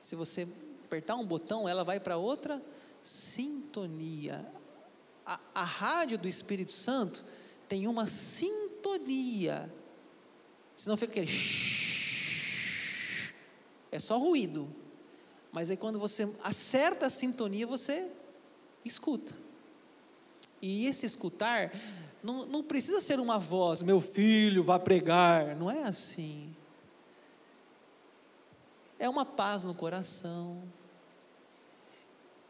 Se 0.00 0.16
você 0.16 0.48
apertar 0.84 1.16
um 1.16 1.26
botão, 1.26 1.68
ela 1.68 1.84
vai 1.84 2.00
para 2.00 2.16
outra 2.16 2.62
sintonia. 3.02 4.50
A, 5.26 5.38
a 5.54 5.64
rádio 5.64 6.16
do 6.16 6.26
Espírito 6.26 6.72
Santo 6.72 7.22
tem 7.68 7.86
uma 7.86 8.06
sintonia. 8.06 9.70
Senão 10.74 10.96
fica 10.96 11.12
aquele. 11.12 11.30
É 13.90 13.98
só 13.98 14.18
ruído. 14.18 14.68
Mas 15.52 15.70
aí 15.70 15.76
quando 15.76 15.98
você 15.98 16.32
acerta 16.42 17.06
a 17.06 17.10
sintonia, 17.10 17.66
você 17.66 18.08
escuta. 18.84 19.34
E 20.60 20.86
esse 20.86 21.06
escutar 21.06 21.72
não, 22.22 22.44
não 22.46 22.62
precisa 22.62 23.00
ser 23.00 23.20
uma 23.20 23.38
voz, 23.38 23.82
meu 23.82 24.00
filho, 24.00 24.62
vá 24.62 24.78
pregar. 24.78 25.54
Não 25.56 25.70
é 25.70 25.84
assim. 25.84 26.54
É 28.98 29.08
uma 29.08 29.24
paz 29.24 29.64
no 29.64 29.74
coração. 29.74 30.62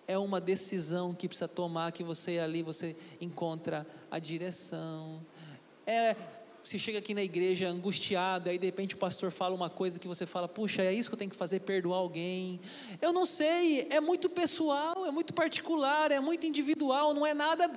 É 0.06 0.16
uma 0.16 0.40
decisão 0.40 1.14
que 1.14 1.28
precisa 1.28 1.46
tomar, 1.46 1.92
que 1.92 2.02
você 2.02 2.38
ali 2.38 2.62
você 2.62 2.96
encontra 3.20 3.86
a 4.10 4.18
direção. 4.18 5.20
É 5.86 6.16
você 6.68 6.78
chega 6.78 6.98
aqui 6.98 7.14
na 7.14 7.22
igreja 7.22 7.66
angustiado, 7.66 8.50
aí 8.50 8.58
de 8.58 8.66
repente 8.66 8.94
o 8.94 8.98
pastor 8.98 9.30
fala 9.30 9.54
uma 9.54 9.70
coisa 9.70 9.98
que 9.98 10.06
você 10.06 10.26
fala, 10.26 10.46
puxa, 10.46 10.82
é 10.82 10.92
isso 10.92 11.08
que 11.08 11.14
eu 11.14 11.18
tenho 11.18 11.30
que 11.30 11.36
fazer, 11.36 11.60
perdoar 11.60 11.96
alguém. 11.96 12.60
Eu 13.00 13.10
não 13.10 13.24
sei, 13.24 13.86
é 13.88 14.02
muito 14.02 14.28
pessoal, 14.28 15.06
é 15.06 15.10
muito 15.10 15.32
particular, 15.32 16.12
é 16.12 16.20
muito 16.20 16.46
individual, 16.46 17.14
não 17.14 17.26
é 17.26 17.32
nada 17.32 17.68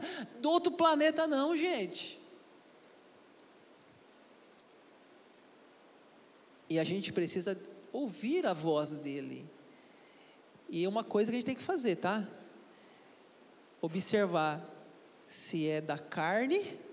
do 0.42 0.50
outro 0.50 0.74
planeta, 0.74 1.26
não, 1.26 1.56
gente. 1.56 2.20
E 6.70 6.78
a 6.78 6.84
gente 6.84 7.14
precisa 7.14 7.58
ouvir 7.94 8.46
a 8.46 8.54
voz 8.54 8.98
dele. 8.98 9.50
E 10.70 10.86
uma 10.86 11.04
coisa 11.04 11.32
que 11.32 11.38
a 11.38 11.39
gente 11.39 11.46
tem 11.46 11.56
que 11.56 11.64
fazer, 11.64 11.96
tá? 11.96 12.28
Observar 13.82 14.62
se 15.28 15.66
é 15.66 15.80
da 15.80 15.98
carne 15.98 16.91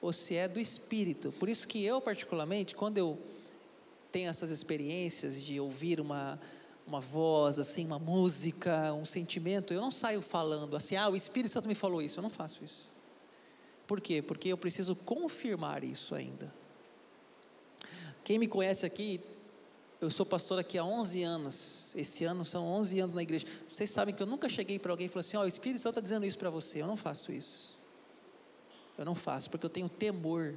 ou 0.00 0.12
se 0.12 0.34
é 0.34 0.46
do 0.46 0.60
espírito. 0.60 1.32
Por 1.32 1.48
isso 1.48 1.66
que 1.66 1.84
eu, 1.84 2.00
particularmente, 2.00 2.74
quando 2.74 2.98
eu 2.98 3.18
tenho 4.12 4.30
essas 4.30 4.50
experiências 4.50 5.42
de 5.42 5.60
ouvir 5.60 6.00
uma, 6.00 6.40
uma 6.86 7.00
voz, 7.00 7.58
assim, 7.58 7.84
uma 7.84 7.98
música, 7.98 8.92
um 8.94 9.04
sentimento, 9.04 9.74
eu 9.74 9.80
não 9.80 9.90
saio 9.90 10.22
falando 10.22 10.74
assim, 10.76 10.96
ah, 10.96 11.08
o 11.08 11.16
Espírito 11.16 11.50
Santo 11.50 11.68
me 11.68 11.74
falou 11.74 12.00
isso. 12.00 12.18
Eu 12.18 12.22
não 12.22 12.30
faço 12.30 12.64
isso. 12.64 12.88
Por 13.86 14.00
quê? 14.00 14.22
Porque 14.22 14.48
eu 14.48 14.58
preciso 14.58 14.94
confirmar 14.94 15.82
isso 15.82 16.14
ainda. 16.14 16.52
Quem 18.22 18.38
me 18.38 18.46
conhece 18.46 18.84
aqui, 18.84 19.20
eu 20.00 20.10
sou 20.10 20.26
pastor 20.26 20.58
aqui 20.58 20.76
há 20.76 20.84
11 20.84 21.22
anos. 21.22 21.92
Esse 21.96 22.24
ano 22.24 22.44
são 22.44 22.66
11 22.66 23.00
anos 23.00 23.14
na 23.14 23.22
igreja. 23.22 23.46
Vocês 23.70 23.88
sabem 23.88 24.14
que 24.14 24.22
eu 24.22 24.26
nunca 24.26 24.48
cheguei 24.48 24.78
para 24.78 24.92
alguém 24.92 25.06
e 25.06 25.08
falei 25.08 25.20
assim: 25.20 25.38
Ó, 25.38 25.40
oh, 25.40 25.44
o 25.44 25.48
Espírito 25.48 25.80
Santo 25.80 25.94
está 25.94 26.00
dizendo 26.02 26.26
isso 26.26 26.38
para 26.38 26.50
você. 26.50 26.82
Eu 26.82 26.86
não 26.86 26.96
faço 26.96 27.32
isso. 27.32 27.77
Eu 28.98 29.04
não 29.04 29.14
faço, 29.14 29.48
porque 29.48 29.64
eu 29.64 29.70
tenho 29.70 29.88
temor 29.88 30.54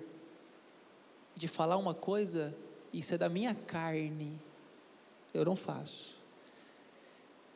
de 1.36 1.48
falar 1.48 1.78
uma 1.78 1.94
coisa, 1.94 2.54
isso 2.92 3.14
é 3.14 3.18
da 3.18 3.30
minha 3.30 3.54
carne. 3.54 4.38
Eu 5.32 5.46
não 5.46 5.56
faço. 5.56 6.20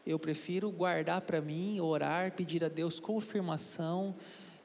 Eu 0.06 0.20
prefiro 0.20 0.70
guardar 0.70 1.22
para 1.22 1.42
mim, 1.42 1.80
orar, 1.80 2.32
pedir 2.34 2.64
a 2.64 2.70
Deus 2.70 3.00
confirmação, 3.00 4.16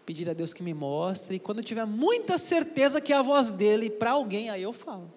pedir 0.04 0.28
a 0.28 0.34
Deus 0.34 0.52
que 0.52 0.62
me 0.62 0.74
mostre. 0.74 1.36
E 1.36 1.38
quando 1.38 1.58
eu 1.58 1.64
tiver 1.64 1.86
muita 1.86 2.36
certeza 2.36 3.00
que 3.00 3.12
é 3.12 3.16
a 3.16 3.22
voz 3.22 3.50
dele 3.50 3.88
para 3.88 4.10
alguém, 4.10 4.50
aí 4.50 4.62
eu 4.62 4.74
falo. 4.74 5.10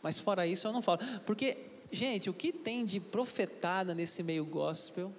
Mas 0.00 0.20
fora 0.20 0.46
isso 0.46 0.68
eu 0.68 0.72
não 0.72 0.80
falo. 0.80 1.00
Porque, 1.26 1.56
gente, 1.90 2.30
o 2.30 2.34
que 2.34 2.52
tem 2.52 2.86
de 2.86 3.00
profetada 3.00 3.92
nesse 3.92 4.22
meio 4.22 4.44
gospel? 4.44 5.10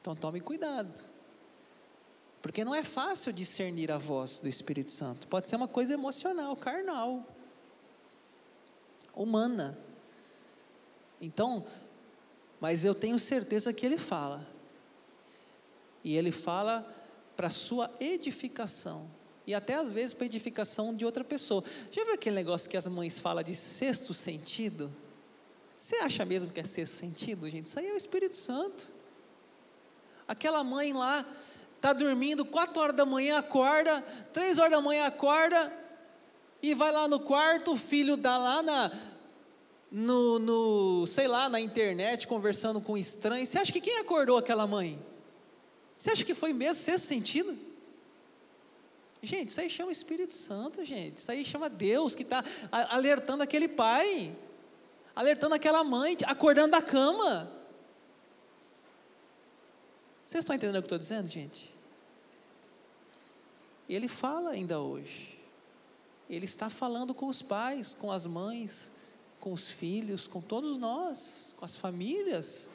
Então 0.00 0.14
tome 0.14 0.40
cuidado. 0.40 1.09
Porque 2.42 2.64
não 2.64 2.74
é 2.74 2.82
fácil 2.82 3.32
discernir 3.32 3.90
a 3.90 3.98
voz 3.98 4.40
do 4.40 4.48
Espírito 4.48 4.90
Santo. 4.90 5.26
Pode 5.26 5.46
ser 5.46 5.56
uma 5.56 5.68
coisa 5.68 5.92
emocional, 5.92 6.56
carnal, 6.56 7.26
humana. 9.14 9.78
Então, 11.20 11.66
mas 12.58 12.84
eu 12.84 12.94
tenho 12.94 13.18
certeza 13.18 13.72
que 13.72 13.84
ele 13.84 13.98
fala. 13.98 14.46
E 16.02 16.16
ele 16.16 16.32
fala 16.32 16.86
para 17.36 17.50
sua 17.50 17.90
edificação. 18.00 19.08
E 19.46 19.54
até 19.54 19.74
às 19.74 19.92
vezes 19.92 20.14
para 20.14 20.26
edificação 20.26 20.94
de 20.94 21.04
outra 21.04 21.24
pessoa. 21.24 21.62
Já 21.90 22.04
viu 22.04 22.14
aquele 22.14 22.36
negócio 22.36 22.70
que 22.70 22.76
as 22.76 22.86
mães 22.86 23.18
falam 23.18 23.42
de 23.42 23.54
sexto 23.54 24.14
sentido? 24.14 24.90
Você 25.76 25.96
acha 25.96 26.24
mesmo 26.24 26.50
que 26.50 26.60
é 26.60 26.64
sexto 26.64 26.94
sentido, 26.94 27.48
gente? 27.50 27.66
Isso 27.66 27.78
aí 27.78 27.88
é 27.88 27.92
o 27.92 27.96
Espírito 27.96 28.36
Santo. 28.36 28.88
Aquela 30.28 30.62
mãe 30.62 30.92
lá 30.92 31.26
está 31.80 31.94
dormindo, 31.94 32.44
quatro 32.44 32.82
horas 32.82 32.94
da 32.94 33.06
manhã 33.06 33.38
acorda, 33.38 34.02
três 34.34 34.58
horas 34.58 34.70
da 34.70 34.82
manhã 34.82 35.06
acorda, 35.06 35.72
e 36.62 36.74
vai 36.74 36.92
lá 36.92 37.08
no 37.08 37.18
quarto, 37.18 37.72
o 37.72 37.76
filho 37.76 38.18
dá 38.18 38.36
lá 38.36 38.62
na, 38.62 38.92
no, 39.90 40.38
no, 40.38 41.06
sei 41.06 41.26
lá, 41.26 41.48
na 41.48 41.58
internet, 41.58 42.28
conversando 42.28 42.82
com 42.82 42.98
estranhos. 42.98 43.48
Você 43.48 43.58
acha 43.58 43.72
que 43.72 43.80
quem 43.80 43.96
acordou 43.96 44.36
aquela 44.36 44.66
mãe? 44.66 45.02
Você 45.96 46.10
acha 46.10 46.22
que 46.22 46.34
foi 46.34 46.52
mesmo 46.52 46.74
sexto 46.74 47.06
sentido? 47.06 47.58
Gente, 49.22 49.48
isso 49.48 49.60
aí 49.62 49.70
chama 49.70 49.90
Espírito 49.90 50.34
Santo, 50.34 50.84
gente. 50.84 51.16
Isso 51.16 51.32
aí 51.32 51.46
chama 51.46 51.70
Deus 51.70 52.14
que 52.14 52.22
está 52.22 52.44
alertando 52.70 53.42
aquele 53.42 53.68
pai, 53.68 54.36
alertando 55.16 55.54
aquela 55.54 55.82
mãe, 55.82 56.14
acordando 56.26 56.72
da 56.72 56.82
cama. 56.82 57.50
Vocês 60.26 60.42
estão 60.42 60.54
entendendo 60.54 60.76
o 60.76 60.82
que 60.82 60.84
eu 60.84 60.96
estou 60.96 60.98
dizendo, 60.98 61.28
gente? 61.28 61.69
Ele 63.94 64.08
fala 64.08 64.50
ainda 64.50 64.80
hoje. 64.80 65.36
Ele 66.28 66.44
está 66.44 66.70
falando 66.70 67.12
com 67.12 67.26
os 67.26 67.42
pais, 67.42 67.92
com 67.92 68.12
as 68.12 68.24
mães, 68.24 68.90
com 69.40 69.52
os 69.52 69.68
filhos, 69.68 70.28
com 70.28 70.40
todos 70.40 70.78
nós, 70.78 71.54
com 71.56 71.64
as 71.64 71.76
famílias. 71.76 72.68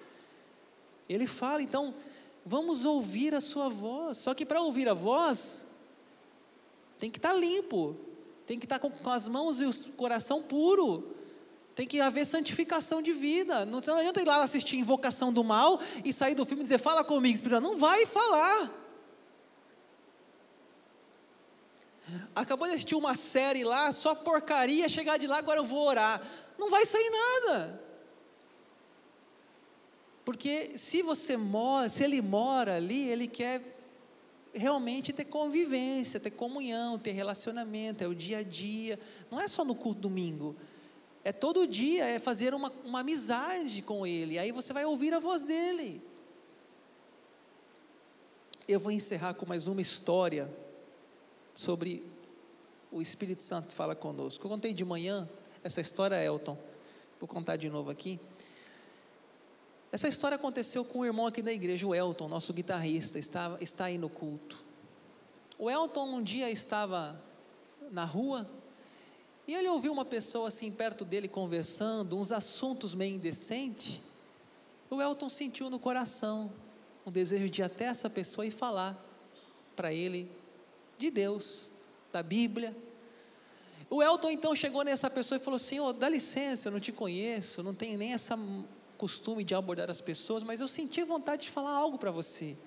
Ele 1.08 1.26
fala, 1.26 1.62
então, 1.62 1.94
vamos 2.46 2.84
ouvir 2.84 3.34
a 3.34 3.40
sua 3.40 3.70
voz. 3.70 4.18
Só 4.18 4.34
que 4.34 4.46
para 4.46 4.60
ouvir 4.60 4.90
a 4.90 4.94
voz, 4.94 5.64
tem 7.00 7.10
que 7.10 7.18
estar 7.18 7.34
tá 7.34 7.40
limpo, 7.40 7.96
tem 8.46 8.60
que 8.60 8.66
estar 8.66 8.78
tá 8.78 8.90
com, 8.90 8.92
com 8.92 9.10
as 9.10 9.28
mãos 9.28 9.62
e 9.62 9.66
o 9.66 9.74
coração 9.94 10.44
puro. 10.44 11.16
Tem 11.74 11.88
que 11.88 12.02
haver 12.02 12.26
santificação 12.26 13.02
de 13.02 13.14
vida. 13.14 13.66
Não, 13.66 13.80
não 13.80 13.98
adianta 13.98 14.22
ir 14.22 14.26
lá 14.26 14.44
assistir 14.44 14.78
Invocação 14.78 15.32
do 15.32 15.44
Mal 15.46 15.80
e 16.04 16.12
sair 16.12 16.36
do 16.36 16.46
filme 16.46 16.62
e 16.62 16.64
dizer, 16.64 16.78
fala 16.78 17.06
comigo, 17.06 17.36
Espírito 17.36 17.62
Não 17.62 17.78
vai 17.78 18.06
falar. 18.06 18.85
Acabou 22.36 22.68
de 22.68 22.74
assistir 22.74 22.96
uma 22.96 23.16
série 23.16 23.64
lá, 23.64 23.92
só 23.92 24.14
porcaria, 24.14 24.88
chegar 24.88 25.18
de 25.18 25.28
lá, 25.28 25.38
agora 25.38 25.60
eu 25.60 25.64
vou 25.64 25.88
orar. 25.88 26.22
Não 26.58 26.70
vai 26.70 26.86
sair 26.86 27.10
nada. 27.10 27.82
Porque 30.24 30.78
se 30.78 31.02
você 31.02 31.38
mora, 31.38 31.90
se 31.90 32.04
ele 32.04 32.22
mora 32.22 32.76
ali, 32.76 33.10
ele 33.10 33.28
quer 33.28 33.62
realmente 34.54 35.12
ter 35.12 35.26
convivência, 35.26 36.20
ter 36.20 36.32
comunhão, 36.32 36.98
ter 36.98 37.12
relacionamento, 37.12 38.04
é 38.04 38.08
o 38.08 38.16
dia 38.16 38.40
a 38.40 38.44
dia. 38.44 39.00
Não 39.30 39.40
é 39.40 39.48
só 39.48 39.66
no 39.66 39.76
culto 39.76 40.02
domingo. 40.02 40.56
É 41.24 41.32
todo 41.32 41.68
dia, 41.68 42.06
é 42.06 42.20
fazer 42.20 42.54
uma, 42.54 42.72
uma 42.84 43.00
amizade 43.00 43.82
com 43.82 44.06
Ele. 44.06 44.38
Aí 44.38 44.52
você 44.52 44.72
vai 44.72 44.86
ouvir 44.86 45.14
a 45.14 45.20
voz 45.20 45.44
dele. 45.44 46.02
Eu 48.68 48.80
vou 48.80 48.92
encerrar 48.92 49.34
com 49.34 49.46
mais 49.46 49.68
uma 49.68 49.82
história 49.82 50.50
sobre 51.56 52.06
o 52.92 53.02
Espírito 53.02 53.42
Santo 53.42 53.74
fala 53.74 53.96
conosco. 53.96 54.46
Eu 54.46 54.50
contei 54.52 54.74
de 54.74 54.86
manhã 54.86 55.28
essa 55.64 55.82
história, 55.82 56.22
Elton. 56.24 56.58
Vou 57.20 57.28
contar 57.28 57.56
de 57.56 57.70
novo 57.70 57.90
aqui. 57.90 58.20
Essa 59.92 60.10
história 60.10 60.36
aconteceu 60.36 60.84
com 60.84 61.00
um 61.00 61.06
irmão 61.06 61.26
aqui 61.26 61.42
da 61.42 61.54
igreja, 61.54 61.88
o 61.88 61.96
Elton, 61.96 62.28
nosso 62.28 62.54
guitarrista, 62.54 63.18
está, 63.18 63.58
está 63.62 63.86
aí 63.86 63.98
no 63.98 64.10
culto. 64.10 64.62
O 65.58 65.72
Elton 65.72 66.16
um 66.16 66.22
dia 66.22 66.52
estava 66.52 67.20
na 67.90 68.04
rua 68.04 68.50
e 69.48 69.54
ele 69.54 69.70
ouviu 69.70 69.94
uma 69.94 70.04
pessoa 70.04 70.50
assim 70.50 70.70
perto 70.70 71.06
dele 71.06 71.30
conversando, 71.30 72.18
uns 72.18 72.34
assuntos 72.34 72.94
meio 72.94 73.16
indecentes. 73.16 74.02
O 74.90 75.02
Elton 75.02 75.30
sentiu 75.30 75.70
no 75.70 75.80
coração 75.80 76.52
um 77.06 77.12
desejo 77.12 77.48
de 77.48 77.62
ir 77.62 77.64
até 77.64 77.86
essa 77.86 78.10
pessoa 78.10 78.46
e 78.46 78.52
falar 78.52 79.02
para 79.76 79.94
ele 79.94 80.30
de 80.98 81.10
Deus, 81.10 81.72
da 82.12 82.24
Bíblia. 82.24 82.76
O 83.90 84.02
Elton 84.02 84.32
então 84.32 84.56
chegou 84.56 84.84
nessa 84.84 85.10
pessoa 85.10 85.38
e 85.38 85.44
falou 85.44 85.58
assim: 85.58 85.80
oh, 85.80 85.94
dá 85.94 86.10
licença, 86.10 86.68
eu 86.68 86.72
não 86.72 86.80
te 86.80 86.92
conheço, 86.92 87.62
não 87.62 87.74
tenho 87.74 87.98
nem 87.98 88.12
esse 88.14 88.32
costume 88.98 89.44
de 89.44 89.54
abordar 89.54 89.90
as 89.90 90.02
pessoas, 90.02 90.44
mas 90.44 90.62
eu 90.62 90.68
senti 90.68 91.04
vontade 91.04 91.44
de 91.44 91.50
falar 91.50 91.72
algo 91.72 91.98
para 91.98 92.12
você. 92.12 92.58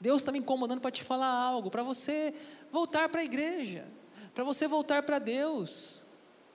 Deus 0.00 0.22
está 0.22 0.32
me 0.32 0.38
incomodando 0.38 0.80
para 0.80 0.90
te 0.90 1.02
falar 1.02 1.28
algo, 1.28 1.70
para 1.70 1.82
você 1.82 2.34
voltar 2.72 3.08
para 3.08 3.20
a 3.20 3.24
igreja, 3.24 3.86
para 4.34 4.42
você 4.42 4.66
voltar 4.66 5.02
para 5.02 5.18
Deus. 5.18 6.02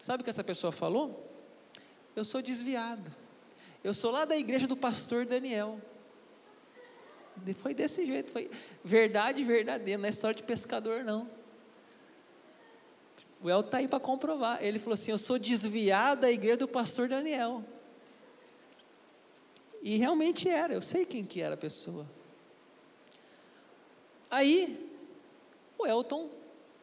Sabe 0.02 0.22
o 0.22 0.24
que 0.24 0.30
essa 0.30 0.43
pessoa 0.43 0.72
falou? 0.72 1.26
Eu 2.16 2.26
sou 2.26 2.41
desviado. 2.41 3.14
Eu 3.84 3.93
sou 3.93 4.12
lá 4.12 4.26
da 4.26 4.36
igreja 4.36 4.68
do 4.68 4.76
pastor 4.76 5.26
Daniel. 5.26 5.80
Foi 7.61 7.73
desse 7.73 8.05
jeito, 8.05 8.31
foi 8.31 8.49
verdade 8.83 9.43
verdadeira, 9.43 9.99
não 9.99 10.07
é 10.07 10.09
história 10.09 10.35
de 10.35 10.43
pescador, 10.43 11.03
não. 11.03 11.29
O 13.41 13.49
El 13.49 13.61
está 13.61 13.77
aí 13.77 13.88
para 13.88 13.99
comprovar. 13.99 14.63
Ele 14.63 14.79
falou 14.79 14.95
assim: 14.95 15.11
Eu 15.11 15.17
sou 15.17 15.38
desviado 15.38 16.21
da 16.21 16.31
igreja 16.31 16.57
do 16.57 16.67
pastor 16.67 17.07
Daniel. 17.07 17.63
E 19.81 19.97
realmente 19.97 20.49
era, 20.49 20.73
eu 20.73 20.81
sei 20.81 21.05
quem 21.05 21.23
que 21.23 21.41
era 21.41 21.53
a 21.53 21.57
pessoa. 21.57 22.05
Aí, 24.29 24.91
o 25.77 25.85
Elton 25.85 26.29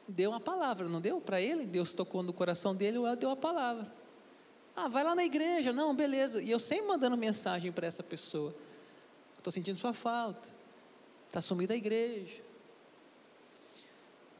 deu 0.08 0.30
uma 0.30 0.40
palavra, 0.40 0.88
não 0.88 1.00
deu? 1.00 1.20
Para 1.20 1.40
ele, 1.40 1.66
Deus 1.66 1.92
tocou 1.92 2.22
no 2.22 2.32
coração 2.32 2.74
dele, 2.74 2.98
o 2.98 3.06
Elton 3.06 3.20
deu 3.20 3.30
a 3.30 3.36
palavra. 3.36 3.92
Ah, 4.76 4.88
vai 4.88 5.04
lá 5.04 5.14
na 5.14 5.24
igreja, 5.24 5.72
não, 5.72 5.94
beleza. 5.94 6.42
E 6.42 6.50
eu 6.50 6.58
sempre 6.58 6.86
mandando 6.86 7.16
mensagem 7.16 7.70
para 7.70 7.86
essa 7.86 8.02
pessoa. 8.02 8.54
Estou 9.44 9.52
sentindo 9.52 9.78
sua 9.78 9.92
falta. 9.92 10.48
Está 11.26 11.38
sumido 11.38 11.68
da 11.68 11.76
igreja. 11.76 12.40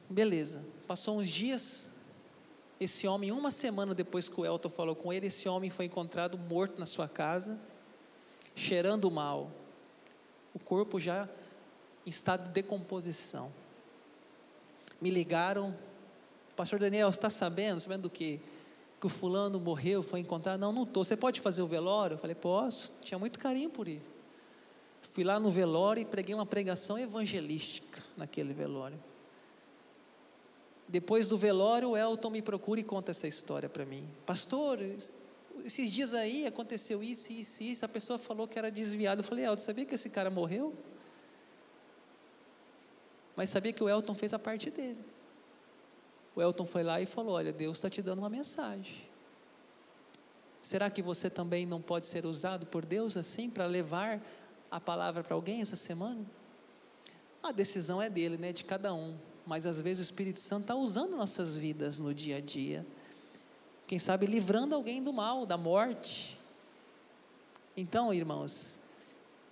Beleza. 0.08 0.64
Passou 0.86 1.18
uns 1.18 1.28
dias. 1.28 1.90
Esse 2.80 3.06
homem, 3.06 3.30
uma 3.30 3.50
semana 3.50 3.94
depois 3.94 4.30
que 4.30 4.40
o 4.40 4.46
Elton 4.46 4.70
falou 4.70 4.96
com 4.96 5.12
ele, 5.12 5.26
esse 5.26 5.46
homem 5.46 5.68
foi 5.68 5.84
encontrado 5.84 6.38
morto 6.38 6.80
na 6.80 6.86
sua 6.86 7.06
casa, 7.06 7.60
cheirando 8.56 9.10
mal. 9.10 9.50
O 10.54 10.58
corpo 10.58 10.98
já 10.98 11.28
em 12.06 12.08
estado 12.08 12.46
de 12.46 12.52
decomposição. 12.52 13.52
Me 15.02 15.10
ligaram, 15.10 15.76
Pastor 16.56 16.78
Daniel, 16.78 17.12
você 17.12 17.18
está 17.18 17.28
sabendo? 17.28 17.78
Sabendo 17.78 18.04
do 18.04 18.10
quê? 18.10 18.40
Que 18.98 19.06
o 19.06 19.10
fulano 19.10 19.60
morreu, 19.60 20.02
foi 20.02 20.20
encontrado? 20.20 20.58
Não, 20.58 20.72
não 20.72 20.84
estou. 20.84 21.04
Você 21.04 21.14
pode 21.14 21.42
fazer 21.42 21.60
o 21.60 21.66
velório? 21.66 22.14
Eu 22.14 22.18
falei, 22.18 22.34
posso. 22.34 22.90
Tinha 23.02 23.18
muito 23.18 23.38
carinho 23.38 23.68
por 23.68 23.86
ele. 23.86 24.13
Fui 25.12 25.24
lá 25.24 25.38
no 25.38 25.50
velório 25.50 26.00
e 26.00 26.04
preguei 26.04 26.34
uma 26.34 26.46
pregação 26.46 26.98
evangelística 26.98 28.02
naquele 28.16 28.52
velório. 28.52 28.98
Depois 30.86 31.26
do 31.26 31.38
velório, 31.38 31.90
o 31.90 31.96
Elton 31.96 32.30
me 32.30 32.42
procura 32.42 32.80
e 32.80 32.84
conta 32.84 33.10
essa 33.10 33.26
história 33.26 33.68
para 33.68 33.86
mim. 33.86 34.08
Pastor, 34.26 34.78
esses 35.64 35.90
dias 35.90 36.14
aí 36.14 36.46
aconteceu 36.46 37.02
isso, 37.02 37.32
isso, 37.32 37.62
isso. 37.62 37.84
A 37.84 37.88
pessoa 37.88 38.18
falou 38.18 38.46
que 38.46 38.58
era 38.58 38.70
desviado. 38.70 39.20
Eu 39.20 39.24
falei, 39.24 39.44
Elton, 39.44 39.62
sabia 39.62 39.84
que 39.84 39.94
esse 39.94 40.10
cara 40.10 40.30
morreu? 40.30 40.74
Mas 43.36 43.50
sabia 43.50 43.72
que 43.72 43.82
o 43.82 43.88
Elton 43.88 44.14
fez 44.14 44.34
a 44.34 44.38
parte 44.38 44.70
dele. 44.70 45.02
O 46.36 46.42
Elton 46.42 46.66
foi 46.66 46.82
lá 46.82 47.00
e 47.00 47.06
falou: 47.06 47.34
Olha, 47.34 47.52
Deus 47.52 47.78
está 47.78 47.88
te 47.88 48.02
dando 48.02 48.18
uma 48.18 48.28
mensagem. 48.28 49.04
Será 50.62 50.88
que 50.88 51.02
você 51.02 51.28
também 51.28 51.66
não 51.66 51.80
pode 51.80 52.06
ser 52.06 52.24
usado 52.24 52.66
por 52.66 52.86
Deus 52.86 53.16
assim 53.16 53.50
para 53.50 53.66
levar 53.66 54.20
a 54.74 54.80
palavra 54.80 55.22
para 55.22 55.34
alguém 55.34 55.60
essa 55.60 55.76
semana? 55.76 56.24
A 57.42 57.52
decisão 57.52 58.00
é 58.00 58.10
dele, 58.10 58.36
né? 58.36 58.52
De 58.52 58.64
cada 58.64 58.92
um. 58.92 59.16
Mas 59.46 59.66
às 59.66 59.80
vezes 59.80 60.00
o 60.00 60.10
Espírito 60.10 60.38
Santo 60.38 60.62
está 60.62 60.74
usando 60.74 61.16
nossas 61.16 61.56
vidas 61.56 62.00
no 62.00 62.14
dia 62.14 62.38
a 62.38 62.40
dia. 62.40 62.86
Quem 63.86 63.98
sabe 63.98 64.26
livrando 64.26 64.74
alguém 64.74 65.02
do 65.02 65.12
mal, 65.12 65.44
da 65.44 65.56
morte. 65.56 66.38
Então, 67.76 68.12
irmãos, 68.12 68.78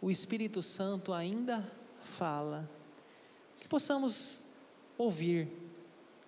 o 0.01 0.11
Espírito 0.11 0.63
Santo 0.63 1.13
ainda 1.13 1.71
fala 2.03 2.69
possamos 3.73 4.43
ouvir 4.99 5.49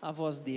a 0.00 0.10
voz 0.10 0.40
dele. 0.40 0.52